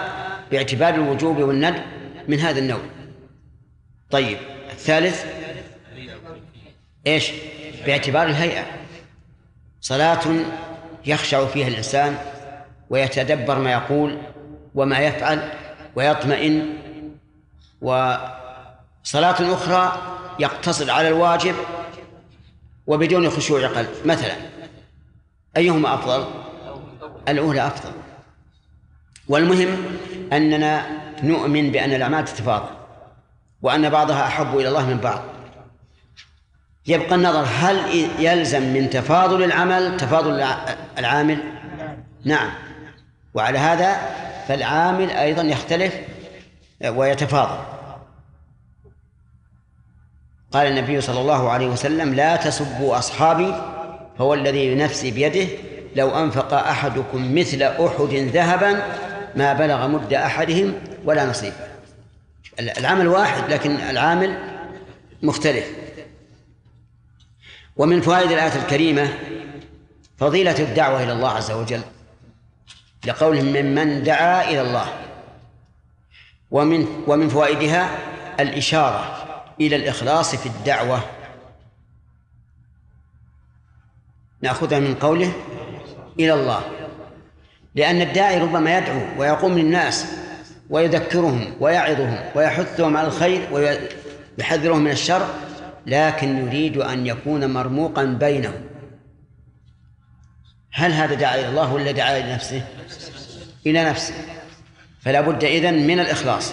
باعتبار 0.50 0.94
الوجوب 0.94 1.38
والندب 1.38 1.82
من 2.28 2.40
هذا 2.40 2.58
النوع. 2.58 2.80
طيب 4.10 4.38
الثالث 4.70 5.24
إيش؟ 7.06 7.32
باعتبار 7.86 8.26
الهيئة. 8.26 8.64
صلاة 9.80 10.24
يخشع 11.06 11.46
فيها 11.46 11.68
الإنسان 11.68 12.18
ويتدبر 12.90 13.58
ما 13.58 13.72
يقول 13.72 14.18
وما 14.74 14.98
يفعل 14.98 15.52
ويطمئن 15.96 16.74
وصلاة 17.80 19.54
أخرى 19.54 20.02
يقتصر 20.38 20.90
على 20.90 21.08
الواجب 21.08 21.54
وبدون 22.86 23.30
خشوع 23.30 23.66
قلب 23.66 23.88
مثلا 24.04 24.34
أيهما 25.56 25.94
أفضل؟ 25.94 26.47
الأولى 27.28 27.66
أفضل. 27.66 27.92
والمهم 29.28 29.76
أننا 30.32 30.86
نؤمن 31.22 31.70
بأن 31.70 31.92
الأعمال 31.94 32.24
تتفاضل 32.24 32.68
وأن 33.62 33.88
بعضها 33.88 34.26
أحب 34.26 34.56
إلى 34.58 34.68
الله 34.68 34.86
من 34.86 34.98
بعض. 34.98 35.22
يبقى 36.86 37.14
النظر 37.14 37.44
هل 37.58 37.76
يلزم 38.18 38.62
من 38.62 38.90
تفاضل 38.90 39.42
العمل 39.44 39.96
تفاضل 39.96 40.34
الع- 40.34 40.76
العامل؟ 40.98 41.38
نعم. 42.24 42.50
وعلى 43.34 43.58
هذا 43.58 43.96
فالعامل 44.48 45.10
أيضا 45.10 45.42
يختلف 45.42 45.94
ويتفاضل. 46.88 47.58
قال 50.52 50.66
النبي 50.66 51.00
صلى 51.00 51.20
الله 51.20 51.50
عليه 51.50 51.66
وسلم 51.66 52.14
لا 52.14 52.36
تسبوا 52.36 52.98
أصحابي 52.98 53.54
فهو 54.18 54.34
الذي 54.34 54.74
نفسي 54.74 55.10
بيده 55.10 55.48
لو 55.96 56.10
أنفق 56.10 56.54
أحدكم 56.54 57.34
مثل 57.34 57.62
أحد 57.62 58.14
ذهبا 58.14 58.82
ما 59.36 59.52
بلغ 59.52 59.88
مد 59.88 60.12
أحدهم 60.12 60.74
ولا 61.04 61.26
نصيبه 61.26 61.68
العمل 62.60 63.08
واحد 63.08 63.52
لكن 63.52 63.70
العامل 63.70 64.38
مختلف. 65.22 65.66
ومن 67.76 68.00
فوائد 68.00 68.30
الآية 68.30 68.62
الكريمة 68.62 69.18
فضيلة 70.18 70.58
الدعوة 70.58 71.02
إلى 71.02 71.12
الله 71.12 71.30
عز 71.30 71.50
وجل 71.50 71.80
لقولهم 73.06 73.44
ممن 73.44 74.02
دعا 74.02 74.50
إلى 74.50 74.60
الله. 74.60 74.86
ومن 76.50 76.86
ومن 77.06 77.28
فوائدها 77.28 77.98
الإشارة 78.40 79.26
إلى 79.60 79.76
الإخلاص 79.76 80.34
في 80.34 80.46
الدعوة. 80.46 81.00
نأخذها 84.42 84.78
من 84.78 84.94
قوله 84.94 85.32
إلى 86.18 86.34
الله. 86.34 86.60
لأن 87.74 88.00
الداعي 88.00 88.38
ربما 88.38 88.78
يدعو 88.78 89.00
ويقوم 89.18 89.58
للناس 89.58 90.06
ويذكرهم 90.70 91.54
ويعظهم 91.60 92.18
ويحثهم 92.34 92.96
على 92.96 93.06
الخير 93.06 93.48
ويحذرهم 94.38 94.80
من 94.80 94.90
الشر 94.90 95.26
لكن 95.86 96.46
يريد 96.46 96.76
أن 96.76 97.06
يكون 97.06 97.52
مرموقا 97.52 98.04
بينهم. 98.04 98.60
هل 100.72 100.92
هذا 100.92 101.14
دعا 101.14 101.34
إلى 101.34 101.48
الله 101.48 101.72
ولا 101.72 101.92
دعا 101.92 102.18
إلى 102.18 102.34
نفسه؟ 102.34 102.62
إلى 103.66 103.84
نفسه. 103.84 104.14
فلا 105.00 105.20
بد 105.20 105.44
إذن 105.44 105.86
من 105.86 106.00
الإخلاص. 106.00 106.52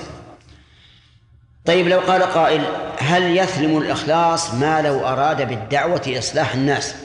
طيب 1.66 1.88
لو 1.88 2.00
قال 2.00 2.22
قائل 2.22 2.62
هل 3.00 3.38
يثلم 3.38 3.78
الإخلاص 3.78 4.54
ما 4.54 4.82
لو 4.82 5.08
أراد 5.08 5.50
بالدعوة 5.50 6.16
إصلاح 6.18 6.54
الناس؟ 6.54 6.96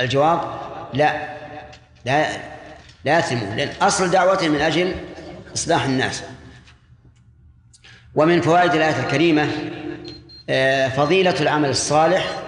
الجواب 0.00 0.60
لا. 0.94 1.34
لا 2.04 2.26
لا 3.04 3.18
يثلمه 3.18 3.54
لأن 3.54 3.68
أصل 3.82 4.10
دعوته 4.10 4.48
من 4.48 4.60
أجل 4.60 4.94
إصلاح 5.54 5.84
الناس. 5.84 6.22
ومن 8.14 8.40
فوائد 8.40 8.74
الآية 8.74 9.04
الكريمة 9.04 9.48
آه، 10.48 10.88
فضيلة 10.88 11.40
العمل 11.40 11.68
الصالح 11.68 12.42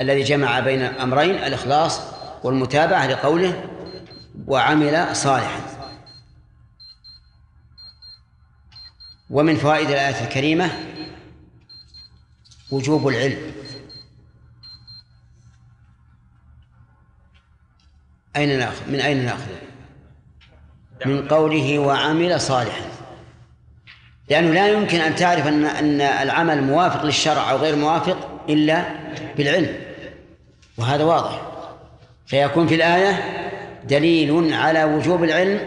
الذي 0.00 0.22
جمع 0.22 0.60
بين 0.60 0.82
أمرين 0.82 1.30
الإخلاص 1.30 2.00
والمتابعة 2.44 3.06
لقوله 3.06 3.64
وعمل 4.46 5.16
صالحا. 5.16 5.60
ومن 9.30 9.56
فوائد 9.56 9.90
الآية 9.90 10.24
الكريمة 10.24 10.70
وجوب 12.70 13.08
العلم. 13.08 13.52
أين 18.36 18.58
نأخذ؟ 18.58 18.90
من 18.90 19.00
أين 19.00 19.24
نأخذ؟ 19.24 19.50
من 21.06 21.28
قوله 21.28 21.78
وعمل 21.78 22.40
صالحا. 22.40 22.84
لأنه 24.28 24.50
لا 24.50 24.68
يمكن 24.68 25.00
أن 25.00 25.14
تعرف 25.14 25.46
أن 25.46 25.64
أن 25.64 26.00
العمل 26.00 26.62
موافق 26.62 27.04
للشرع 27.04 27.50
أو 27.50 27.56
غير 27.56 27.76
موافق 27.76 28.40
إلا 28.48 28.84
بالعلم. 29.36 29.76
وهذا 30.78 31.04
واضح. 31.04 31.42
فيكون 32.26 32.66
في 32.66 32.74
الآية 32.74 33.24
دليل 33.84 34.54
على 34.54 34.84
وجوب 34.84 35.24
العلم 35.24 35.60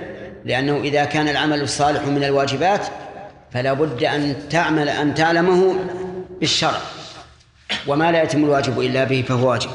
لأنه 0.46 0.78
إذا 0.78 1.06
كان 1.06 1.28
العمل 1.28 1.62
الصالح 1.62 2.08
من 2.08 2.24
الواجبات 2.24 2.88
فلا 3.52 3.74
بد 3.74 4.04
أن 4.04 4.36
تعمل 4.50 4.90
أن 4.90 5.14
تعلمه 5.14 5.76
بالشرع. 6.40 6.82
وما 7.88 8.12
لا 8.12 8.24
يتم 8.24 8.44
الواجب 8.44 8.80
إلا 8.80 9.04
به 9.04 9.22
فهو 9.28 9.50
واجب. 9.50 9.70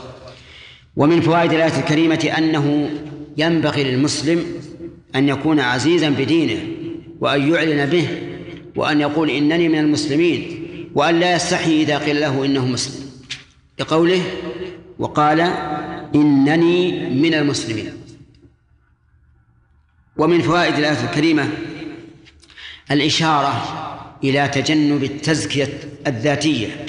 ومن 0.98 1.20
فوائد 1.20 1.52
الآية 1.52 1.78
الكريمة 1.78 2.34
أنه 2.38 2.90
ينبغي 3.36 3.84
للمسلم 3.84 4.44
أن 5.14 5.28
يكون 5.28 5.60
عزيزا 5.60 6.10
بدينه 6.10 6.60
وأن 7.20 7.54
يعلن 7.54 7.86
به 7.86 8.08
وأن 8.76 9.00
يقول 9.00 9.30
إنني 9.30 9.68
من 9.68 9.78
المسلمين 9.78 10.64
وأن 10.94 11.20
لا 11.20 11.34
يستحي 11.36 11.82
إذا 11.82 11.98
قيل 11.98 12.20
له 12.20 12.44
إنه 12.44 12.66
مسلم. 12.66 13.10
لقوله 13.78 14.22
وقال 14.98 15.40
إنني 16.14 17.10
من 17.10 17.34
المسلمين. 17.34 17.92
ومن 20.16 20.42
فوائد 20.42 20.74
الآية 20.74 21.04
الكريمة 21.04 21.48
الإشارة 22.90 23.64
إلى 24.24 24.48
تجنب 24.48 25.04
التزكية 25.04 25.78
الذاتية. 26.06 26.86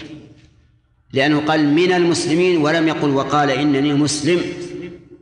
لأنه 1.14 1.40
قال 1.40 1.66
من 1.66 1.92
المسلمين 1.92 2.58
ولم 2.58 2.88
يقل 2.88 3.10
وقال 3.10 3.50
إنني 3.50 3.94
مسلم 3.94 4.42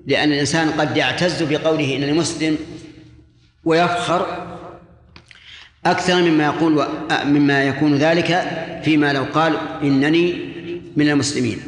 لأن 0.08 0.32
الإنسان 0.32 0.70
قد 0.70 0.98
يعتز 0.98 1.44
بقوله 1.44 1.96
إنني 1.96 2.14
مسلم 2.14 2.58
ويفخر 3.66 4.48
أكثر 5.86 6.22
مما 6.22 6.44
يقول 6.44 6.78
و... 6.78 6.86
مما 7.26 7.64
يكون 7.64 7.96
ذلك 7.96 8.28
فيما 8.84 9.14
لو 9.14 9.24
قال 9.24 9.58
إنني 9.84 10.34
من 10.96 11.10
المسلمين. 11.10 11.60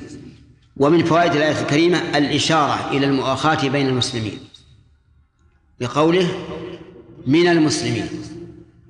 ومن 0.78 1.03
فوائد 1.03 1.36
الآية 1.36 1.61
الكريمة 1.61 2.17
الإشارة 2.17 2.91
إلى 2.91 3.05
المؤاخاة 3.05 3.67
بين 3.67 3.88
المسلمين. 3.88 4.39
بقوله 5.80 6.28
من 7.28 7.47
المسلمين. 7.47 8.07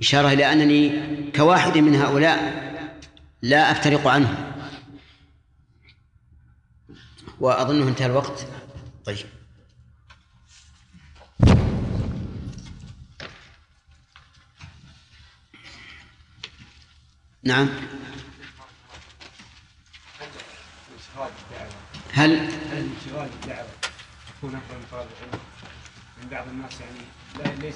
إشارة 0.02 0.34
إلى 0.34 0.54
أنني 0.54 0.92
كواحد 1.36 1.78
من 1.78 1.96
هؤلاء 1.96 2.70
لا 3.42 3.72
أفترق 3.72 4.08
عنهم. 4.08 4.36
وأظنه 7.40 7.88
انتهى 7.88 8.06
الوقت 8.06 8.48
طيب 9.06 9.18
نعم 17.44 17.70
هل 22.14 22.50
هل 22.72 22.88
يكون 24.38 24.56
أفضل 24.56 24.76
من 24.76 24.86
طلب 24.92 25.08
العلم؟ 25.22 25.40
من 26.24 26.30
بعض 26.32 26.48
الناس 26.48 26.72
يعني 26.82 27.62
ليس. 27.62 27.76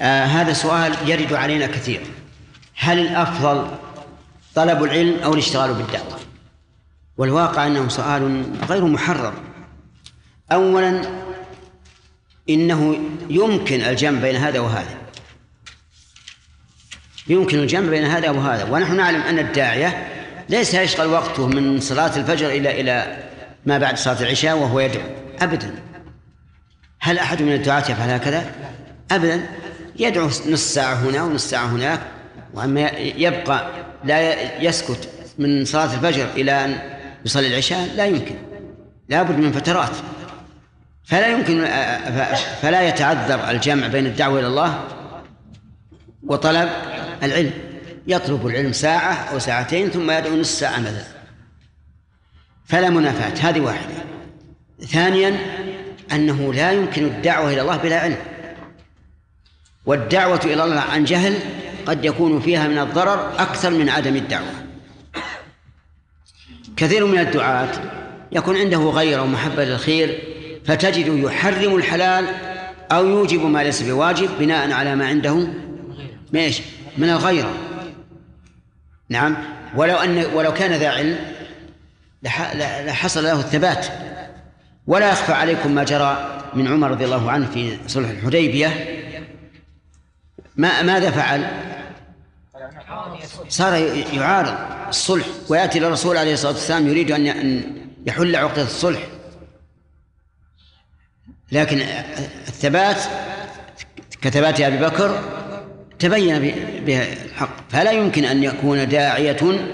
آه 0.00 0.24
هذا 0.24 0.52
سؤال 0.52 1.10
يرد 1.10 1.32
علينا 1.32 1.66
كثير 1.66 2.06
هل 2.76 2.98
الأفضل 2.98 3.78
طلب 4.54 4.84
العلم 4.84 5.22
أو 5.22 5.32
الاشتغال 5.34 5.74
بالدعوة 5.74 6.20
والواقع 7.18 7.66
أنه 7.66 7.88
سؤال 7.88 8.44
غير 8.68 8.84
محرر. 8.84 9.34
أولا 10.52 11.02
إنه 12.50 12.98
يمكن 13.28 13.80
الجمع 13.80 14.20
بين 14.20 14.36
هذا 14.36 14.60
وهذا. 14.60 14.98
يمكن 17.28 17.58
الجمع 17.58 17.90
بين 17.90 18.04
هذا 18.04 18.30
وهذا. 18.30 18.64
ونحن 18.64 18.96
نعلم 18.96 19.20
أن 19.20 19.38
الداعية 19.38 20.08
ليس 20.48 20.74
يشغل 20.74 21.06
وقته 21.06 21.46
من 21.46 21.80
صلاة 21.80 22.16
الفجر 22.16 22.48
إلى 22.48 22.80
إلى 22.80 23.24
ما 23.66 23.78
بعد 23.78 23.98
صلاة 23.98 24.22
العشاء 24.22 24.56
وهو 24.56 24.80
يدعو. 24.80 25.02
أبدا. 25.40 25.74
هل 27.00 27.18
أحد 27.18 27.42
من 27.42 27.52
الدعاة 27.52 27.90
يفعل 27.90 28.10
هكذا؟ 28.10 28.52
أبدا. 29.10 29.46
يدعو 29.96 30.26
نص 30.26 30.74
ساعة 30.74 30.94
هنا 30.94 31.22
ونص 31.22 31.50
ساعة 31.50 31.66
هناك 31.66 32.00
وأما 32.54 32.80
يبقى 32.98 33.70
لا 34.04 34.62
يسكت 34.62 35.08
من 35.38 35.64
صلاة 35.64 35.94
الفجر 35.94 36.26
إلى 36.36 36.64
أن 36.64 36.93
يصلي 37.24 37.46
العشاء؟ 37.46 37.94
لا 37.96 38.06
يمكن. 38.06 38.34
لا 39.08 39.22
بد 39.22 39.38
من 39.38 39.52
فترات. 39.52 39.96
فلا 41.04 41.28
يمكن 41.28 41.64
فلا 42.62 42.88
يتعذر 42.88 43.50
الجمع 43.50 43.86
بين 43.86 44.06
الدعوة 44.06 44.38
إلى 44.38 44.46
الله 44.46 44.84
وطلب 46.22 46.68
العلم. 47.22 47.50
يطلب 48.06 48.46
العلم 48.46 48.72
ساعة 48.72 49.12
أو 49.12 49.38
ساعتين 49.38 49.90
ثم 49.90 50.10
يدعو 50.10 50.36
نصف 50.36 50.58
ساعة 50.58 50.80
مثلا 50.80 51.04
فلا 52.66 52.90
منافاة. 52.90 53.48
هذه 53.48 53.60
واحدة. 53.60 53.94
ثانيا 54.80 55.36
أنه 56.12 56.54
لا 56.54 56.72
يمكن 56.72 57.04
الدعوة 57.04 57.52
إلى 57.52 57.60
الله 57.60 57.76
بلا 57.76 58.00
علم. 58.00 58.16
والدعوة 59.86 60.40
إلى 60.44 60.64
الله 60.64 60.80
عن 60.80 61.04
جهل 61.04 61.38
قد 61.86 62.04
يكون 62.04 62.40
فيها 62.40 62.68
من 62.68 62.78
الضرر 62.78 63.32
أكثر 63.38 63.70
من 63.70 63.88
عدم 63.88 64.16
الدعوة. 64.16 64.63
كثير 66.76 67.06
من 67.06 67.18
الدعاة 67.18 67.68
يكون 68.32 68.56
عنده 68.56 68.78
غيرة 68.78 69.22
ومحبة 69.22 69.64
للخير 69.64 70.18
فتجد 70.64 71.06
يحرم 71.06 71.76
الحلال 71.76 72.26
أو 72.92 73.06
يوجب 73.06 73.44
ما 73.44 73.64
ليس 73.64 73.82
بواجب 73.82 74.30
بناء 74.38 74.72
على 74.72 74.96
ما 74.96 75.06
عنده 75.06 75.48
ماشي 76.32 76.62
من 76.98 77.10
الغيرة 77.10 77.54
نعم. 79.08 79.36
ولو 79.76 79.96
أن 79.96 80.24
ولو 80.34 80.54
كان 80.54 80.72
ذا 80.72 80.88
علم 80.88 81.18
لحصل 82.86 83.24
له 83.24 83.40
الثبات. 83.40 83.86
ولا 84.86 85.10
يخفى 85.10 85.32
عليكم 85.32 85.74
ما 85.74 85.84
جرى 85.84 86.40
من 86.54 86.68
عمر 86.68 86.90
رضي 86.90 87.04
الله 87.04 87.30
عنه 87.30 87.46
في 87.46 87.78
صلح 87.86 88.10
الحديبية. 88.10 88.68
ما 90.56 90.82
ماذا 90.82 91.10
فعل؟ 91.10 91.50
صار 93.48 93.74
يعارض 94.12 94.54
الصلح 94.88 95.26
ويأتي 95.48 95.78
للرسول 95.78 96.16
عليه 96.16 96.32
الصلاة 96.32 96.52
والسلام 96.52 96.88
يريد 96.88 97.10
أن 97.10 97.62
يحل 98.06 98.36
عقدة 98.36 98.62
الصلح. 98.62 99.06
لكن 101.52 101.80
الثبات 102.48 102.96
كثبات 104.22 104.60
أبي 104.60 104.76
بكر 104.76 105.20
تبين 105.98 106.38
بها 106.86 107.12
الحق. 107.24 107.70
فلا 107.70 107.90
يمكن 107.90 108.24
أن 108.24 108.42
يكون 108.42 108.88
داعية 108.88 109.66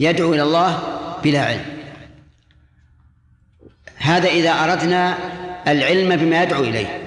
يدعو 0.00 0.34
إلى 0.34 0.42
الله 0.42 0.78
بلا 1.22 1.44
علم. 1.44 1.64
هذا 3.96 4.28
إذا 4.28 4.50
أردنا 4.50 5.18
العلم 5.68 6.16
بما 6.16 6.42
يدعو 6.42 6.62
إليه. 6.62 6.99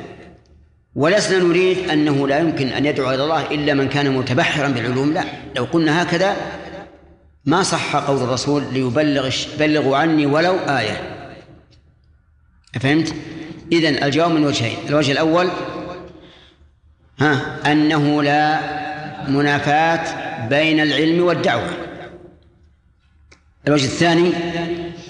ولسنا 0.95 1.39
نريد 1.39 1.89
أنه 1.89 2.27
لا 2.27 2.39
يمكن 2.39 2.67
أن 2.67 2.85
يدعو 2.85 3.13
إلى 3.13 3.23
الله 3.23 3.51
إلا 3.51 3.73
من 3.73 3.89
كان 3.89 4.11
متبحرا 4.11 4.67
بالعلوم 4.67 5.13
لا. 5.13 5.23
لو 5.55 5.63
قلنا 5.63 6.03
هكذا 6.03 6.35
ما 7.45 7.63
صح 7.63 7.95
قول 7.95 8.21
الرسول 8.21 8.63
ليبلغ 8.73 9.35
بلغوا 9.59 9.97
عني 9.97 10.25
ولو 10.25 10.55
آية. 10.55 11.01
فهمت؟ 12.79 13.13
إذن 13.71 14.03
الجواب 14.03 14.31
من 14.31 14.45
وجهين. 14.45 14.77
الوجه 14.89 15.11
الأول 15.11 15.49
ها 17.19 17.59
أنه 17.71 18.23
لا 18.23 18.59
منافاة 19.27 20.03
بين 20.47 20.79
العلم 20.79 21.23
والدعوة. 21.23 21.69
الوجه 23.67 23.85
الثاني 23.85 24.31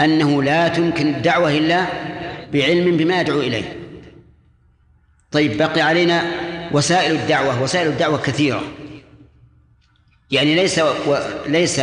أنه 0.02 0.44
لا 0.44 0.68
تمكن 0.68 1.08
الدعوة 1.08 1.58
إلا 1.58 1.86
بعلم 2.54 2.98
بما 2.98 3.22
يدعو 3.22 3.40
إليه. 3.40 3.83
طيب 5.34 5.58
بقي 5.58 5.82
علينا 5.82 6.32
وسائل 6.72 7.16
الدعوة. 7.16 7.62
وسائل 7.62 7.88
الدعوة 7.88 8.18
كثيرة. 8.18 8.64
يعني 10.32 10.56
ليس 10.56 10.80
و... 10.80 11.18
ليس 11.48 11.82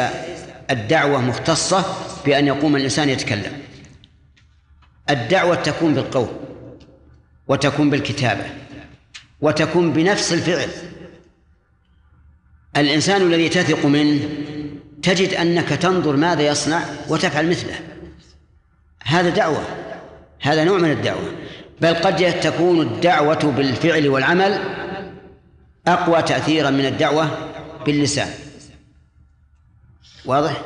الدعوة 0.71 1.21
مختصة 1.21 1.85
بأن 2.25 2.47
يقوم 2.47 2.77
الإنسان 2.77 3.09
يتكلم. 3.09 3.53
الدعوة 5.11 5.55
تكون 5.55 5.95
بالقول 5.95 6.29
وتكون 7.49 7.91
بالكتابة 7.91 8.45
وتكون 9.41 9.93
بنفس 9.93 10.33
الفعل. 10.33 10.69
الإنسان 12.77 13.23
الذي 13.23 13.49
تثق 13.49 13.87
منه 13.87 14.29
تجد 15.03 15.35
أنك 15.35 15.69
تنظر 15.69 16.17
ماذا 16.17 16.43
يصنع 16.43 16.83
وتفعل 17.09 17.51
مثله. 17.51 17.81
هذا 19.05 19.29
دعوة 19.29 19.65
هذا 20.41 20.65
نوع 20.65 20.79
من 20.79 20.91
الدعوة. 20.91 21.40
بل 21.81 21.95
قد 21.95 22.41
تكون 22.41 22.81
الدعوة 22.81 23.53
بالفعل 23.57 24.09
والعمل 24.09 24.53
أقوى 25.87 26.23
تأثيرا 26.23 26.71
من 26.71 26.87
الدعوة 26.87 27.29
باللسان. 27.85 28.29
واضح؟ 30.25 30.63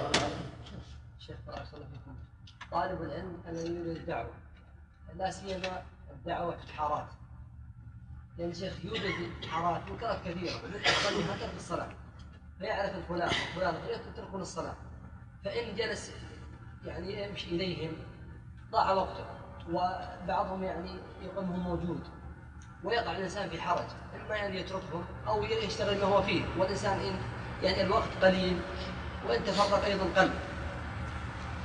طالب 2.72 3.02
العلم 3.02 3.42
الذي 3.48 3.74
يريد 3.74 3.96
الدعوة 3.96 4.30
لا 5.18 5.30
سيما 5.30 5.82
الدعوة 6.10 6.56
في 6.56 6.64
الحارات. 6.64 7.06
لأن 8.38 8.48
يعني 8.48 8.54
شيخ 8.54 8.84
يوجد 8.84 9.44
حارات 9.50 9.90
منكرات 9.90 10.18
كثيرة 10.24 10.56
مثل 10.56 11.18
منها 11.18 11.36
ترك 11.36 11.54
الصلاة 11.56 11.88
فيعرف 12.58 12.96
الفلان 12.96 13.28
وفلان 13.28 13.74
يتركون 14.10 14.40
الصلاة. 14.40 14.76
فإن 15.44 15.76
جلس 15.76 16.12
يعني 16.84 17.22
يمشي 17.22 17.48
إليهم 17.48 17.92
ضاع 18.70 18.92
وقته. 18.92 19.33
وبعضهم 19.72 20.62
يعني 20.62 20.90
يقول 21.22 21.44
هو 21.44 21.56
موجود. 21.56 22.00
ويقع 22.84 23.12
الإنسان 23.12 23.50
في 23.50 23.60
حرج 23.60 23.86
إما 24.26 24.46
ان 24.46 24.54
يتركهم 24.54 25.04
أو 25.28 25.42
يشتغل 25.42 25.98
ما 26.00 26.04
هو 26.04 26.22
فيه. 26.22 26.44
والإنسان 26.58 27.00
ان 27.00 27.16
يعني 27.62 27.82
الوقت 27.82 28.08
قليل 28.22 28.56
وإن 29.28 29.44
تفرق 29.44 29.84
أيضا 29.84 30.04
قل 30.16 30.30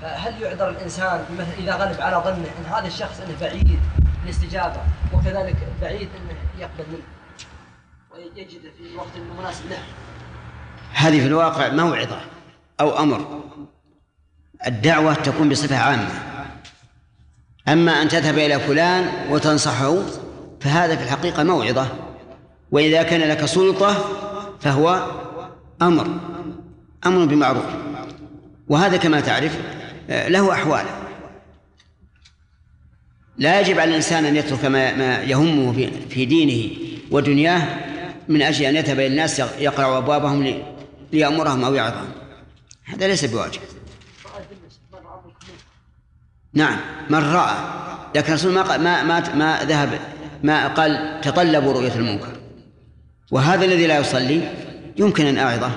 فهل 0.02 0.42
يعذر 0.42 0.70
الإنسان 0.70 1.26
مثلا 1.34 1.54
إذا 1.58 1.76
غلب 1.76 2.02
على 2.02 2.16
ظنه 2.16 2.52
إن 2.60 2.66
هذا 2.66 2.88
الشخص 2.88 3.20
إنه 3.20 3.38
بعيد 3.42 3.80
الاستجابه 4.24 4.82
وكذلك 5.14 5.56
بعيد 5.82 6.10
إنه 6.16 6.38
يقبل 6.60 6.86
منه؟ 6.92 7.04
ويجد 8.12 8.62
في 8.78 8.94
الوقت 8.94 9.16
المناسب 9.16 9.70
له. 9.70 9.78
هذه 10.94 11.20
في 11.20 11.28
الواقع 11.28 11.70
موعظة 11.70 12.22
أو 12.80 13.00
أمر. 13.00 13.44
الدعوة 14.68 15.14
تكون 15.14 15.50
بصفة 15.50 15.78
عامة. 15.78 16.39
أما 17.74 18.02
أن 18.02 18.08
تذهب 18.08 18.38
إلى 18.38 18.60
فلان 18.60 19.10
وتنصحه 19.30 19.98
فهذا 20.60 20.96
في 20.96 21.04
الحقيقة 21.04 21.44
موعظة. 21.44 21.88
وإذا 22.72 23.04
كان 23.04 23.30
لك 23.30 23.46
سلطة 23.46 24.06
فهو 24.62 25.08
أمر 25.82 26.08
أمر 27.06 27.26
بمعروف. 27.26 27.66
وهذا 28.68 28.98
كما 28.98 29.20
تعرف 29.20 29.58
له 30.10 30.54
أحوال. 30.54 30.86
لا 33.38 33.62
يجب 33.62 33.80
على 33.80 33.90
الإنسان 33.90 34.26
أن 34.26 34.36
يترك 34.36 34.66
ما, 34.66 35.24
يهمه 35.24 35.90
في, 36.10 36.26
دينه 36.26 36.76
ودنياه 37.12 37.68
من 38.28 38.42
أجل 38.42 38.66
أن 38.66 38.76
يذهب 38.76 39.00
إلى 39.00 39.08
الناس 39.08 39.40
يقرأ 39.60 39.98
أبوابهم 39.98 40.64
ليأمرهم 41.14 41.64
أو 41.64 41.74
يعظهم. 41.74 42.10
هذا 42.84 43.08
ليس 43.08 43.26
بواجب. 43.26 43.62
نعم 46.54 46.78
من 47.10 47.34
رأى. 47.34 47.56
لكن 48.16 48.28
الرسول 48.28 48.54
ما 48.54 48.78
ما 48.78 49.04
ما, 49.04 49.36
ما 49.36 49.64
ذهب 49.64 50.00
ما 50.44 50.68
قال 50.68 51.22
تطلبوا 51.22 51.74
رؤية 51.74 51.96
المنكر. 51.96 52.38
وهذا 53.32 53.66
الذي 53.66 53.88
لا 53.88 54.00
يصلي 54.00 54.52
يمكن 54.98 55.26
أن 55.26 55.38
أعظه 55.38 55.72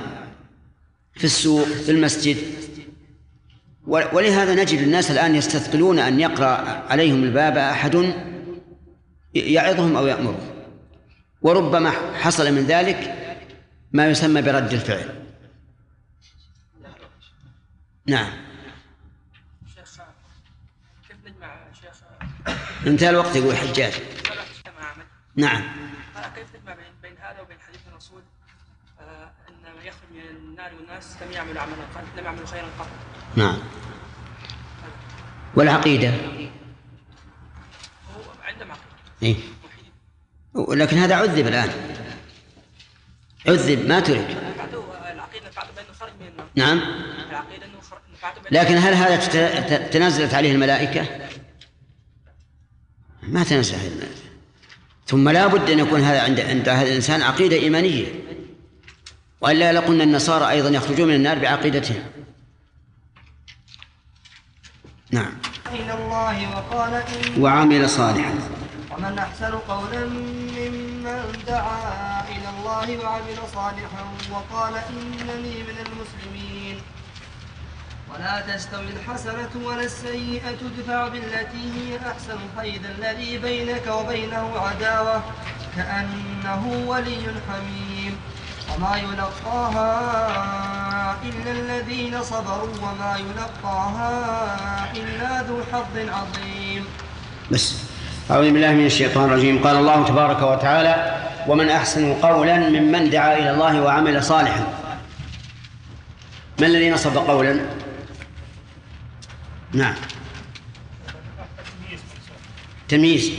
في 1.15 1.25
السوق 1.25 1.65
في 1.65 1.91
المسجد. 1.91 2.37
ولهذا 3.87 4.55
نجد 4.55 4.79
الناس 4.79 5.11
الآن 5.11 5.35
يستثقلون 5.35 5.99
أن 5.99 6.21
يقرأ 6.21 6.83
عليهم 6.91 7.25
الباب 7.25 7.59
أحد 7.59 8.15
يعظهم 9.35 9.97
أو 9.97 10.07
يأمرهم 10.07 10.53
وربما 11.43 11.91
حصل 12.15 12.53
من 12.53 12.65
ذلك 12.67 13.15
ما 13.93 14.07
يسمى 14.07 14.43
برد 14.43 14.73
الفعل. 14.73 15.09
نعم. 18.07 18.42
انتهى 22.87 23.11
الوقت 23.11 23.37
يقول 23.37 23.51
الحجاج 23.51 23.93
نعم. 25.37 25.63
كيف 26.35 26.51
تجمع 26.51 26.75
بين 27.03 27.15
هذا 27.21 27.41
وبين 27.41 27.57
حديث 27.69 27.81
الرسول؟ 27.93 28.23
آه، 29.01 29.31
إن 29.49 29.55
من 29.79 29.87
يخرج 29.87 30.09
من 30.15 30.37
النار 30.37 30.75
والناس 30.75 31.17
لم 31.23 31.33
يعملوا 31.33 31.63
عملا 31.63 31.77
لم 32.17 32.25
يعملوا 32.25 32.47
خيرا 32.47 32.67
قط. 32.79 32.87
نعم. 33.37 33.59
والعقيدة؟ 35.55 36.09
هو 36.09 36.15
عندهم 38.45 38.71
عقيدة. 38.71 38.83
إيه؟ 39.23 39.37
لكن 40.77 40.97
هذا 40.97 41.15
عذب 41.15 41.47
الآن. 41.47 41.71
عذب 43.49 43.87
ما 43.87 44.01
ترك 44.01 44.37
النار. 46.21 46.47
نعم. 46.55 46.81
لكن 48.51 48.77
هل 48.77 48.95
هذا 48.95 49.17
تنزلت 49.77 50.35
عليه 50.35 50.53
الملائكة؟ 50.53 51.22
ما 53.23 53.45
تنزل 53.45 53.77
ثم 55.07 55.29
لا 55.29 55.47
بد 55.47 55.71
أن 55.71 55.79
يكون 55.79 56.01
هذا 56.01 56.23
عند 56.23 56.41
عند 56.41 56.69
هذا 56.69 56.89
الإنسان 56.89 57.23
عقيدة 57.23 57.57
إيمانية. 57.57 58.07
وإلا 59.41 59.73
لقلنا 59.73 60.05
النصارى 60.05 60.51
أيضا 60.51 60.69
يخرجون 60.69 61.09
من 61.09 61.15
النار 61.15 61.39
بعقيدتهم. 61.39 62.03
نعم. 65.11 65.33
إلى 65.73 65.95
الله 65.95 66.57
وقال 66.57 66.95
إن 66.95 67.43
وعمل 67.43 67.91
صالحا. 67.91 68.35
ومن 68.91 69.19
أحسن 69.19 69.53
قولا 69.53 70.07
ممن 70.07 71.33
دعا 71.47 72.25
إلى 72.29 72.49
الله 72.59 73.05
وعمل 73.05 73.39
صالحا 73.55 74.05
وقال 74.33 74.75
إنني 74.75 75.63
من 75.63 75.77
المسلمين. 75.87 76.52
ولا 78.13 78.41
تستوي 78.41 78.89
الحسنة 78.97 79.53
ولا 79.65 79.85
السيئة 79.85 80.61
ادفع 80.69 81.09
بالتي 81.09 81.65
هي 81.77 81.97
أحسن 81.97 82.39
فإذا 82.57 82.89
الذي 82.99 83.39
بينك 83.39 83.87
وبينه 83.87 84.53
عداوة 84.59 85.23
كأنه 85.77 86.85
ولي 86.87 87.19
حميم. 87.49 88.17
وما 88.75 88.97
يلقاها 88.97 89.91
إلا 91.23 91.51
الذين 91.51 92.23
صبروا 92.23 92.75
وما 92.83 93.17
يلقاها 93.17 94.13
إلا 94.97 95.43
ذو 95.43 95.61
حظ 95.73 95.97
عظيم. 95.97 96.85
بس. 97.51 97.75
أعوذ 98.31 98.53
بالله 98.53 98.71
من 98.71 98.87
الشيطان 98.87 99.25
الرجيم. 99.25 99.65
قال 99.65 99.77
الله 99.77 100.05
تبارك 100.05 100.43
وتعالى 100.43 101.21
ومن 101.49 101.69
أحسن 101.69 102.15
قولا 102.15 102.57
ممن 102.57 103.11
دعا 103.11 103.37
إلى 103.39 103.51
الله 103.51 103.83
وعمل 103.83 104.25
صالحا. 104.25 104.65
ما 106.61 106.67
الذي 106.67 106.91
نصب 106.91 107.17
قولا؟ 107.17 107.82
نعم. 109.73 109.95
تمييز. 112.89 113.33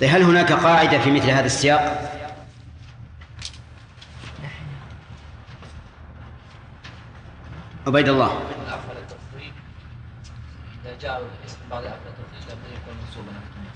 طيب 0.00 0.08
هل 0.10 0.22
هناك 0.22 0.52
قاعدة 0.52 0.98
في 0.98 1.10
مثل 1.10 1.30
هذا 1.30 1.46
السياق؟ 1.46 2.10
عبيد 7.86 8.08
الله. 8.08 8.40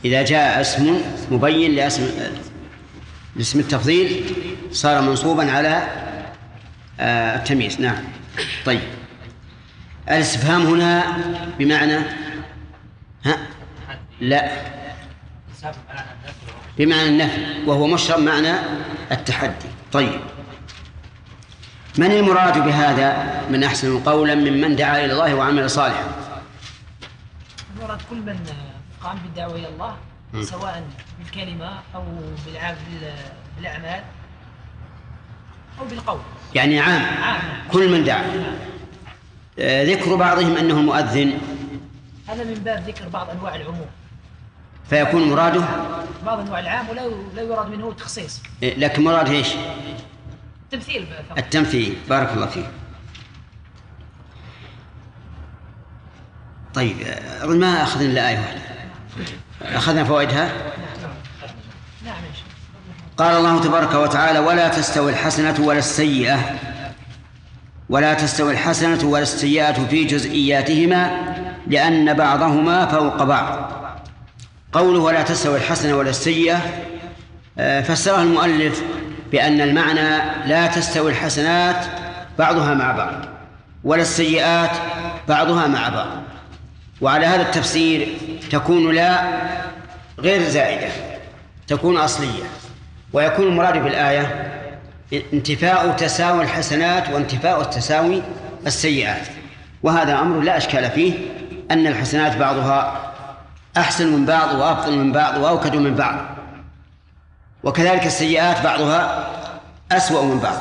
إذا 0.05 0.23
جاء 0.23 0.61
اسم 0.61 1.01
مبين 1.31 1.75
لأسم 1.75 2.11
لاسم 3.37 3.61
التفضيل 3.61 4.25
صار 4.73 5.03
منصوبا 5.03 5.53
على 5.53 5.89
آه، 7.01 7.37
التمييز. 7.37 7.81
نعم. 7.81 8.05
طيب. 8.67 8.98
الاستفهام 10.11 10.67
هنا 10.67 11.17
بمعنى 11.59 11.99
ها؟ 13.25 13.39
لا. 14.21 14.51
بمعنى 16.79 17.09
النفي 17.09 17.67
وهو 17.67 17.87
مشرب 17.87 18.21
معنى 18.21 18.55
التحدي. 19.13 19.69
طيب. 19.93 20.21
من 21.99 22.11
المراد 22.11 22.65
بهذا 22.65 23.43
من 23.51 23.65
أحسن 23.65 24.01
قولا 24.01 24.35
ممن 24.35 24.77
دعا 24.77 25.05
إلى 25.05 25.13
الله 25.13 25.35
وعمل 25.35 25.71
صالحا؟ 25.71 26.05
المراد 27.77 28.01
كل 28.11 28.17
من 28.17 28.39
قام 29.03 29.19
بالدعوة 29.19 29.55
إلى 29.55 29.69
الله. 29.69 29.97
سواء 30.43 30.85
بالكلمة 31.19 31.79
أو 31.95 32.05
بالأعمال 33.57 34.03
أو 35.81 35.85
بالقول. 35.85 36.21
يعني 36.55 36.81
عام. 36.81 37.23
عام. 37.23 37.41
كل 37.73 37.93
من 37.93 38.05
دعا. 38.05 38.21
آه، 38.21 38.78
ذكر 39.61 40.15
بعضهم 40.17 40.57
أنه 40.57 40.81
المؤذن 40.81 41.39
هذا 42.29 42.45
من 42.45 42.55
باب 42.55 42.85
ذكر 42.89 43.09
بعض 43.09 43.31
أنواع 43.31 43.55
العموم. 43.55 43.87
فيكون 44.91 45.31
مراده؟ 45.31 45.65
بعض 46.27 46.41
أنواع 46.41 46.61
العام 46.61 46.89
ولا 46.89 47.01
لا 47.35 47.43
يراد 47.43 47.69
منه 47.71 47.89
التخصيص 47.89 48.41
آه، 48.65 48.75
لكن 48.75 49.05
مراد 49.05 49.29
إيش؟ 49.29 49.49
تمثيل 50.71 51.07
فقط 51.29 51.39
التمثيل 51.39 51.97
بارك 52.09 52.33
الله 52.33 52.47
فيك. 52.47 52.67
طيب 56.75 57.01
آه، 57.01 57.45
أظن 57.45 57.61
ما 57.61 57.83
أخذنا 57.83 58.07
إلا 58.07 58.29
آية 58.29 58.39
واحدة. 58.39 58.61
أخذنا 59.79 60.05
فوائدها؟ 60.05 60.53
نعم. 62.05 62.15
شاء 62.35 62.45
قال 63.17 63.37
الله 63.37 63.61
تبارك 63.61 63.95
وتعالى 63.95 64.39
ولا 64.39 64.69
تستوي 64.69 65.11
الحسنة 65.11 65.61
ولا 65.61 65.79
السيئة. 65.79 66.59
ولا 67.89 68.15
تستوي 68.15 68.53
الحسنة 68.53 69.09
ولا 69.09 69.23
السيئة 69.23 69.73
في 69.73 70.05
جزئياتهما 70.05 71.35
لأن 71.67 72.15
بعضهما 72.15 72.87
فوق 72.87 73.23
بعض. 73.23 73.73
قوله 74.73 75.01
ولا 75.01 75.23
تستوي 75.23 75.57
الحسنة 75.57 75.97
ولا 75.97 76.11
السيئة 76.11 76.61
آه، 77.59 77.81
فسرها 77.81 78.23
المؤلف 78.23 78.83
بأن 79.33 79.61
المعنى 79.61 80.19
لا 80.47 80.67
تستوي 80.67 81.11
الحسنات 81.11 81.87
بعضها 82.39 82.75
مع 82.75 82.93
بعض 82.93 83.25
ولا 83.85 84.03
السيئات 84.03 84.71
بعضها 85.29 85.67
مع 85.67 85.89
بعض. 85.89 86.09
وعلى 87.01 87.27
هذا 87.27 87.43
التفسير 87.43 88.09
تكون 88.51 88.95
لا 88.95 89.23
غير 90.19 90.43
زائدة 90.43 90.89
تكون 91.69 91.97
أصلية. 91.97 92.43
ويكون 93.13 93.47
المراد 93.47 93.85
بالآية 93.85 94.58
انتفاء 95.13 95.93
تساوي 95.93 96.43
الحسنات 96.43 97.09
وانتفاء 97.09 97.61
التساوي 97.61 98.23
السيئات. 98.67 99.27
وهذا 99.83 100.19
أمر 100.21 100.41
لا 100.41 100.57
أشكال 100.57 100.91
فيه 100.91 101.15
أن 101.71 101.87
الحسنات 101.87 102.37
بعضها 102.37 103.13
أحسن 103.77 104.13
من 104.13 104.27
بعض 104.27 104.55
وأفضل 104.55 104.99
من 104.99 105.13
بعض 105.13 105.37
وأوكد 105.37 105.77
من 105.77 105.95
بعض. 105.95 106.27
وكذلك 107.63 108.07
السيئات 108.07 108.65
بعضها 108.65 109.31
أسوأ 109.93 110.23
من 110.23 110.39
بعض 110.39 110.59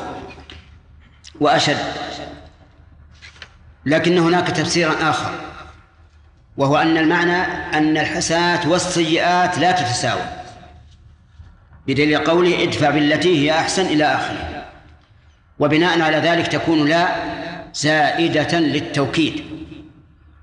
وأشد. 1.40 1.78
لكن 3.86 4.18
هناك 4.18 4.46
تفسيرا 4.46 5.10
آخر 5.10 5.30
وهو 6.56 6.76
أن 6.76 6.96
المعنى 6.96 7.42
أن 7.76 7.96
الحسنات 7.96 8.66
والسيئات 8.66 9.58
لا 9.58 9.72
تتساوى. 9.72 10.37
بدليل 11.88 12.18
قوله 12.18 12.62
ادفع 12.62 12.90
بالتي 12.90 13.44
هي 13.44 13.50
أحسن 13.50 13.86
إلى 13.86 14.04
آخره. 14.04 14.64
وبناء 15.58 16.00
على 16.00 16.16
ذلك 16.16 16.46
تكون 16.46 16.88
لا 16.88 17.08
زائدة 17.74 18.58
للتوكيد 18.58 19.42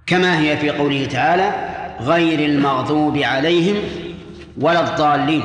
كما 0.07 0.39
هي 0.39 0.57
في 0.57 0.69
قوله 0.69 1.05
تعالى 1.05 1.55
غير 2.01 2.39
المغضوب 2.39 3.17
عليهم 3.17 3.75
ولا 4.61 4.79
الضالين. 4.79 5.43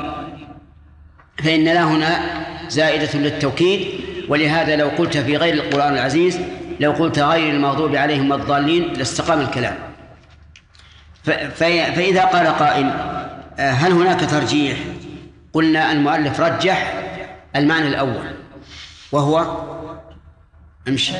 فإن 1.44 1.64
لا 1.64 1.84
هنا 1.84 2.20
زائدة 2.68 3.18
للتوكيد 3.18 3.88
ولهذا 4.28 4.76
لو 4.76 4.88
قلت 4.88 5.16
في 5.16 5.36
غير 5.36 5.54
القرآن 5.54 5.94
العزيز 5.94 6.40
لو 6.80 6.92
قلت 6.92 7.18
غير 7.18 7.54
المغضوب 7.54 7.96
عليهم 7.96 8.30
ولا 8.30 8.42
الضالين 8.42 8.92
لاستقام 8.92 9.40
الكلام. 9.40 9.74
فإذا 11.56 12.24
قال 12.24 12.46
قائل 12.46 12.90
هل 13.58 13.92
هناك 13.92 14.20
ترجيح؟ 14.30 14.76
قلنا 15.52 15.92
المؤلف 15.92 16.40
رجح 16.40 16.94
المعنى 17.56 17.86
الأول 17.88 18.34
وهو 19.12 19.46
امشي. 20.88 21.12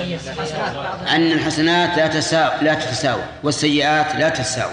أن 1.14 1.32
الحسنات 1.32 1.96
لا 1.96 2.06
تساوي 2.06 2.54
لا 2.62 2.74
تتساوى 2.74 3.22
والسيئات 3.42 4.14
لا 4.14 4.28
تتساوى. 4.28 4.72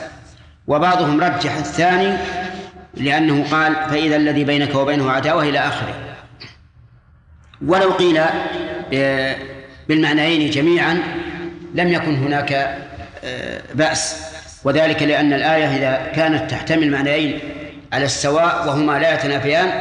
وبعضهم 0.67 1.21
رجح 1.21 1.55
الثاني 1.55 2.17
لأنه 2.93 3.45
قال 3.51 3.75
فإذا 3.75 4.15
الذي 4.15 4.43
بينك 4.43 4.75
وبينه 4.75 5.11
عداوة 5.11 5.43
إلى 5.43 5.59
آخره. 5.59 6.15
ولو 7.65 7.91
قيل 7.91 8.21
آه، 8.93 9.35
بالمعنيين 9.89 10.49
جميعا 10.49 10.99
لم 11.75 11.87
يكن 11.87 12.15
هناك 12.15 12.53
آه، 13.23 13.61
بأس. 13.73 14.27
وذلك 14.63 15.03
لأن 15.03 15.33
الآية 15.33 15.65
إذا 15.65 16.11
كانت 16.15 16.51
تحتمل 16.51 16.91
معنيين 16.91 17.39
على 17.93 18.05
السواء 18.05 18.67
وهما 18.67 18.99
لا 18.99 19.13
يتنافيان 19.13 19.71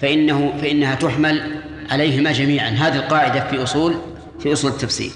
فإنه 0.00 0.52
فإنها 0.62 0.94
تحمل 0.94 1.62
عليهما 1.90 2.32
جميعا. 2.32 2.68
هذه 2.68 2.96
القاعدة 2.96 3.48
في 3.48 3.62
أصول 3.62 4.00
في 4.40 4.52
أصول 4.52 4.70
التفسير. 4.70 5.10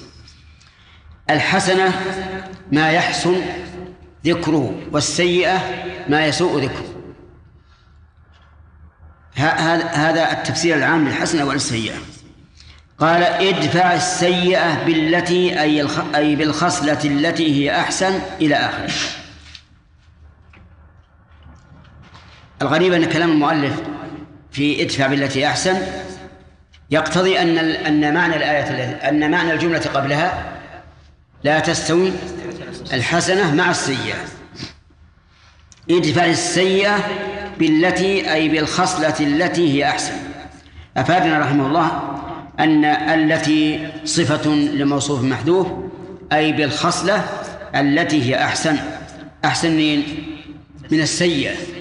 الحسنة 1.30 1.92
ما 2.72 2.90
يحسن 2.90 3.40
ذكره 4.26 4.74
والسيئة 4.92 5.60
ما 6.08 6.26
يسوء 6.26 6.64
ذكره. 6.64 6.86
هذا 9.92 10.32
التفسير 10.32 10.76
العام 10.76 11.08
للحسنة 11.08 11.44
والسيئة 11.44 11.96
قال 12.98 13.22
ادفع 13.22 13.94
السيئة 13.94 14.84
بالتي. 14.84 15.62
أي 16.14 16.36
بالخصلة 16.36 17.04
التي 17.04 17.54
هي 17.54 17.80
أحسن 17.80 18.20
إلى 18.40 18.54
آخره. 18.54 18.92
الغريب 22.62 22.92
أن 22.92 23.04
كلام 23.04 23.30
المؤلف 23.30 23.82
في 24.50 24.82
ادفع 24.82 25.06
بالتي 25.06 25.46
أحسن 25.46 25.76
يقتضي 26.90 27.38
أن 27.38 27.58
أن 27.58 28.14
معنى 28.14 28.36
الآية 28.36 28.90
أن 29.08 29.30
معنى 29.30 29.52
الجملة 29.52 29.82
قبلها 29.94 30.52
لا 31.44 31.58
تستوي 31.58 32.12
الحسنة 32.92 33.54
مع 33.54 33.70
السيئة. 33.70 34.16
ادفع 35.90 36.24
السيئة 36.24 36.96
بالتي 37.58 38.32
أي 38.32 38.48
بالخصلة 38.48 39.14
التي 39.20 39.74
هي 39.74 39.88
أحسن. 39.88 40.14
أفادنا 40.96 41.38
رحمه 41.38 41.66
الله 41.66 42.18
أن 42.60 42.84
التي 42.84 43.88
صفة 44.04 44.50
لموصوف 44.50 45.22
محذوف 45.22 45.66
أي 46.32 46.52
بالخصلة 46.52 47.24
التي 47.74 48.22
هي 48.22 48.44
أحسن. 48.44 48.76
أحسن 49.44 50.02
من 50.90 51.00
السيئة. 51.00 51.75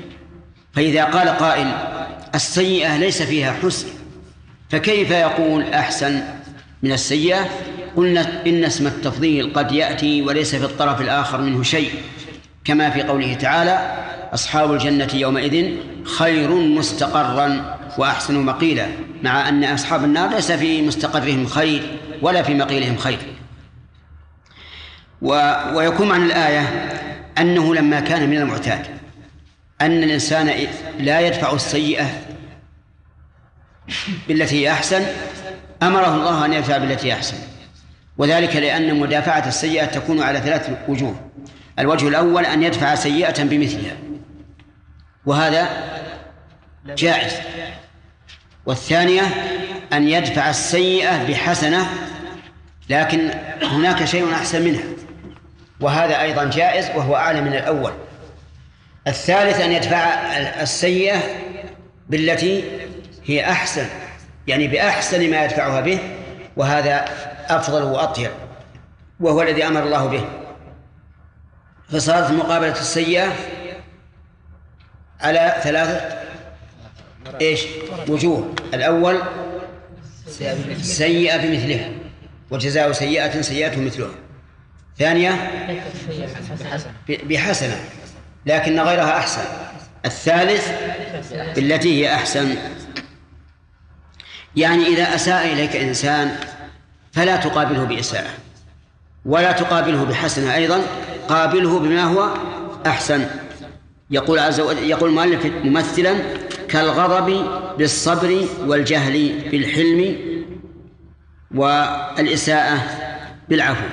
فإذا 0.75 1.03
قال 1.03 1.29
قائل 1.29 1.71
السيئة 2.35 2.97
ليس 2.97 3.21
فيها 3.21 3.55
حسن 3.63 3.87
فكيف 4.69 5.11
يقول 5.11 5.63
أحسن؟ 5.63 6.21
من 6.83 6.91
السيئة؟ 6.91 7.49
قلنا 7.95 8.45
إن 8.47 8.63
اسم 8.63 8.87
التفضيل 8.87 9.53
قد 9.53 9.71
يأتي 9.71 10.21
وليس 10.21 10.55
في 10.55 10.65
الطرف 10.65 11.01
الآخر 11.01 11.41
منه 11.41 11.63
شيء. 11.63 11.91
كما 12.65 12.89
في 12.89 13.03
قوله 13.03 13.33
تعالى 13.33 14.05
أصحاب 14.33 14.73
الجنة 14.73 15.09
يومئذ 15.13 15.77
خير 16.03 16.51
مستقرا 16.51 17.77
وأحسن 17.97 18.39
مقيلا 18.39 18.87
مع 19.23 19.49
أن 19.49 19.63
أصحاب 19.63 20.03
النار 20.03 20.29
ليس 20.29 20.51
في 20.51 20.81
مستقرهم 20.81 21.47
خير 21.47 21.97
ولا 22.21 22.43
في 22.43 22.53
مقيلهم 22.53 22.97
خير. 22.97 23.19
و 25.21 25.53
ويكون 25.73 26.07
معنى 26.09 26.23
الآية 26.23 26.61
أنه 27.37 27.75
لما 27.75 27.99
كان 27.99 28.29
من 28.29 28.37
المعتاد. 28.37 28.94
أن 29.81 30.03
الإنسان 30.03 30.67
لا 30.99 31.19
يدفع 31.19 31.53
السيئة 31.53 32.05
بالتي 34.27 34.55
هي 34.55 34.71
أحسن 34.71 35.05
أمره 35.83 36.15
الله 36.15 36.45
أن 36.45 36.53
يدفع 36.53 36.77
بالتي 36.77 37.07
هي 37.07 37.13
أحسن. 37.13 37.37
وذلك 38.17 38.55
لأن 38.55 38.99
مدافعة 38.99 39.47
السيئة 39.47 39.85
تكون 39.85 40.21
على 40.21 40.39
ثلاث 40.39 40.69
وجوه. 40.87 41.15
الوجه 41.79 42.07
الأول 42.07 42.45
أن 42.45 42.63
يدفع 42.63 42.95
سيئة 42.95 43.43
بمثلها. 43.43 43.95
وهذا 45.25 45.67
جائز. 46.85 47.33
والثانية 48.65 49.21
أن 49.93 50.07
يدفع 50.07 50.49
السيئة 50.49 51.27
بحسنة 51.27 51.87
لكن 52.89 53.31
هناك 53.63 54.05
شيء 54.05 54.33
أحسن 54.33 54.61
منها. 54.61 54.83
وهذا 55.79 56.21
أيضا 56.21 56.43
جائز 56.43 56.89
وهو 56.95 57.15
أعلى 57.15 57.41
من 57.41 57.53
الأول. 57.53 57.93
الثالث 59.07 59.61
أن 59.61 59.71
يدفع 59.71 59.97
السيئة 60.61 61.19
بالتي 62.09 62.63
هي 63.25 63.51
أحسن 63.51 63.85
يعني 64.47 64.67
بأحسن 64.67 65.31
ما 65.31 65.45
يدفعها 65.45 65.81
به 65.81 65.99
وهذا 66.57 67.05
أفضل 67.47 67.83
وأطيب 67.83 68.31
وهو 69.19 69.41
الذي 69.41 69.67
أمر 69.67 69.83
الله 69.83 70.05
به. 70.05 70.25
فصارت 71.89 72.31
مقابلة 72.31 72.71
السيئة 72.71 73.33
على 75.21 75.55
ثلاثة 75.63 76.19
إيش؟ 77.41 77.65
وجوه. 78.07 78.53
الأول 78.73 79.21
سيئة 80.81 81.37
بمثلها 81.37 81.89
وجزاء 82.51 82.91
سيئة 82.91 83.41
سيئة 83.41 83.79
مثلها 83.79 84.09
ثانية 84.97 85.51
بحسنة. 87.09 87.79
لكن 88.45 88.79
غيرها 88.79 89.17
أحسن. 89.17 89.41
الثالث 90.05 90.71
بالتي 91.55 92.01
هي 92.01 92.15
أحسن. 92.15 92.55
يعني 94.55 94.87
إذا 94.87 95.15
أساء 95.15 95.53
إليك 95.53 95.75
إنسان 95.75 96.35
فلا 97.13 97.35
تقابله 97.35 97.83
بإساءة 97.83 98.29
ولا 99.25 99.51
تقابله 99.51 100.03
بحسنة 100.03 100.55
أيضا 100.55 100.81
قابله 101.29 101.79
بما 101.79 102.03
هو 102.03 102.33
أحسن. 102.85 103.27
يقول 104.11 104.39
عز 104.39 104.59
وجل 104.59 104.83
يقول 104.83 105.09
المؤلف 105.09 105.45
ممثلا 105.45 106.15
كالغضب 106.69 107.47
بالصبر 107.77 108.47
والجهل 108.59 109.49
بالحلم 109.51 110.17
والإساءة 111.55 112.79
بالعفو. 113.49 113.85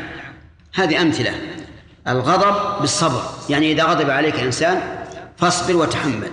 هذه 0.75 1.03
أمثلة. 1.03 1.35
الغضب 2.09 2.81
بالصبر. 2.81 3.23
يعني 3.51 3.73
إذا 3.73 3.85
غضب 3.85 4.11
عليك 4.11 4.37
إنسان 4.41 4.81
فاصبر 5.37 5.77
وتحمل. 5.77 6.31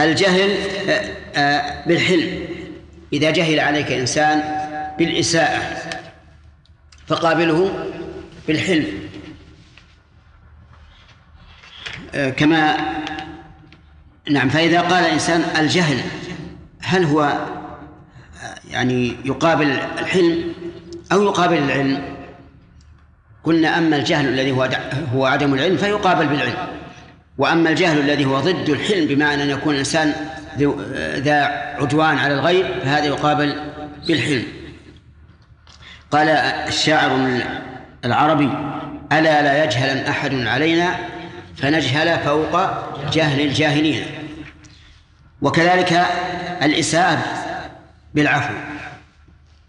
الجهل 0.00 0.50
آه، 0.88 1.16
آه، 1.36 1.88
بالحلم. 1.88 2.48
إذا 3.12 3.30
جهل 3.30 3.60
عليك 3.60 3.92
إنسان 3.92 4.42
بالإساءة 4.98 5.62
فقابله 7.06 7.88
بالحلم. 8.48 8.86
آه، 12.14 12.30
كما 12.30 12.76
نعم 14.30 14.48
فإذا 14.48 14.80
قال 14.80 15.04
الإنسان 15.04 15.44
الجهل 15.56 16.00
هل 16.80 17.04
هو 17.04 17.38
يعني 18.70 19.16
يقابل 19.24 19.70
الحلم 19.70 20.52
أو 21.12 21.22
يقابل 21.22 21.58
العلم؟ 21.58 22.13
قلنا 23.44 23.78
أما 23.78 23.96
الجهل 23.96 24.28
الذي 24.28 24.52
هو 24.52 24.68
هو 25.14 25.26
عدم 25.26 25.54
العلم 25.54 25.76
فيقابل 25.76 26.26
بالعلم. 26.26 26.56
وأما 27.38 27.70
الجهل 27.70 27.98
الذي 27.98 28.24
هو 28.24 28.40
ضد 28.40 28.68
الحلم 28.68 29.06
بمعنى 29.06 29.42
أن 29.42 29.50
يكون 29.50 29.74
الإنسان 29.74 30.14
ذا 31.16 31.44
عدوان 31.80 32.18
على 32.18 32.34
الغير 32.34 32.80
فهذا 32.84 33.04
يقابل 33.04 33.60
بالحلم. 34.06 34.44
قال 36.10 36.28
الشاعر 36.28 37.40
العربي 38.04 38.50
ألا 39.12 39.42
لا 39.42 39.64
يجهل 39.64 40.06
أحد 40.06 40.34
علينا؟ 40.34 40.96
فنجهل 41.56 42.18
فوق 42.24 42.60
جهل 43.12 43.40
الجاهلين. 43.40 44.04
وكذلك 45.42 46.06
الإساءة 46.62 47.18
بالعفو. 48.14 48.54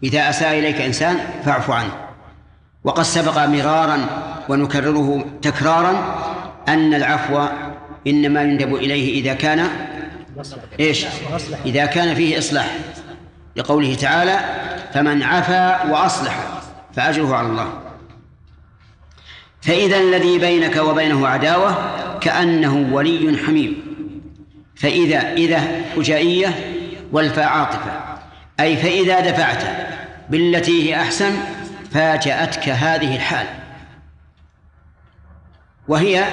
إذا 0.02 0.30
أساء 0.30 0.58
إليك 0.58 0.80
إنسان 0.80 1.16
فاعف 1.44 1.70
عنه. 1.70 2.05
وقد 2.86 3.02
سبق 3.02 3.46
مرارا 3.46 4.06
ونكرره 4.48 5.24
تكرارا 5.42 6.14
أن 6.68 6.94
العفو 6.94 7.46
إنما 8.06 8.42
يندب 8.42 8.74
إليه 8.74 9.20
إذا 9.20 9.34
كان 9.34 9.68
إيش؟ 10.80 11.06
إذا 11.66 11.86
كان 11.86 12.14
فيه 12.14 12.38
إصلاح 12.38 12.76
لقوله 13.56 13.94
تعالى 13.94 14.40
فمن 14.94 15.22
عفا 15.22 15.90
وأصلح 15.90 16.38
فأجره 16.92 17.36
على 17.36 17.48
الله. 17.48 17.68
فإذا 19.60 19.98
الذي 19.98 20.38
بينك 20.38 20.76
وبينه 20.76 21.28
عداوة 21.28 21.76
كأنه 22.20 22.88
ولي 22.92 23.38
حميم. 23.46 23.76
فإذا 24.74 25.32
إذا 25.32 25.82
فجائية 25.96 26.54
والفاء 27.12 27.46
عاطفة 27.46 28.00
أي 28.60 28.76
فإذا 28.76 29.20
دفعت 29.20 29.62
بالتي 30.30 30.88
هي 30.88 31.00
أحسن 31.02 31.32
فاجأتك 31.96 32.68
هذه 32.68 33.16
الحال. 33.16 33.46
وهي 35.88 36.24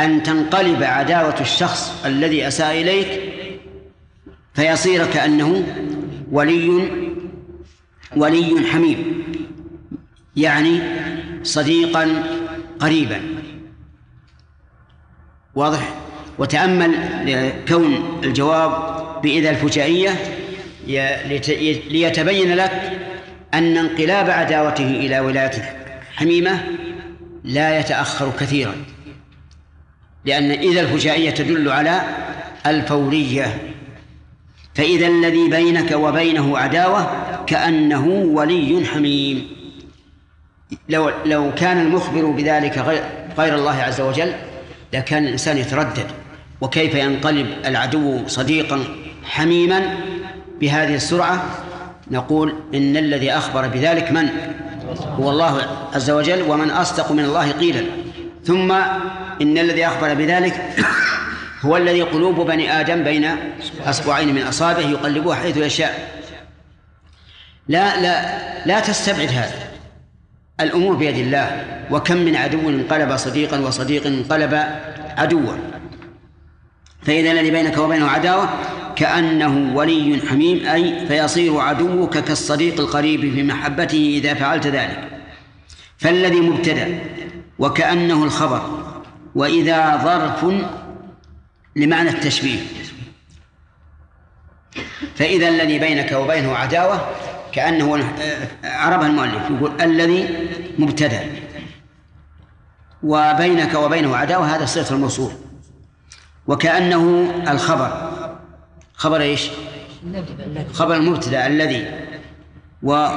أن 0.00 0.22
تنقلب 0.22 0.82
عداوة 0.82 1.40
الشخص 1.40 2.04
الذي 2.04 2.48
أساء 2.48 2.80
إليك 2.80 3.20
فيصير 4.54 5.06
كأنه 5.06 5.66
ولي 6.30 6.90
ولي 8.16 8.66
حميم 8.72 9.24
يعني 10.36 10.80
صديقا 11.42 12.22
قريبا. 12.80 13.20
واضح؟ 15.54 15.94
وتأمل 16.38 16.94
كون 17.68 18.20
الجواب 18.24 18.72
بإذا 19.22 19.50
الفجائية 19.50 20.10
ليتبين 21.90 22.54
لك 22.54 23.03
أن 23.54 23.76
انقلاب 23.76 24.30
عداوته 24.30 24.86
إلى 24.86 25.20
ولاية 25.20 25.76
حميمة 26.16 26.64
لا 27.44 27.78
يتأخر 27.78 28.32
كثيرا 28.40 28.74
لأن 30.24 30.50
إذا 30.50 30.80
الفجائية 30.80 31.30
تدل 31.30 31.68
على 31.68 32.02
الفورية 32.66 33.74
فإذا 34.74 35.06
الذي 35.06 35.48
بينك 35.48 35.92
وبينه 35.92 36.58
عداوة 36.58 37.10
كأنه 37.46 38.06
ولي 38.08 38.86
حميم. 38.86 39.46
لو 40.88 41.10
لو 41.24 41.54
كان 41.54 41.80
المخبر 41.80 42.26
بذلك 42.26 42.78
غير, 42.78 43.02
غير 43.38 43.54
الله 43.54 43.82
عز 43.82 44.00
وجل 44.00 44.32
لكان 44.92 45.24
الإنسان 45.24 45.58
يتردد 45.58 46.06
وكيف 46.60 46.94
ينقلب 46.94 47.46
العدو 47.66 48.26
صديقا 48.26 48.84
حميما 49.24 49.96
بهذه 50.60 50.94
السرعة؟ 50.94 51.63
نقول 52.10 52.54
إن 52.74 52.96
الذي 52.96 53.32
أخبر 53.32 53.68
بذلك 53.68 54.12
من؟ 54.12 54.28
هو 55.20 55.30
الله 55.30 55.60
عز 55.94 56.10
وجل 56.10 56.42
ومن 56.42 56.70
أصدق 56.70 57.12
من 57.12 57.24
الله 57.24 57.52
قيلا. 57.52 57.84
ثم 58.44 58.72
إن 59.42 59.58
الذي 59.58 59.86
أخبر 59.86 60.14
بذلك 60.14 60.60
هو 61.62 61.76
الذي 61.76 62.02
قلوب 62.02 62.40
بني 62.40 62.80
آدم 62.80 63.04
بين 63.04 63.36
أصبعين 63.86 64.34
من 64.34 64.42
أصابعه 64.42 64.80
يقلبها 64.80 65.34
حيث 65.34 65.56
يشاء. 65.56 66.08
لا 67.68 68.00
لا 68.00 68.38
لا 68.66 68.80
تستبعد 68.80 69.28
هذا. 69.28 69.68
الأمور 70.60 70.96
بيد 70.96 71.16
الله. 71.16 71.64
وكم 71.90 72.16
من 72.16 72.36
عدو 72.36 72.68
انقلب 72.68 73.16
صديقا 73.16 73.58
وصديق 73.58 74.06
انقلب 74.06 74.54
عدوا. 75.16 75.56
فإذا 77.06 77.32
الذي 77.32 77.50
بينك 77.50 77.78
وبينه 77.78 78.08
عداوة 78.08 78.48
كأنه 78.96 79.76
ولي 79.76 80.22
حميم 80.28 80.66
أي 80.66 81.06
فيصير 81.06 81.58
عدوك 81.58 82.18
كالصديق 82.18 82.80
القريب 82.80 83.20
في 83.20 83.42
محبته 83.42 84.20
إذا 84.22 84.34
فعلت 84.34 84.66
ذلك. 84.66 85.08
فالذي 85.98 86.40
مبتدأ 86.40 86.98
وكأنه 87.58 88.24
الخبر 88.24 88.84
وإذا 89.34 90.00
ظرف 90.04 90.54
لمعنى 91.76 92.10
التشبيه. 92.10 92.60
فإذا 95.14 95.48
الذي 95.48 95.78
بينك 95.78 96.12
وبينه 96.12 96.56
عداوة 96.56 97.08
كأنه 97.52 98.14
عربها 98.64 99.06
المؤلف 99.06 99.50
يقول 99.50 99.72
الذي 99.80 100.48
مبتدأ. 100.78 101.20
وبينك 103.02 103.74
وبينه 103.74 104.16
عداوة 104.16 104.56
هذا 104.56 104.64
صيغة 104.64 104.94
الموصول. 104.94 105.32
وكأنه 106.46 107.34
الخبر. 107.48 108.10
خبر 108.94 109.20
إيش؟ 109.20 109.50
خبر 110.72 110.94
المبتدأ 110.94 111.46
الذي. 111.46 111.86
و 112.82 113.08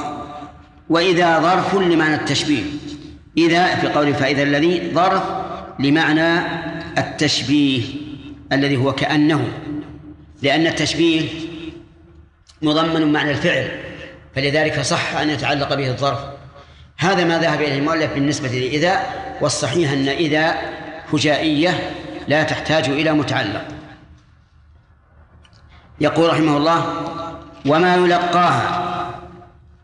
وإذا 0.88 1.40
ظرف 1.40 1.74
لمعنى 1.74 2.14
التشبيه. 2.14 2.62
إذا 3.38 3.74
في 3.74 3.88
قوله 3.88 4.12
فإذا 4.12 4.42
الذي 4.42 4.90
ظرف 4.94 5.22
لمعنى 5.78 6.38
التشبيه 6.98 7.82
الذي 8.52 8.76
هو 8.76 8.92
كأنه. 8.94 9.48
لأن 10.42 10.66
التشبيه 10.66 11.28
مضمن 12.62 13.12
معنى 13.12 13.30
الفعل 13.30 13.70
فلذلك 14.34 14.80
صح 14.80 15.16
أن 15.16 15.30
يتعلق 15.30 15.74
به 15.74 15.88
الظرف. 15.88 16.18
هذا 16.98 17.24
ما 17.24 17.38
ذهب 17.38 17.60
إليه 17.60 17.78
المؤلف 17.78 18.14
بالنسبة 18.14 18.48
لإذا 18.48 19.02
والصحيح 19.40 19.92
أن 19.92 20.08
إذا 20.08 20.54
فجائية 21.12 21.70
لا 22.28 22.42
تحتاج 22.42 22.88
إلى 22.88 23.12
متعلق. 23.12 23.64
يقول 26.00 26.30
رحمه 26.30 26.56
الله 26.56 27.02
وما 27.66 27.94
يلقاها 27.96 28.84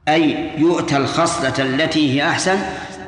أي 0.09 0.51
يؤتى 0.59 0.97
الخصلة 0.97 1.65
التي 1.65 2.15
هي 2.15 2.29
أحسن 2.29 2.59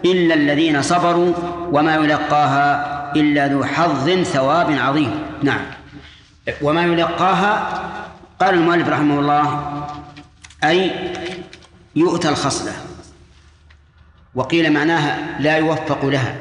إلا 0.04 0.34
الذين 0.34 0.82
صبروا 0.82 1.34
وما 1.72 1.94
يلقاها 1.94 2.96
إلا 3.16 3.48
ذو 3.48 3.64
حظ 3.64 4.10
ثواب 4.22 4.72
عظيم. 4.72 5.22
نعم. 5.42 5.60
وما 6.62 6.82
يلقاها 6.82 7.82
قال 8.40 8.54
المؤلف 8.54 8.88
رحمه 8.88 9.20
الله 9.20 9.72
أي 10.64 10.90
يؤتى 11.96 12.28
الخصلة. 12.28 12.72
وقيل 14.34 14.72
معناها 14.72 15.40
لا 15.40 15.56
يوفق 15.56 16.04
لها. 16.04 16.36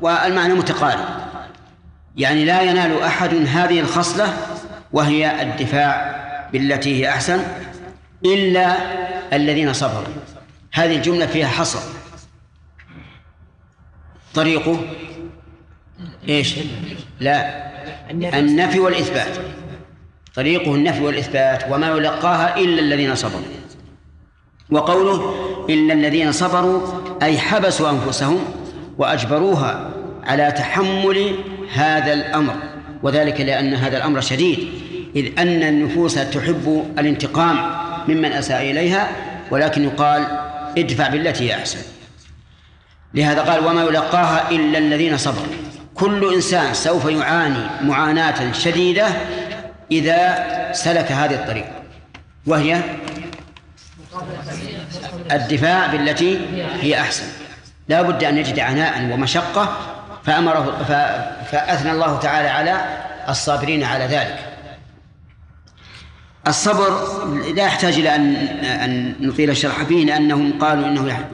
والمعنى 0.00 0.54
متقارب. 0.54 1.15
يعني 2.16 2.44
لا 2.44 2.62
ينال 2.62 3.02
أحد 3.02 3.34
هذه 3.34 3.80
الخصلة 3.80 4.36
وهي 4.92 5.42
الدفاع 5.42 6.16
بالتي 6.52 7.00
هي 7.00 7.08
أحسن 7.08 7.42
إلا 8.24 8.76
الذين 9.36 9.72
صبروا. 9.72 10.14
هذه 10.72 10.96
الجملة 10.96 11.26
فيها 11.26 11.48
حصر. 11.48 11.78
طريقه 14.34 14.80
إيش؟ 16.28 16.54
لا 17.20 17.66
النفي 18.10 18.80
والإثبات. 18.80 19.36
طريقه 20.34 20.74
النفي 20.74 21.00
والإثبات 21.00 21.64
وما 21.70 21.88
يلقاها 21.88 22.56
إلا 22.56 22.80
الذين 22.80 23.14
صبروا. 23.14 23.42
وقوله 24.70 25.34
إلا 25.68 25.94
الذين 25.94 26.32
صبروا 26.32 26.80
أي 27.22 27.38
حبسوا 27.38 27.90
أنفسهم 27.90 28.38
وأجبروها 28.98 29.90
على 30.24 30.52
تحمل 30.52 31.34
هذا 31.74 32.12
الأمر 32.12 32.54
وذلك 33.02 33.40
لأن 33.40 33.74
هذا 33.74 33.96
الأمر 33.96 34.20
شديد 34.20 34.68
إذ 35.16 35.38
أن 35.38 35.62
النفوس 35.62 36.14
تحب 36.14 36.94
الانتقام 36.98 37.56
ممن 38.08 38.32
أساء 38.32 38.70
إليها 38.70 39.08
ولكن 39.50 39.84
يقال 39.84 40.26
ادفع 40.78 41.08
بالتي 41.08 41.44
هي 41.44 41.54
أحسن. 41.54 41.78
لهذا 43.14 43.42
قال 43.42 43.66
وما 43.66 43.82
يلقاها 43.82 44.50
إلا 44.50 44.78
الذين 44.78 45.16
صبروا. 45.16 45.54
كل 45.94 46.34
إنسان 46.34 46.74
سوف 46.74 47.04
يعاني 47.04 47.66
معاناة 47.82 48.52
شديدة 48.52 49.06
إذا 49.92 50.46
سلك 50.72 51.12
هذه 51.12 51.34
الطريق 51.34 51.66
وهي 52.46 52.80
الدفاع 55.32 55.86
بالتي 55.86 56.40
هي 56.80 57.00
أحسن. 57.00 57.26
لا 57.88 58.02
بد 58.02 58.24
أن 58.24 58.38
يجد 58.38 58.58
عناء 58.58 59.12
ومشقة 59.12 59.95
فأمره 60.26 60.84
فأثنى 61.50 61.92
الله 61.92 62.18
تعالى 62.18 62.48
على 62.48 62.84
الصابرين 63.28 63.84
على 63.84 64.04
ذلك. 64.04 64.38
الصبر 66.48 66.90
لا 67.54 67.62
يحتاج 67.62 67.94
إلى 67.94 68.14
أن 68.14 68.36
أن 68.64 69.14
نطيل 69.20 69.50
الشرح 69.50 69.82
فيه 69.84 70.04
لأنهم 70.04 70.58
قالوا 70.60 70.86
إنه 70.86 71.26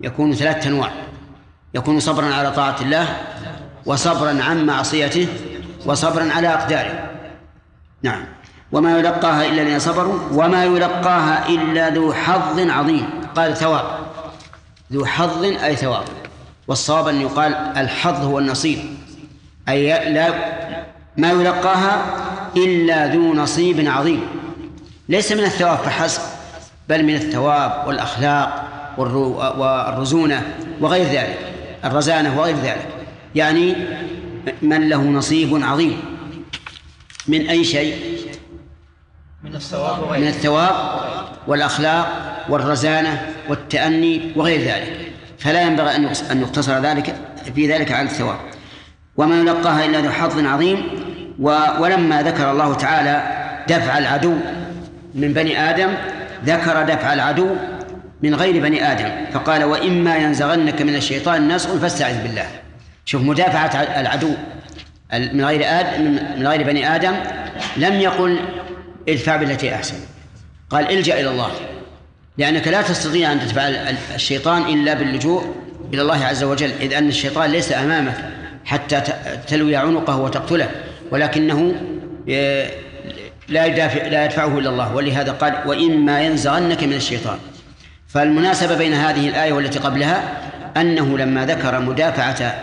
يكون 0.00 0.34
ثلاثة 0.34 0.68
أنواع. 0.68 0.90
يكون 1.74 2.00
صبرا 2.00 2.34
على 2.34 2.50
طاعة 2.50 2.76
الله 2.80 3.16
وصبرا 3.86 4.42
عن 4.42 4.66
معصيته 4.66 5.28
وصبرا 5.86 6.32
على 6.32 6.48
أقداره. 6.48 7.10
نعم. 8.02 8.24
وما 8.72 8.98
يلقاها 8.98 9.46
إلا 9.46 9.62
الذين 9.62 9.78
صبروا 9.78 10.18
وما 10.32 10.64
يلقاها 10.64 11.48
إلا 11.48 11.90
ذو 11.90 12.12
حظ 12.12 12.60
عظيم. 12.60 13.10
قال 13.36 13.56
ثواب. 13.56 13.84
ذو 14.92 15.06
حظ 15.06 15.44
أي 15.44 15.76
ثواب. 15.76 16.04
والصواب 16.68 17.08
أن 17.08 17.20
يقال 17.20 17.54
الحظ 17.54 18.24
هو 18.24 18.38
النصيب 18.38 18.78
أي 19.68 20.12
لا 20.12 20.34
ما 21.16 21.30
يلقاها 21.30 22.02
إلا 22.56 23.14
ذو 23.14 23.34
نصيب 23.34 23.88
عظيم. 23.88 24.26
ليس 25.08 25.32
من 25.32 25.44
الثواب 25.44 25.78
فحسب 25.78 26.22
بل 26.88 27.04
من 27.04 27.14
الثواب 27.14 27.84
والأخلاق 27.86 28.64
والرزونة 29.58 30.42
وغير 30.80 31.06
ذلك 31.06 31.38
الرزانة 31.84 32.38
وغير 32.38 32.56
ذلك. 32.56 32.88
يعني 33.34 33.74
من 34.62 34.88
له 34.88 35.02
نصيب 35.02 35.62
عظيم. 35.62 36.00
من 37.28 37.48
أي 37.48 37.64
شيء؟ 37.64 38.18
من 39.44 39.54
الثواب 39.54 40.18
من 40.20 40.26
الثواب 40.26 40.74
والأخلاق 41.46 42.06
والرزانة 42.48 43.34
والتأني 43.48 44.32
وغير 44.36 44.60
ذلك. 44.60 45.12
فلا 45.38 45.62
ينبغي 45.62 45.96
أن 46.30 46.40
يقتصر 46.40 46.78
ذلك 46.80 47.14
في 47.54 47.72
ذلك 47.72 47.92
على 47.92 48.08
الثواب. 48.08 48.38
وما 49.16 49.40
يلقاها 49.40 49.84
إلا 49.84 50.00
ذو 50.00 50.10
حظ 50.10 50.46
عظيم 50.46 50.82
ولما 51.80 52.22
ذكر 52.22 52.50
الله 52.50 52.74
تعالى 52.74 53.22
دفع 53.68 53.98
العدو 53.98 54.34
من 55.14 55.32
بني 55.32 55.70
آدم 55.70 55.94
ذكر 56.44 56.82
دفع 56.82 57.12
العدو 57.12 57.56
من 58.22 58.34
غير 58.34 58.62
بني 58.62 58.92
آدم. 58.92 59.10
فقال 59.32 59.64
وإما 59.64 60.16
ينزغنك 60.16 60.82
من 60.82 60.94
الشيطان 60.94 61.52
نزغ 61.52 61.78
فاستعذ 61.78 62.22
بالله. 62.22 62.46
شوف 63.04 63.22
مدافعة 63.22 63.82
العدو 63.82 64.34
من 65.12 65.44
غير 65.44 65.62
آدم 65.80 66.02
من 66.38 66.46
غير 66.46 66.62
بني 66.62 66.94
آدم 66.94 67.14
لم 67.76 67.94
يقل 67.94 68.38
ادفع 69.08 69.36
بالتي 69.36 69.74
أحسن. 69.74 69.96
قال 70.70 70.90
إلجأ 70.90 71.20
إلى 71.20 71.30
الله. 71.30 71.50
لأنك 72.38 72.68
لا 72.68 72.82
تستطيع 72.82 73.32
أن 73.32 73.40
تدفع 73.40 73.62
الشيطان 74.14 74.62
إلا 74.62 74.94
باللجوء 74.94 75.54
إلى 75.94 76.02
الله 76.02 76.24
عز 76.24 76.44
وجل 76.44 76.70
إذ 76.80 76.94
أن 76.94 77.08
الشيطان 77.08 77.50
ليس 77.50 77.72
أمامك 77.72 78.14
حتى 78.64 79.02
تلوي 79.48 79.76
عنقه 79.76 80.16
وتقتله 80.16 80.68
ولكنه 81.10 81.74
لا 83.48 83.66
يدافع 83.66 84.06
لا 84.06 84.24
يدفعه 84.24 84.58
إلا 84.58 84.70
الله. 84.70 84.94
ولهذا 84.94 85.32
قال 85.32 85.54
وإما 85.66 86.22
ينزغنك 86.22 86.84
من 86.84 86.92
الشيطان. 86.92 87.38
فالمناسبة 88.08 88.76
بين 88.76 88.92
هذه 88.92 89.28
الآية 89.28 89.52
والتي 89.52 89.78
قبلها 89.78 90.22
أنه 90.76 91.18
لما 91.18 91.46
ذكر 91.46 91.80
مدافعة 91.80 92.54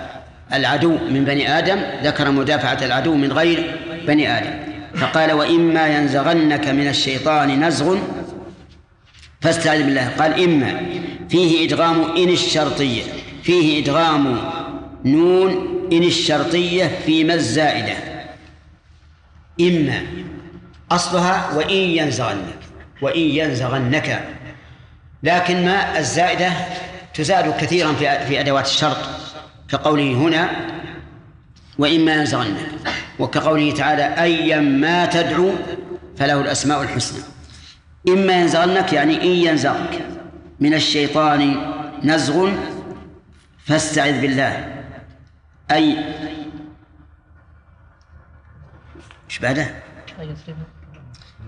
العدو 0.53 0.97
من 1.09 1.25
بني 1.25 1.57
آدم 1.57 1.81
ذكر 2.03 2.31
مدافعة 2.31 2.85
العدو 2.85 3.15
من 3.15 3.31
غير 3.31 3.75
بني 4.07 4.37
آدم. 4.37 4.53
فقال 4.95 5.31
وإما 5.31 5.87
ينزغنك 5.87 6.67
من 6.67 6.87
الشيطان 6.87 7.63
نزغ 7.63 7.97
فاستعذ 9.45 9.83
بالله. 9.83 10.07
قال 10.07 10.43
إما. 10.43 10.81
فيه 11.29 11.67
إدغام 11.67 12.01
إن 12.17 12.29
الشرطية. 12.29 13.03
فيه 13.43 13.83
إدغام 13.83 14.51
نون 15.05 15.51
إن 15.91 16.03
الشرطية 16.03 16.91
في 17.05 17.23
ما 17.23 17.33
الزائدة 17.33 17.93
إما. 19.61 20.01
أصلها 20.91 21.53
وإن 21.55 21.77
ينزغنك. 21.77 22.59
وإن 23.01 23.21
ينزغنك. 23.21 24.23
لكن 25.23 25.65
ما 25.65 25.99
الزائدة 25.99 26.51
تزاد 27.13 27.57
كثيرا 27.57 27.93
في 27.93 28.25
في 28.27 28.39
أدوات 28.39 28.65
الشرط. 28.65 28.97
كقوله 29.69 30.11
هنا 30.13 30.49
وإما 31.77 32.13
ينزغنك. 32.13 32.67
وكقوله 33.19 33.71
تعالى 33.71 34.21
أيا 34.23 34.59
ما 34.59 35.05
تدعو 35.05 35.51
فله 36.17 36.41
الأسماء 36.41 36.81
الحسنى. 36.81 37.34
إما 38.07 38.41
ينزغنك 38.41 38.93
يعني 38.93 39.21
إن 39.21 39.27
ينزغك. 39.27 40.05
من 40.59 40.73
الشيطان 40.73 41.73
نزغ 42.03 42.49
فاستعذ 43.65 44.21
بالله. 44.21 44.75
أي 45.71 45.97
إيش 49.29 49.39
بعده؟ 49.39 49.67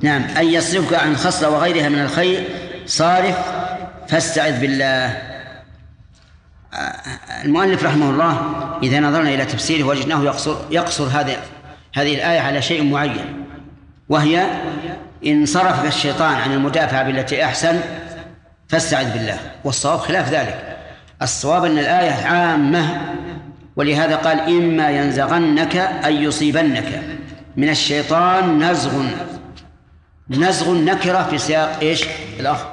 نعم 0.01 0.21
أن 0.21 0.45
يصرفك 0.45 0.93
عن 0.93 1.15
خصلة 1.15 1.49
وغيرها 1.49 1.89
من 1.89 1.99
الخير 1.99 2.47
صارف 2.85 3.37
فاستعذ 4.07 4.61
بالله. 4.61 5.27
المؤلف 7.45 7.83
رحمه 7.83 8.09
الله 8.09 8.33
إذا 8.83 8.99
نظرنا 8.99 9.29
إلى 9.29 9.45
تفسيره 9.45 9.83
وجدناه 9.83 10.23
يقصر 10.23 10.55
يقصر 10.71 11.03
هذه 11.03 11.37
هذه 11.95 12.15
الآية 12.15 12.39
على 12.39 12.61
شيء 12.61 12.83
معين 12.83 13.45
وهي 14.09 14.47
إن 15.25 15.45
صرفك 15.45 15.85
الشيطان 15.85 16.35
عن 16.35 16.53
المدافعة 16.53 17.03
بالتي 17.03 17.45
أحسن 17.45 17.79
فاستعذ 18.69 19.13
بالله. 19.13 19.39
والصواب 19.63 19.99
خلاف 19.99 20.29
ذلك. 20.29 20.77
الصواب 21.21 21.65
أن 21.65 21.77
الآية 21.77 22.25
عامة 22.25 23.15
ولهذا 23.75 24.15
قال 24.15 24.39
إما 24.39 24.89
ينزغنك 24.89 25.75
أن 25.77 26.13
يصيبنك 26.13 27.03
من 27.57 27.69
الشيطان 27.69 28.63
نزغ. 28.71 29.03
نزغ 30.29 30.73
نكرة 30.73 31.23
في 31.23 31.37
سياق 31.37 31.79
إيش؟ 31.81 32.05
الأخ. 32.39 32.65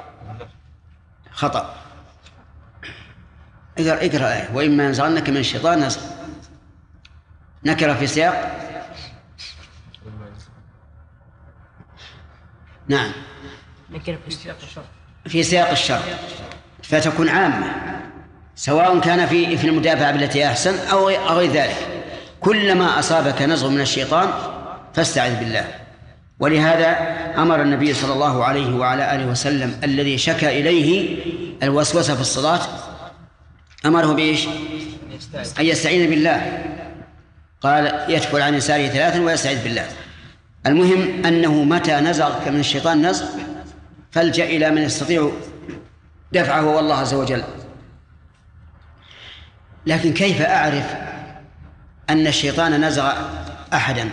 خطأ. 1.31 1.75
اقرأ 3.79 4.05
اقرأ 4.05 4.33
آية. 4.33 4.49
وإما 4.53 4.85
ينزغنك 4.85 5.29
من 5.29 5.37
الشيطان 5.37 5.79
نزغ. 5.79 6.01
نكرة 7.65 7.93
في 7.93 8.07
سياق 8.07 8.55
نعم. 12.87 13.11
في 13.93 14.31
سياق 14.31 14.57
الشر 14.63 14.83
في 15.25 15.43
سياق 15.43 15.69
الشر 15.69 16.01
فتكون 16.83 17.29
عامة 17.29 17.95
سواء 18.55 18.99
كان 18.99 19.25
في 19.25 19.57
في 19.57 19.67
المدافعة 19.67 20.11
بالتي 20.11 20.47
أحسن 20.47 20.87
أو 20.91 21.09
غير 21.09 21.51
ذلك. 21.51 21.77
كلما 22.39 22.99
أصابك 22.99 23.41
نزغ 23.41 23.69
من 23.69 23.81
الشيطان 23.81 24.29
فاستعذ 24.93 25.39
بالله. 25.39 25.67
ولهذا 26.39 26.97
أمر 27.37 27.61
النبي 27.61 27.93
صلى 27.93 28.13
الله 28.13 28.45
عليه 28.45 28.75
وعلى 28.75 29.15
آله 29.15 29.25
وسلم 29.27 29.79
الذي 29.83 30.17
شكى 30.17 30.59
إليه 30.59 31.17
الوسوسة 31.63 32.15
في 32.15 32.21
الصلاة. 32.21 32.61
أمره 33.85 34.13
بإيش؟ 34.13 34.47
أن 35.59 35.65
يستعين. 35.65 36.09
بالله. 36.09 36.63
قال 37.61 38.05
يتفل 38.09 38.41
عن 38.41 38.53
يساره 38.53 38.87
ثلاثا 38.87 39.21
ويستعيذ 39.21 39.63
بالله. 39.63 39.85
المهم 40.67 41.25
أنه 41.25 41.63
متى 41.63 41.95
نزغك 41.95 42.47
من 42.47 42.59
الشيطان 42.59 43.05
نزغ 43.05 43.25
فالجأ 44.11 44.45
إلى 44.45 44.71
من 44.71 44.81
يستطيع 44.81 45.31
دفعه 46.31 46.65
والله 46.75 46.95
عز 46.95 47.13
وجل. 47.13 47.43
لكن 49.85 50.13
كيف 50.13 50.41
أعرف 50.41 50.95
أن 52.09 52.27
الشيطان 52.27 52.85
نزغ 52.85 53.11
أحدا؟ 53.73 54.09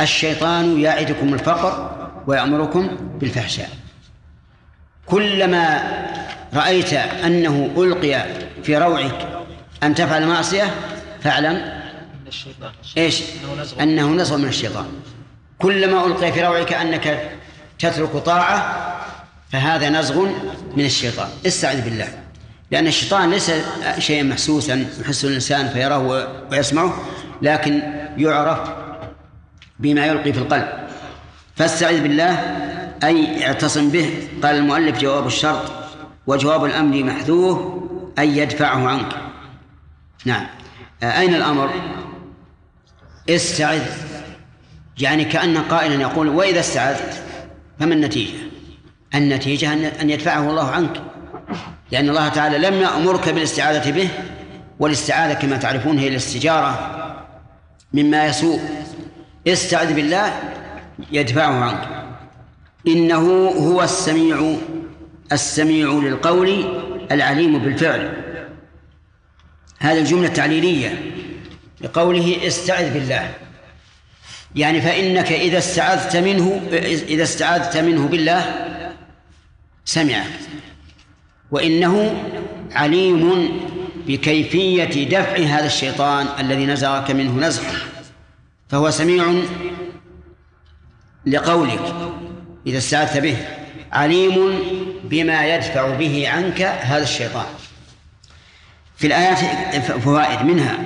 الشيطان 0.00 0.80
يعدكم 0.80 1.34
الفقر 1.34 1.96
ويأمركم 2.26 2.96
بالفحشاء. 3.20 3.68
كلما 5.06 5.82
رأيت 6.54 6.92
أنه 6.92 7.70
ألقي 7.76 8.24
في 8.62 8.78
روعك 8.78 9.28
أن 9.82 9.94
تفعل 9.94 10.26
معصية 10.26 10.74
فاعلم 11.20 11.81
إيش؟ 12.98 13.22
أنه 13.80 14.06
نزغ. 14.08 14.36
من 14.36 14.48
الشيطان. 14.48 14.86
كلما 15.58 16.06
ألقي 16.06 16.32
في 16.32 16.42
روعك 16.42 16.72
أنك 16.72 17.30
تترك 17.78 18.16
طاعة 18.16 18.76
فهذا 19.52 19.88
نزغ 19.88 20.22
من 20.76 20.84
الشيطان. 20.84 21.28
استعذ 21.46 21.80
بالله. 21.84 22.08
لأن 22.70 22.86
الشيطان 22.86 23.30
ليس 23.30 23.50
شيئا 23.98 24.22
محسوسا 24.22 24.86
يحس 25.00 25.24
الإنسان 25.24 25.68
فيراه 25.68 26.28
ويسمعه 26.50 27.02
لكن 27.42 27.82
يعرف 28.16 28.58
بما 29.78 30.06
يلقي 30.06 30.32
في 30.32 30.38
القلب. 30.38 30.68
فاستعذ 31.56 32.02
بالله 32.02 32.30
أي 33.04 33.46
اعتصم 33.46 33.90
به. 33.90 34.28
قال 34.42 34.56
المؤلف 34.56 34.98
جواب 34.98 35.26
الشرط 35.26 35.72
وجواب 36.26 36.64
الأمر 36.64 37.02
محذوف 37.04 37.82
أن 38.18 38.36
يدفعه 38.36 38.88
عنك. 38.88 39.12
نعم. 40.24 40.46
أين 41.02 41.34
الأمر؟ 41.34 41.70
استعذ. 43.30 43.82
يعني 44.98 45.24
كأن 45.24 45.58
قائلا 45.58 46.00
يقول 46.00 46.28
وإذا 46.28 46.60
استعذت 46.60 47.22
فما 47.80 47.94
النتيجة؟ 47.94 48.38
النتيجة 49.14 49.72
أن 50.00 50.10
يدفعه 50.10 50.50
الله 50.50 50.70
عنك. 50.70 51.02
لأن 51.92 52.08
الله 52.08 52.28
تعالى 52.28 52.58
لم 52.58 52.74
يأمرك 52.74 53.28
بالاستعاذة 53.28 53.90
به 53.90 54.08
والاستعاذة 54.78 55.34
كما 55.34 55.56
تعرفون 55.56 55.98
هي 55.98 56.08
الاستجارة 56.08 56.98
مما 57.92 58.26
يسوء. 58.26 58.60
استعذ 59.46 59.94
بالله 59.94 60.32
يدفعه 61.12 61.64
عنك. 61.64 62.06
إنه 62.86 63.48
هو 63.48 63.82
السميع 63.82 64.56
السميع 65.32 65.88
للقول 65.88 66.64
العليم 67.12 67.58
بالفعل. 67.58 68.16
هذه 69.78 69.98
الجملة 69.98 70.26
التعليلية. 70.26 71.12
لقوله 71.82 72.46
استعذ 72.46 72.94
بالله. 72.94 73.34
يعني 74.54 74.80
فإنك 74.80 75.32
إذا 75.32 75.58
استعذت 75.58 76.16
منه 76.16 76.60
إذا 77.08 77.22
استعذت 77.22 77.76
منه 77.76 78.08
بالله 78.08 78.68
سمعك 79.84 80.26
وإنه 81.50 82.24
عليم 82.72 83.50
بكيفية 84.06 85.08
دفع 85.08 85.36
هذا 85.36 85.66
الشيطان 85.66 86.26
الذي 86.38 86.66
نزغك 86.66 87.10
منه 87.10 87.46
نزغا. 87.46 87.72
فهو 88.68 88.90
سميع 88.90 89.34
لقولك 91.26 91.94
إذا 92.66 92.78
استعذت 92.78 93.16
به. 93.16 93.36
عليم 93.92 94.58
بما 95.04 95.54
يدفع 95.54 95.96
به 95.96 96.28
عنك 96.28 96.62
هذا 96.62 97.02
الشيطان. 97.02 97.46
في 98.96 99.06
الآيات 99.06 99.38
فوائد 99.82 100.42
منها 100.42 100.78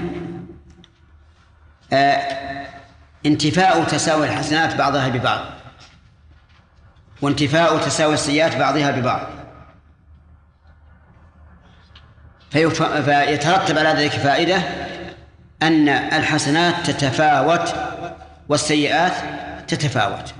انتفاء 3.26 3.84
تساوي 3.84 4.26
الحسنات 4.26 4.74
بعضها 4.74 5.08
ببعض 5.08 5.40
وانتفاء 7.22 7.78
تساوي 7.78 8.14
السيئات 8.14 8.56
بعضها 8.56 8.90
ببعض. 8.90 9.26
فيترتب 12.50 13.78
على 13.78 13.88
ذلك 13.88 14.10
فائدة 14.10 14.62
أن 15.62 15.88
الحسنات 15.88 16.90
تتفاوت 16.90 17.74
والسيئات 18.48 19.12
تتفاوت. 19.68 20.34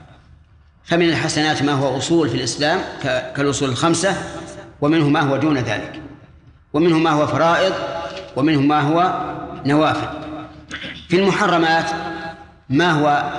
فمن 0.84 1.08
الحسنات 1.08 1.62
ما 1.62 1.72
هو 1.72 1.98
أصول 1.98 2.28
في 2.28 2.34
الإسلام 2.34 2.80
كالأصول 3.36 3.68
الخمسة 3.68 4.16
ومنه 4.80 5.08
ما 5.08 5.20
هو 5.20 5.36
دون 5.36 5.58
ذلك. 5.58 6.02
ومنه 6.72 6.98
ما 6.98 7.10
هو 7.10 7.26
فرائض 7.26 7.72
ومنه 8.36 8.60
ما 8.60 8.80
هو 8.80 9.24
نوافل. 9.64 10.25
في 11.08 11.16
المحرمات 11.16 11.90
ما 12.68 12.90
هو 12.90 13.32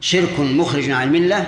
شرك 0.00 0.40
مخرج 0.40 0.90
عن 0.90 1.02
الملة 1.06 1.46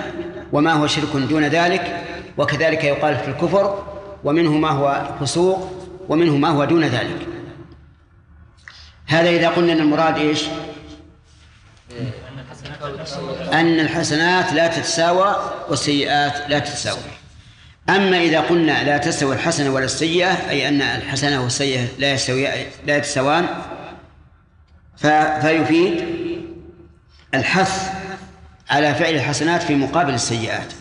وما 0.51 0.73
هو 0.73 0.87
شرك 0.87 1.15
دون 1.15 1.43
ذلك 1.43 2.03
وكذلك 2.37 2.83
يقال 2.83 3.17
في 3.17 3.27
الكفر 3.27 3.83
ومنه 4.23 4.51
ما 4.51 4.69
هو 4.69 5.09
فسوق 5.19 5.87
ومنه 6.09 6.37
ما 6.37 6.49
هو 6.49 6.65
دون 6.65 6.83
ذلك. 6.83 7.27
هذا 9.07 9.29
إذا 9.29 9.49
قلنا 9.49 9.73
أن 9.73 9.79
المراد 9.79 10.17
إيش؟ 10.17 10.43
أن 13.53 13.79
الحسنات 13.79 14.53
لا 14.53 14.67
تتساوى 14.67 15.35
والسيئات 15.69 16.49
لا 16.49 16.59
تتساوى. 16.59 16.99
أما 17.89 18.17
إذا 18.21 18.39
قلنا 18.39 18.83
لا 18.83 18.97
تستوي 18.97 19.35
الحسنة 19.35 19.73
ولا 19.73 19.85
السيئة 19.85 20.49
أي 20.49 20.67
أن 20.67 20.81
الحسنة 20.81 21.43
والسيئة 21.43 21.87
لا 21.99 22.13
يستوي 22.13 22.47
لا 22.87 22.97
يتساوان 22.97 23.47
فيفيد 25.41 26.05
الحث 27.33 27.91
على 28.69 28.95
فعل 28.95 29.13
الحسنات 29.13 29.63
في 29.63 29.75
مقابل 29.75 30.13
السيئات. 30.13 30.73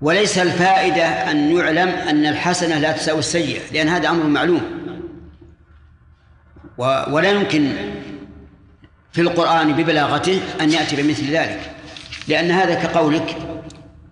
وليس 0.00 0.38
الفائدة 0.38 1.30
أن 1.30 1.56
يعلم 1.56 1.88
أن 1.88 2.26
الحسنة 2.26 2.78
لا 2.78 2.92
تساوي 2.92 3.18
السيئة 3.18 3.72
لأن 3.72 3.88
هذا 3.88 4.08
أمر 4.08 4.26
معلوم. 4.26 4.62
ولا 6.78 7.30
يمكن 7.30 7.72
في 9.12 9.20
القرآن 9.20 9.72
ببلاغته 9.72 10.40
أن 10.60 10.70
يأتي 10.70 11.02
بمثل 11.02 11.30
ذلك 11.30 11.70
لأن 12.28 12.50
هذا 12.50 12.74
كقولك 12.74 13.36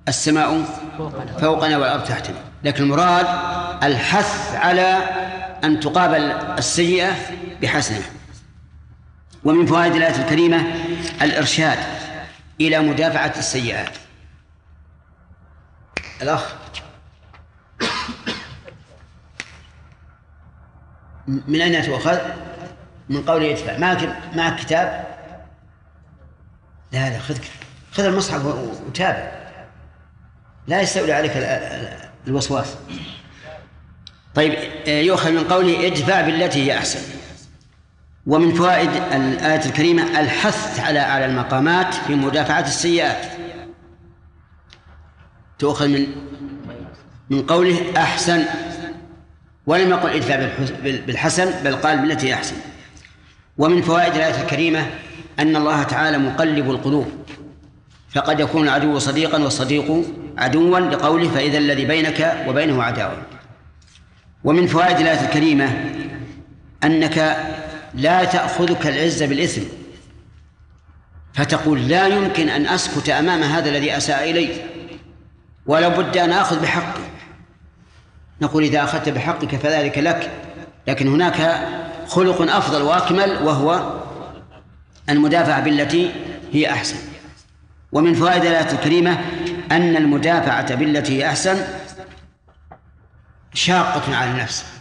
السماء 0.09 0.65
فوقنا 1.41 1.79
والأرض 1.79 2.05
تحتنا. 2.05 2.39
لكن 2.65 2.83
المراد 2.83 3.27
الحث 3.83 4.55
على 4.55 4.99
أن 5.65 5.81
تقابل 5.81 6.21
السيئة 6.59 7.13
بحسنة 7.63 8.03
ومن 9.45 9.67
فوائد 9.67 9.95
الآية 9.95 10.25
الكريمة 10.25 10.75
الإرشاد 11.23 11.79
إلى 12.61 12.79
مدافعة 12.81 13.33
السيئات. 13.37 13.91
الأخ. 16.23 16.55
من 21.27 21.61
أين 21.61 21.83
تؤخذ؟ 21.83 22.19
من 23.09 23.23
قوله 23.23 23.51
ادفع 23.51 23.79
معك 23.79 24.17
معك 24.35 24.61
كتاب؟ 24.61 25.05
لا 26.93 27.11
لا 27.11 27.19
خذ 27.19 27.39
خذ 27.93 28.05
المصحف 28.05 28.45
وتابع. 28.87 29.33
لا 30.67 30.81
يستولي 30.81 31.13
عليك 31.13 31.37
ال- 31.37 31.43
ال- 31.45 32.09
الوسواس. 32.27 32.75
طيب 34.35 34.53
آه، 34.89 35.01
يؤخذ 35.01 35.31
من 35.31 35.45
قوله 35.45 35.87
ادفع 35.87 36.21
بالتي 36.21 36.63
هي 36.73 36.79
أحسن. 36.79 37.20
ومن 38.31 38.55
فوائد 38.55 38.91
الآية 39.13 39.65
الكريمة 39.67 40.21
الحث 40.21 40.81
على 40.81 40.99
أعلى 41.01 41.27
المقامات 41.27 41.95
في 41.95 42.15
مدافعة 42.15 42.61
السيئات. 42.61 43.25
تؤخذ 45.59 45.89
من 45.89 46.07
من 47.31 47.43
قوله 47.43 47.79
أحسن. 47.97 48.43
ولم 49.67 49.91
يقل 49.91 50.11
ادفع 50.11 50.37
بالحس- 50.37 50.73
بال- 50.83 51.03
بالحسن 51.03 51.51
بل 51.65 51.77
قال 51.77 51.99
بالتي 51.99 52.35
أحسن. 52.35 52.57
ومن 53.59 53.83
فوائد 53.83 54.15
الآية 54.15 54.43
الكريمة 54.43 54.87
أن 55.39 55.57
الله 55.57 55.83
تعالى 55.83 56.19
مقلب 56.19 56.71
القلوب. 56.71 57.07
فقد 58.15 58.41
يكون 58.41 58.65
العدو 58.65 58.99
صديقا 58.99 59.43
والصديق 59.43 60.05
عدوا 60.39 60.81
لقوله 60.81 61.29
فإذا 61.29 61.59
الذي 61.59 61.85
بينك 61.85 62.45
وبينه 62.49 62.83
عداوة. 62.83 63.23
ومن 64.45 64.67
فوائد 64.67 65.01
الآية 65.01 65.21
الكريمة 65.21 65.85
أنك 66.85 67.37
لا 67.95 68.25
تأخذك 68.25 68.87
العزة 68.87 69.27
بالإثم. 69.27 69.63
فتقول 71.35 71.89
لا 71.89 72.07
يمكن 72.07 72.49
أن 72.49 72.67
أسكت 72.67 73.09
أمام 73.09 73.43
هذا 73.43 73.71
الذي 73.71 73.97
أساء 73.97 74.31
إلي. 74.31 74.49
ولا 75.67 75.89
بد 75.89 76.17
أن 76.17 76.31
آخذ 76.31 76.63
بحقي 76.63 77.01
نقول 78.43 78.63
إذا 78.63 78.85
أخذت 78.85 79.09
بحقك 79.09 79.57
فذلك 79.57 79.99
لك. 79.99 80.31
لكن 80.89 81.09
هناك 81.09 81.67
خلق 82.07 82.57
أفضل 82.57 82.83
وأكمل 82.83 83.43
وهو 83.43 84.01
المدافعة 85.09 85.61
بالتي 85.61 86.11
هي 86.53 86.71
أحسن. 86.71 86.97
ومن 87.93 88.15
فوائد 88.15 88.45
الآية 88.45 88.73
الكريمة 88.73 89.19
أن 89.71 89.97
المدافعة 89.97 90.75
بالتي 90.75 91.19
هي 91.19 91.29
أحسن 91.29 91.65
شاقة 93.55 94.17
على 94.17 94.31
النفس. 94.31 94.80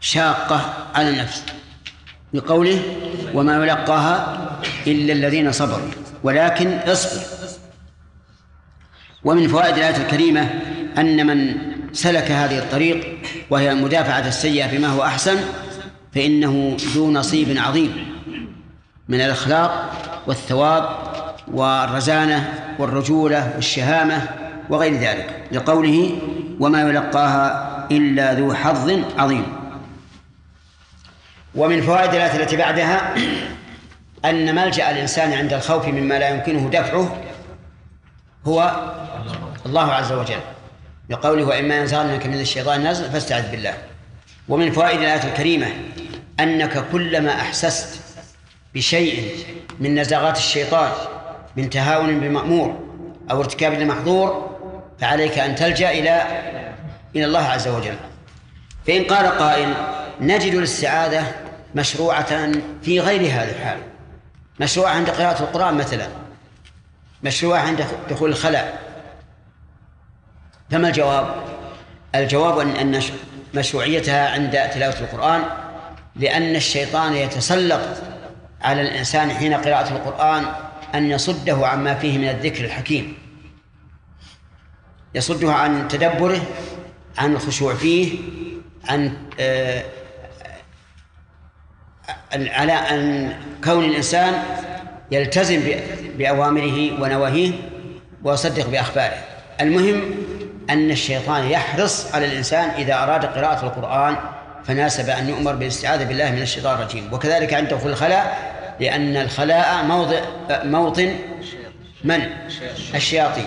شاقة 0.00 0.74
على 0.94 1.08
النفس 1.10 1.44
بقوله 2.34 2.82
وما 3.34 3.64
يلقاها 3.64 4.38
إلا 4.86 5.12
الذين 5.12 5.52
صبروا 5.52 5.88
ولكن 6.22 6.78
اصبر. 6.78 7.22
ومن 9.24 9.48
فوائد 9.48 9.74
الآية 9.74 9.96
الكريمة 9.96 10.50
أن 10.98 11.26
من 11.26 11.54
سلك 11.92 12.30
هذه 12.30 12.58
الطريق 12.58 13.18
وهي 13.50 13.74
مدافعة 13.74 14.28
السيئة 14.28 14.78
بما 14.78 14.88
هو 14.88 15.02
أحسن 15.02 15.36
فإنه 16.14 16.76
ذو 16.94 17.10
نصيب 17.10 17.58
عظيم 17.58 18.06
من 19.08 19.20
الأخلاق 19.20 19.92
والثواب 20.26 20.88
والرزانة 21.52 22.54
والرجولة 22.78 23.52
والشهامة 23.54 24.22
وغير 24.70 24.94
ذلك 24.94 25.48
لقوله 25.52 26.18
وما 26.60 26.80
يلقاها 26.80 27.86
إلا 27.90 28.34
ذو 28.34 28.54
حظ 28.54 29.00
عظيم. 29.18 29.59
ومن 31.54 31.82
فوائد 31.82 32.14
الآية 32.14 32.36
التي 32.42 32.56
بعدها 32.56 33.14
أن 34.24 34.54
ملجأ 34.54 34.90
الإنسان 34.90 35.32
عند 35.32 35.52
الخوف 35.52 35.88
مما 35.88 36.18
لا 36.18 36.28
يمكنه 36.28 36.70
دفعه 36.70 37.16
هو 38.46 38.90
الله 39.66 39.92
عز 39.92 40.12
وجل 40.12 40.40
لقوله 41.10 41.44
وإما 41.44 41.74
ينزغنك 41.74 42.26
من 42.26 42.40
الشيطان 42.40 42.86
نزغ 42.86 43.10
فاستعذ 43.10 43.50
بالله. 43.50 43.74
ومن 44.48 44.72
فوائد 44.72 45.00
الآية 45.00 45.24
الكريمة 45.24 45.66
أنك 46.40 46.84
كلما 46.92 47.32
أحسست 47.32 48.00
بشيء 48.74 49.44
من 49.80 50.00
نزغات 50.00 50.36
الشيطان 50.36 50.90
من 51.56 51.70
تهاون 51.70 52.20
بمأمور 52.20 52.80
أو 53.30 53.40
ارتكاب 53.40 53.72
لمحظور 53.72 54.50
فعليك 55.00 55.38
أن 55.38 55.54
تلجأ 55.54 55.90
إلى 55.90 56.22
إلى 57.16 57.24
الله 57.24 57.44
عز 57.44 57.68
وجل. 57.68 57.96
فإن 58.86 59.04
قال 59.04 59.26
قائل 59.26 59.74
نجد 60.20 60.54
الاستعاذة 60.54 61.34
مشروعة 61.74 62.52
في 62.82 63.00
غير 63.00 63.20
هذا 63.20 63.50
الحال. 63.50 63.78
مشروعة 64.60 64.90
عند 64.90 65.10
قراءة 65.10 65.42
القرآن 65.42 65.74
مثلا. 65.74 66.08
مشروعة 67.22 67.60
عند 67.60 67.84
دخول 68.10 68.30
الخلاء. 68.30 68.90
فما 70.70 70.88
الجواب؟ 70.88 71.44
الجواب 72.14 72.58
أن 72.58 73.02
مشروعيتها 73.54 74.30
عند 74.30 74.70
تلاوة 74.74 75.00
القرآن 75.00 75.42
لأن 76.16 76.56
الشيطان 76.56 77.12
يتسلط 77.12 77.80
على 78.62 78.82
الإنسان 78.82 79.30
حين 79.30 79.54
قراءة 79.54 79.92
القرآن 79.92 80.44
أن 80.94 81.10
يصده 81.10 81.66
عما 81.66 81.94
فيه 81.94 82.18
من 82.18 82.28
الذكر 82.28 82.64
الحكيم. 82.64 83.14
يصده 85.14 85.52
عن 85.52 85.88
تدبره 85.88 86.40
عن 87.18 87.32
الخشوع 87.32 87.74
فيه 87.74 88.18
عن 88.88 89.12
آه 89.40 89.84
على 92.32 92.72
أن 92.72 93.32
كون 93.64 93.84
الإنسان 93.84 94.34
يلتزم 95.10 95.62
بأوامره 96.18 97.02
ونواهيه 97.02 97.52
ويصدق 98.24 98.66
بأخباره. 98.66 99.16
المهم 99.60 100.14
أن 100.70 100.90
الشيطان 100.90 101.50
يحرص 101.50 102.14
على 102.14 102.26
الإنسان 102.26 102.68
إذا 102.70 102.94
أراد 102.94 103.24
قراءة 103.24 103.66
القرآن 103.66 104.16
فناسب 104.64 105.10
أن 105.10 105.28
يؤمر 105.28 105.54
بالاستعاذة 105.54 106.04
بالله 106.04 106.30
من 106.30 106.42
الشيطان 106.42 106.78
الرجيم. 106.78 107.12
وكذلك 107.12 107.54
عنده 107.54 107.78
في 107.78 107.86
الخلاء 107.86 108.52
لأن 108.80 109.16
الخلاء 109.16 109.84
موضع 109.84 110.20
موطن 110.50 111.14
من؟ 112.04 112.20
الشياطين. 112.94 113.46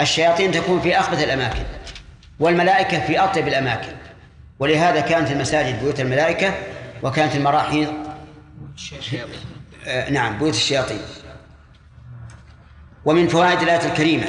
الشياطين 0.00 0.52
تكون 0.52 0.80
في 0.80 0.98
أخبث 0.98 1.24
الأماكن 1.24 1.62
والملائكة 2.40 3.00
في 3.00 3.18
أطيب 3.18 3.48
الأماكن. 3.48 3.92
ولهذا 4.58 5.00
كانت 5.00 5.30
المساجد 5.30 5.80
بيوت 5.82 6.00
الملائكة 6.00 6.54
وكانت 7.02 7.34
المراحيض 7.34 7.92
آه 9.86 10.10
نعم 10.10 10.38
بيوت 10.38 10.54
الشياطين. 10.54 11.00
ومن 13.04 13.28
فوائد 13.28 13.62
الآية 13.62 13.86
الكريمة 13.88 14.26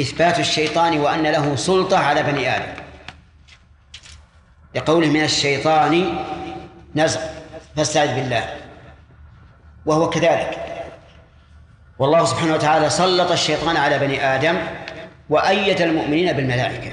إثبات 0.00 0.38
الشيطان 0.38 0.98
وأن 0.98 1.22
له 1.22 1.56
سلطة 1.56 1.98
على 1.98 2.22
بني 2.22 2.56
آدم. 2.56 2.82
لقوله 4.74 5.06
من 5.06 5.24
الشيطان 5.24 6.24
نزغ 6.96 7.20
فاستعذ 7.76 8.14
بالله. 8.14 8.56
وهو 9.86 10.10
كذلك. 10.10 10.58
والله 11.98 12.24
سبحانه 12.24 12.54
وتعالى 12.54 12.90
سلط 12.90 13.30
الشيطان 13.30 13.76
على 13.76 13.98
بني 13.98 14.26
آدم 14.26 14.58
وأيد 15.28 15.80
المؤمنين 15.80 16.32
بالملائكة. 16.32 16.92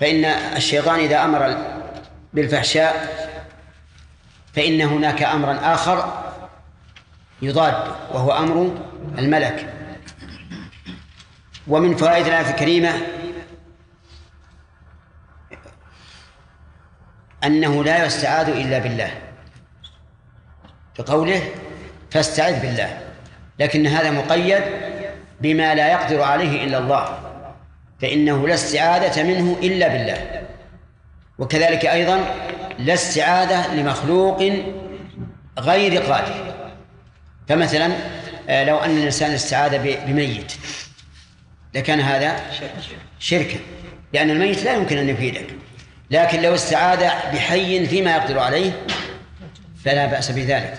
فإن 0.00 0.24
الشيطان 0.24 1.00
إذا 1.00 1.24
أمر 1.24 1.56
بالفحشاء 2.36 2.94
فإن 4.54 4.80
هناك 4.80 5.22
أمرا 5.22 5.74
آخر 5.74 6.22
يضاد 7.42 7.74
وهو 8.12 8.32
أمر 8.32 8.76
الملك. 9.18 9.72
ومن 11.68 11.96
فوائد 11.96 12.26
الآية 12.26 12.50
الكريمة 12.50 12.92
أنه 17.44 17.84
لا 17.84 18.04
يستعاذ 18.04 18.48
إلا 18.48 18.78
بالله. 18.78 19.10
بقوله 20.98 21.42
فاستعذ 22.10 22.60
بالله 22.60 23.00
لكن 23.58 23.86
هذا 23.86 24.10
مقيد 24.10 24.62
بما 25.40 25.74
لا 25.74 25.92
يقدر 25.92 26.22
عليه 26.22 26.64
إلا 26.64 26.78
الله 26.78 27.18
فإنه 28.00 28.48
لا 28.48 28.54
استعاذة 28.54 29.22
منه 29.22 29.56
إلا 29.62 29.88
بالله. 29.88 30.45
وكذلك 31.38 31.86
أيضا 31.86 32.20
لا 32.78 32.94
استعاذة 32.94 33.74
لمخلوق 33.74 34.52
غير 35.58 36.02
قادر. 36.02 36.54
فمثلا 37.48 37.86
لو 38.48 38.76
أن 38.76 38.90
الإنسان 38.90 39.30
استعاذ 39.30 39.78
بميت 40.06 40.52
لكان 41.74 42.00
هذا 42.00 42.36
شركا 43.18 43.58
لأن 44.12 44.30
الميت 44.30 44.62
لا 44.64 44.74
يمكن 44.74 44.98
أن 44.98 45.08
يفيدك. 45.08 45.46
لكن 46.10 46.42
لو 46.42 46.54
استعاذ 46.54 47.00
بحي 47.34 47.86
فيما 47.86 48.16
يقدر 48.16 48.38
عليه 48.38 48.72
فلا 49.84 50.06
بأس 50.06 50.30
بذلك. 50.30 50.78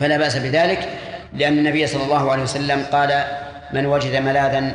فلا 0.00 0.16
بأس 0.16 0.36
بذلك 0.36 0.88
لأن 1.32 1.58
النبي 1.58 1.86
صلى 1.86 2.04
الله 2.04 2.32
عليه 2.32 2.42
وسلم 2.42 2.82
قال 2.82 3.24
من 3.72 3.86
وجد 3.86 4.16
ملاذا 4.16 4.74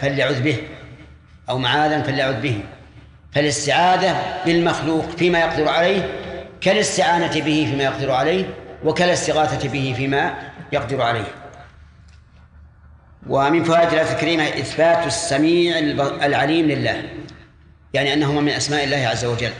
فليعذ 0.00 0.42
به 0.42 0.58
أو 1.48 1.58
معاذا 1.58 2.02
فليعذ 2.02 2.40
به. 2.40 2.60
فالاستعاذة 3.36 4.16
بالمخلوق 4.46 5.10
فيما 5.10 5.38
يقدر 5.38 5.68
عليه 5.68 6.08
كالاستعانة 6.60 7.32
به 7.34 7.68
فيما 7.70 7.84
يقدر 7.84 8.10
عليه 8.10 8.44
وكالاستغاثة 8.84 9.68
به 9.68 9.94
فيما 9.96 10.34
يقدر 10.72 11.02
عليه. 11.02 11.24
ومن 13.28 13.64
فوائد 13.64 13.92
الآية 13.92 14.12
الكريمة 14.12 14.44
إثبات 14.44 15.06
السميع 15.06 15.78
العليم 16.26 16.66
لله 16.66 17.02
يعني 17.94 18.12
أنه 18.12 18.40
من 18.40 18.48
أسماء 18.48 18.84
الله 18.84 19.08
عز 19.08 19.24
وجل. 19.24 19.52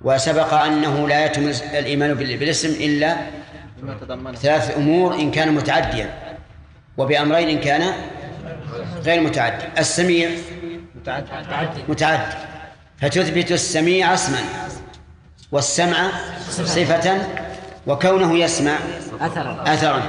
وسبق 0.00 0.54
أنه 0.54 1.08
لا 1.08 1.24
يتم 1.24 1.48
الإيمان 1.78 2.14
بال- 2.14 2.36
بالاسم 2.36 2.68
إلا 2.68 3.16
ثلاث 4.34 4.76
أمور 4.76 5.14
إن 5.14 5.30
كان 5.30 5.54
متعديا 5.54 6.10
وبأمرين 6.96 7.48
إن 7.48 7.60
كان 7.60 7.92
غير 9.04 9.20
متعدي. 9.20 9.64
السميع 9.78 10.30
متعدد 10.94 11.26
متعدي. 11.88 12.36
فتثبت 13.00 13.52
السميع 13.52 14.14
اسما 14.14 14.40
والسمع 15.52 16.10
صفة 16.50 17.26
وكونه 17.86 18.38
يسمع 18.38 18.78
أثرا. 19.20 19.64
أثرا. 19.66 20.02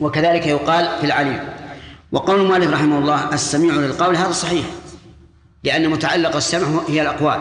وكذلك 0.00 0.46
يقال 0.46 0.98
في 1.00 1.06
العليم 1.06 1.48
وقول 2.12 2.40
المؤلف 2.40 2.70
رحمه 2.70 2.98
الله 2.98 3.34
السميع 3.34 3.74
للقول 3.74 4.16
هذا 4.16 4.32
صحيح 4.32 4.64
لأن 5.64 5.88
متعلق 5.88 6.36
السمع 6.36 6.80
هي 6.88 7.02
الأقوال. 7.02 7.40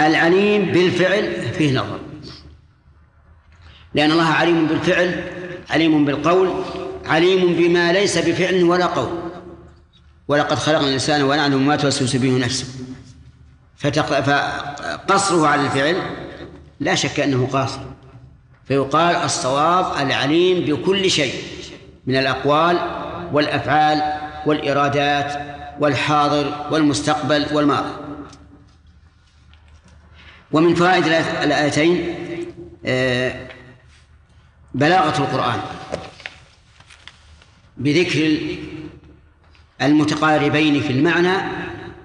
العليم 0.00 0.72
بالفعل 0.72 1.52
فيه 1.58 1.78
نظر. 1.78 2.00
لأن 3.94 4.10
الله 4.10 4.28
عليم 4.28 4.66
بالفعل 4.66 5.24
عليم 5.70 6.04
بالقول 6.04 6.64
عليم 7.06 7.56
بما 7.56 7.92
ليس 7.92 8.18
بفعل 8.18 8.64
ولا 8.64 8.86
قول. 8.86 9.20
ولقد 10.28 10.58
خلقنا 10.58 10.86
الإنسان 10.86 11.22
ونعلم 11.22 11.66
ما 11.66 11.76
توسوس 11.76 12.16
به 12.16 12.38
نفسه. 12.38 12.66
فقصره 13.80 15.46
على 15.46 15.62
الفعل 15.62 15.96
لا 16.80 16.94
شك 16.94 17.20
أنه 17.20 17.48
قاصر. 17.52 17.80
فيقال 18.64 19.16
الصواب 19.16 20.06
العليم 20.06 20.64
بكل 20.64 21.10
شيء 21.10 21.34
من 22.06 22.16
الأقوال 22.16 22.78
والأفعال 23.32 24.02
والإرادات 24.46 25.56
والحاضر 25.80 26.66
والمستقبل 26.70 27.46
والماضي. 27.52 27.92
ومن 30.52 30.74
فوائد 30.74 31.06
الآيتين 31.42 32.14
آه، 32.86 33.48
بلاغة 34.74 35.18
القرآن 35.18 35.60
بذكر 37.76 38.38
المتقاربين 39.82 40.80
في 40.80 40.92
المعنى 40.92 41.36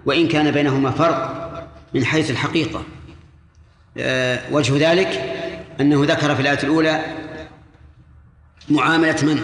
وإن 0.05 0.27
كان 0.27 0.51
بينهما 0.51 0.91
فرق 0.91 1.44
من 1.95 2.05
حيث 2.05 2.31
الحقيقة 2.31 2.83
آه، 3.97 4.41
وجه 4.51 4.91
ذلك 4.91 5.07
أنه 5.81 6.05
ذكر 6.05 6.35
في 6.35 6.41
الآية 6.41 6.63
الأولى 6.63 7.05
معاملة 8.69 9.15
من؟ 9.23 9.41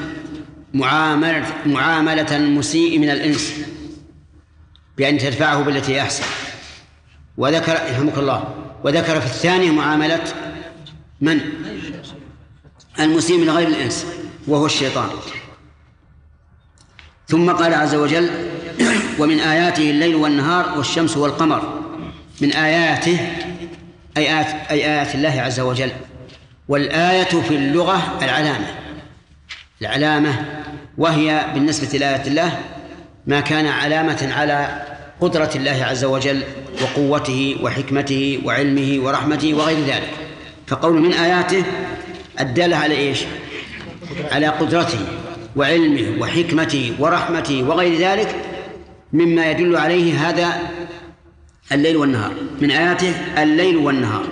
معاملة 0.74 1.46
معاملة 1.66 2.36
المسيء 2.36 3.00
من 3.00 3.10
الإنس 3.10 3.54
بأن 4.98 5.18
تدفعه 5.18 5.64
بالتي 5.64 5.94
هي 5.96 6.02
أحسن 6.02 6.24
وذكر 7.38 7.72
يرحمك 7.72 8.18
الله 8.18 8.56
وذكر 8.84 9.20
في 9.22 9.26
الثانية 9.26 9.72
معاملة 9.72 10.24
من؟ 11.22 11.40
المسيء 13.00 13.38
من 13.38 13.50
غير 13.50 13.68
الإنس 13.68 14.06
وهو 14.48 14.66
الشيطان 14.66 15.10
ثم 17.28 17.52
قال 17.52 17.74
عز 17.74 17.96
وجل 17.96 18.30
ومن 19.20 19.40
آياته 19.40 19.90
الليل 19.90 20.16
والنهار 20.16 20.78
والشمس 20.78 21.18
والقمر 21.18 21.81
من 22.42 22.54
آياته 22.54 23.18
أي 24.18 24.28
آيات, 24.28 24.46
أي 24.72 24.86
آيات 24.86 25.16
الله 25.16 25.42
عز 25.42 25.60
وجل. 25.60 25.92
والآية 26.68 27.24
في 27.24 27.56
اللغة 27.56 28.18
العلامة. 28.22 28.68
العلامة 29.82 30.46
وهي 30.98 31.46
بالنسبة 31.54 31.98
لآيات 31.98 32.28
الله 32.28 32.60
ما 33.28 33.40
كان 33.40 33.68
علامة 33.68 34.30
على 34.32 34.86
قدرة 35.22 35.50
الله 35.56 35.86
عز 35.86 36.04
وجل 36.04 36.42
وقوته 36.82 37.58
وحكمته 37.62 38.42
وعلمه 38.46 39.06
ورحمته 39.06 39.54
وغير 39.54 39.86
ذلك. 39.86 40.10
فقول 40.68 41.02
من 41.02 41.14
آياته 41.14 41.64
الدالة 42.40 42.78
على 42.78 42.98
إيش؟ 42.98 43.20
على 44.32 44.48
قدرته 44.48 45.00
وعلمه 45.56 46.22
وحكمته 46.22 46.94
ورحمته 47.00 47.64
وغير 47.64 48.00
ذلك 48.00 48.36
مما 49.14 49.52
يدل 49.52 49.78
عليه 49.78 50.30
هذا 50.30 50.60
الليل 51.72 51.98
والنهار. 51.98 52.34
من 52.62 52.72
آياته 52.72 53.44
الليل 53.44 53.78
والنهار. 53.78 54.28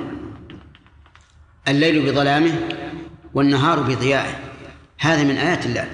الليل 1.68 2.12
بظلامه 2.12 2.54
والنهار 3.34 3.80
بضيائه. 3.80 4.40
هذا 5.00 5.24
من 5.24 5.38
آيات 5.38 5.66
الله. 5.66 5.88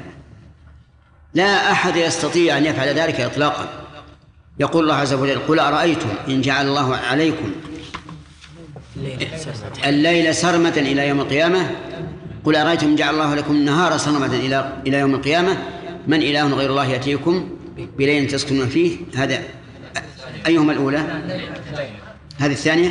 لا 1.34 1.72
أحد 1.72 1.96
يستطيع 1.96 2.58
أن 2.58 2.66
يفعل 2.66 2.88
ذلك 2.88 3.22
إطلاقا. 3.22 3.86
يقول 4.60 4.84
الله 4.84 4.96
عز 4.96 5.14
وجل 5.14 5.40
قل 5.40 5.60
أرأيتم 5.60 6.10
إن 6.28 6.42
جعل 6.42 6.68
الله 6.68 6.96
عليكم 6.96 7.52
الليل 9.86 10.36
سرمدا 10.36 10.82
إلى 10.82 11.08
يوم 11.08 11.20
القيامة؟ 11.20 11.72
قل 12.44 12.56
أرأيتم 12.56 12.88
إن 12.88 12.96
جعل 12.96 13.14
الله 13.14 13.36
لكم 13.36 13.54
النهار 13.54 13.98
سرمدا 13.98 14.38
إلى 14.38 14.74
إلى 14.88 14.98
يوم 14.98 15.16
القيامة؟ 15.16 15.58
من 16.08 16.22
إله 16.22 16.54
غير 16.54 16.70
الله 16.70 16.86
يأتيكم 16.86 17.50
بليل 17.98 18.28
تسكنون 18.28 18.68
فيه؟ 18.68 18.98
هذا 19.16 19.40
أيهما 20.48 20.72
الأولى؟ 20.72 20.98
هذه 22.40 22.52
الثانية؟ 22.52 22.90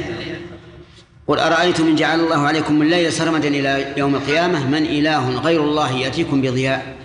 قل 1.26 1.38
أرأيتم 1.38 1.86
إن 1.86 1.96
جعل 1.96 2.20
الله 2.20 2.46
عليكم 2.46 2.82
الليل 2.82 3.12
سرمدا 3.12 3.48
إلى 3.48 3.94
يوم 3.96 4.14
القيامة؟ 4.14 4.66
من 4.66 4.86
إله 4.86 5.38
غير 5.38 5.62
الله 5.62 5.92
يأتيكم 5.92 6.42
بضياء؟ 6.42 6.96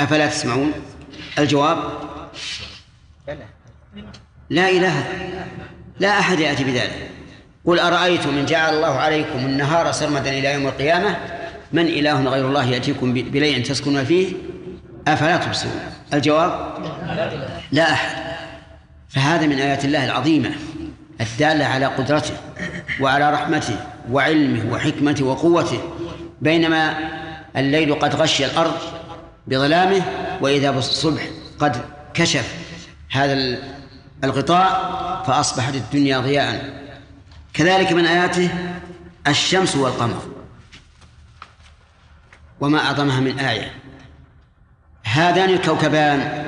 أفلا 0.00 0.26
تسمعون؟ 0.26 0.72
الجواب؟ 1.38 1.78
لا 4.50 4.70
إله. 4.70 5.04
لا 6.00 6.18
أحد 6.18 6.40
يأتي 6.40 6.64
بذلك. 6.64 7.10
قل 7.64 7.78
أرأيتم 7.78 8.38
إن 8.38 8.46
جعل 8.46 8.74
الله 8.74 8.94
عليكم 8.94 9.38
النهار 9.38 9.92
سرمدا 9.92 10.30
إلى 10.30 10.52
يوم 10.52 10.66
القيامة؟ 10.66 11.16
من 11.72 11.86
إله 11.86 12.24
غير 12.24 12.48
الله 12.48 12.64
يأتيكم 12.64 13.12
بليل 13.12 13.62
تسكنون 13.62 14.04
فيه؟ 14.04 14.32
أفلا 15.08 15.36
تبصرون؟ 15.36 15.80
الجواب؟ 16.14 16.74
لا 17.72 17.92
أحد. 17.92 18.25
فهذا 19.08 19.46
من 19.46 19.58
آيات 19.58 19.84
الله 19.84 20.04
العظيمة 20.04 20.50
الدالة 21.20 21.64
على 21.64 21.86
قدرته 21.86 22.34
وعلى 23.00 23.30
رحمته 23.30 23.76
وعلمه 24.10 24.72
وحكمته 24.72 25.24
وقوته 25.24 25.80
بينما 26.40 26.98
الليل 27.56 27.94
قد 27.94 28.14
غشي 28.14 28.46
الأرض 28.46 28.74
بظلامه 29.46 30.02
وإذا 30.40 30.70
بالصبح 30.70 31.22
قد 31.58 31.76
كشف 32.14 32.54
هذا 33.10 33.58
الغطاء 34.24 34.96
فأصبحت 35.26 35.74
الدنيا 35.74 36.18
ضياء. 36.18 36.76
كذلك 37.54 37.92
من 37.92 38.06
آياته 38.06 38.50
الشمس 39.28 39.76
والقمر 39.76 40.22
وما 42.60 42.78
أعظمها 42.78 43.20
من 43.20 43.38
آية. 43.38 43.72
هذان 45.04 45.50
الكوكبان 45.50 46.44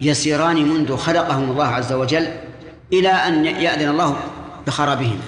يسيران 0.00 0.68
منذ 0.68 0.96
خلقهم 0.96 1.50
الله 1.50 1.66
عز 1.66 1.92
وجل 1.92 2.28
إلى 2.92 3.08
أن 3.08 3.44
يأذن 3.44 3.88
الله 3.88 4.16
بخرابهما 4.66 5.22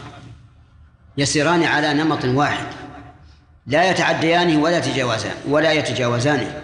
يسيران 1.19 1.65
على 1.65 1.95
نمط 1.95 2.25
واحد. 2.25 2.67
لا 3.67 3.91
يتعديانه 3.91 4.63
ولا 4.63 4.79
يتجاوزان 4.79 5.35
ولا 5.49 5.73
يتجاوزانه 5.73 6.63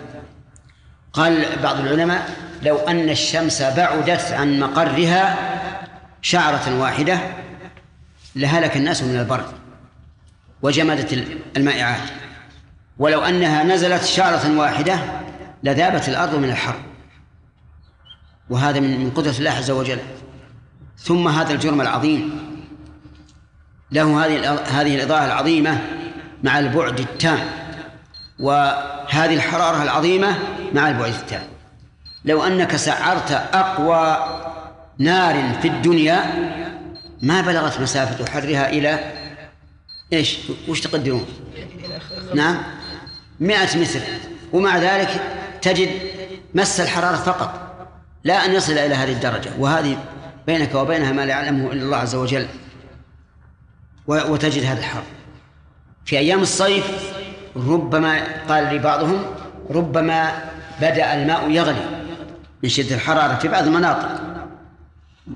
قال 1.12 1.46
بعض 1.62 1.80
العلماء 1.80 2.30
لو 2.62 2.78
أن 2.78 3.08
الشمس 3.08 3.62
بعدت 3.62 4.32
عن 4.32 4.60
مقرها 4.60 5.36
شعرة 6.22 6.80
واحدة 6.80 7.18
لهلك 8.36 8.76
الناس 8.76 9.02
من 9.02 9.18
البرد 9.18 9.46
وجمدت 10.62 11.24
المائعات 11.56 12.00
ولو 12.98 13.20
أنها 13.20 13.62
نزلت 13.62 14.04
شعرة 14.04 14.58
واحدة 14.58 14.98
لذابت 15.62 16.08
الأرض 16.08 16.34
من 16.34 16.50
الحر. 16.50 16.76
وهذا 18.50 18.80
من 18.80 19.00
من 19.00 19.10
قدرة 19.10 19.34
الله 19.38 19.50
عز 19.50 19.70
وجل. 19.70 19.98
ثم 20.98 21.28
هذا 21.28 21.52
الجرم 21.52 21.80
العظيم. 21.80 22.52
له 23.92 24.26
هذه 24.26 24.54
هذه 24.54 24.94
الإضاءة 24.94 25.24
العظيمة 25.24 25.78
مع 26.42 26.58
البعد 26.58 27.00
التام. 27.00 27.38
وهذه 28.40 29.34
الحرارة 29.34 29.82
العظيمة 29.82 30.38
مع 30.74 30.88
البعد 30.88 31.12
التام. 31.12 31.42
لو 32.24 32.42
أنك 32.42 32.76
سعرت 32.76 33.30
أقوى 33.32 34.16
نار 34.98 35.58
في 35.62 35.68
الدنيا 35.68 36.24
ما 37.22 37.40
بلغت 37.40 37.80
مسافة 37.80 38.30
حرها 38.30 38.70
إلى 38.70 39.12
إيش؟ 40.12 40.38
وش 40.68 40.80
تقدرون؟ 40.80 41.26
نعم. 42.34 42.62
مئة 43.40 43.78
متر. 43.78 44.00
ومع 44.52 44.78
ذلك 44.78 45.20
تجد 45.62 45.90
مس 46.54 46.80
الحرارة 46.80 47.16
فقط. 47.16 47.71
لا 48.24 48.44
أن 48.44 48.52
يصل 48.52 48.72
إلى 48.72 48.94
هذه 48.94 49.12
الدرجة 49.12 49.50
وهذه 49.58 49.98
بينك 50.46 50.74
وبينها 50.74 51.12
ما 51.12 51.26
لا 51.26 51.30
يعلمه 51.30 51.72
إلا 51.72 51.82
الله 51.82 51.96
عز 51.96 52.14
وجل 52.14 52.46
وتجد 54.06 54.64
هذا 54.64 54.78
الحر 54.78 55.02
في 56.04 56.18
أيام 56.18 56.40
الصيف 56.40 57.12
ربما 57.56 58.22
قال 58.48 58.64
لي 58.64 58.78
بعضهم 58.78 59.22
ربما 59.70 60.32
بدأ 60.80 61.14
الماء 61.14 61.50
يغلي 61.50 62.02
من 62.62 62.68
شدة 62.68 62.94
الحرارة 62.94 63.34
في 63.34 63.48
بعض 63.48 63.66
المناطق 63.66 64.20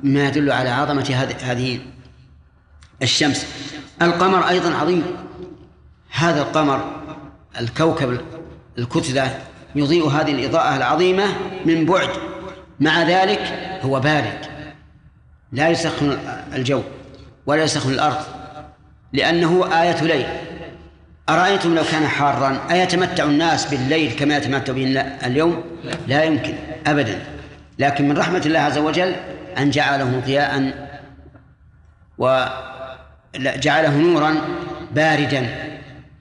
ما 0.03 0.29
يدل 0.29 0.53
على 0.53 0.71
عظمة 0.71 1.29
هذه 1.43 1.81
الشمس. 3.03 3.47
القمر 4.03 4.49
أيضا 4.49 4.75
عظيم. 4.75 5.05
هذا 6.11 6.43
القمر 6.43 6.97
الكوكب 7.61 8.21
الكتلة 8.79 9.39
يضيء 9.75 10.09
هذه 10.09 10.33
الإضاءة 10.33 10.77
العظيمة 10.77 11.25
من 11.65 11.87
بعد 11.87 12.09
مع 12.81 13.03
ذلك 13.03 13.41
هو 13.83 14.01
بارد. 14.01 14.47
لا 15.53 15.69
يسخن 15.69 16.19
الجو 16.53 16.83
ولا 17.47 17.63
يسخن 17.63 17.91
الأرض 17.91 18.17
لأنه 19.13 19.83
آية 19.83 20.03
ليل. 20.03 20.27
أرأيتم 21.29 21.75
لو 21.75 21.83
كان 21.93 22.07
حارا؟ 22.07 22.59
أيتمتع 22.71 23.25
الناس 23.25 23.67
بالليل 23.67 24.13
كما 24.13 24.37
يتمتع 24.37 24.73
به 24.73 25.01
اليوم؟ 25.27 25.65
لا 26.07 26.25
يمكن 26.25 26.55
أبدا. 26.87 27.25
لكن 27.79 28.09
من 28.09 28.19
رحمة 28.19 28.43
الله 28.47 28.61
عز 28.61 28.79
وجل 28.79 29.15
أن 29.59 29.71
جعله 29.71 30.23
ضياء 30.27 30.73
وجعله 32.19 33.97
نورا 33.97 34.35
باردا 34.91 35.49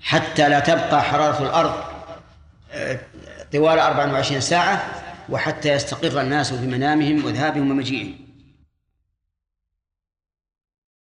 حتى 0.01 0.49
لا 0.49 0.59
تبقى 0.59 1.03
حرارة 1.03 1.43
الأرض 1.43 1.73
آه، 2.73 2.99
طوال 3.53 3.79
24 3.79 4.41
ساعة. 4.41 4.83
وحتى 5.29 5.73
يستقر 5.73 6.21
الناس 6.21 6.53
في 6.53 6.67
منامهم 6.67 7.25
وذهابهم 7.25 7.71
ومجيئهم. 7.71 8.24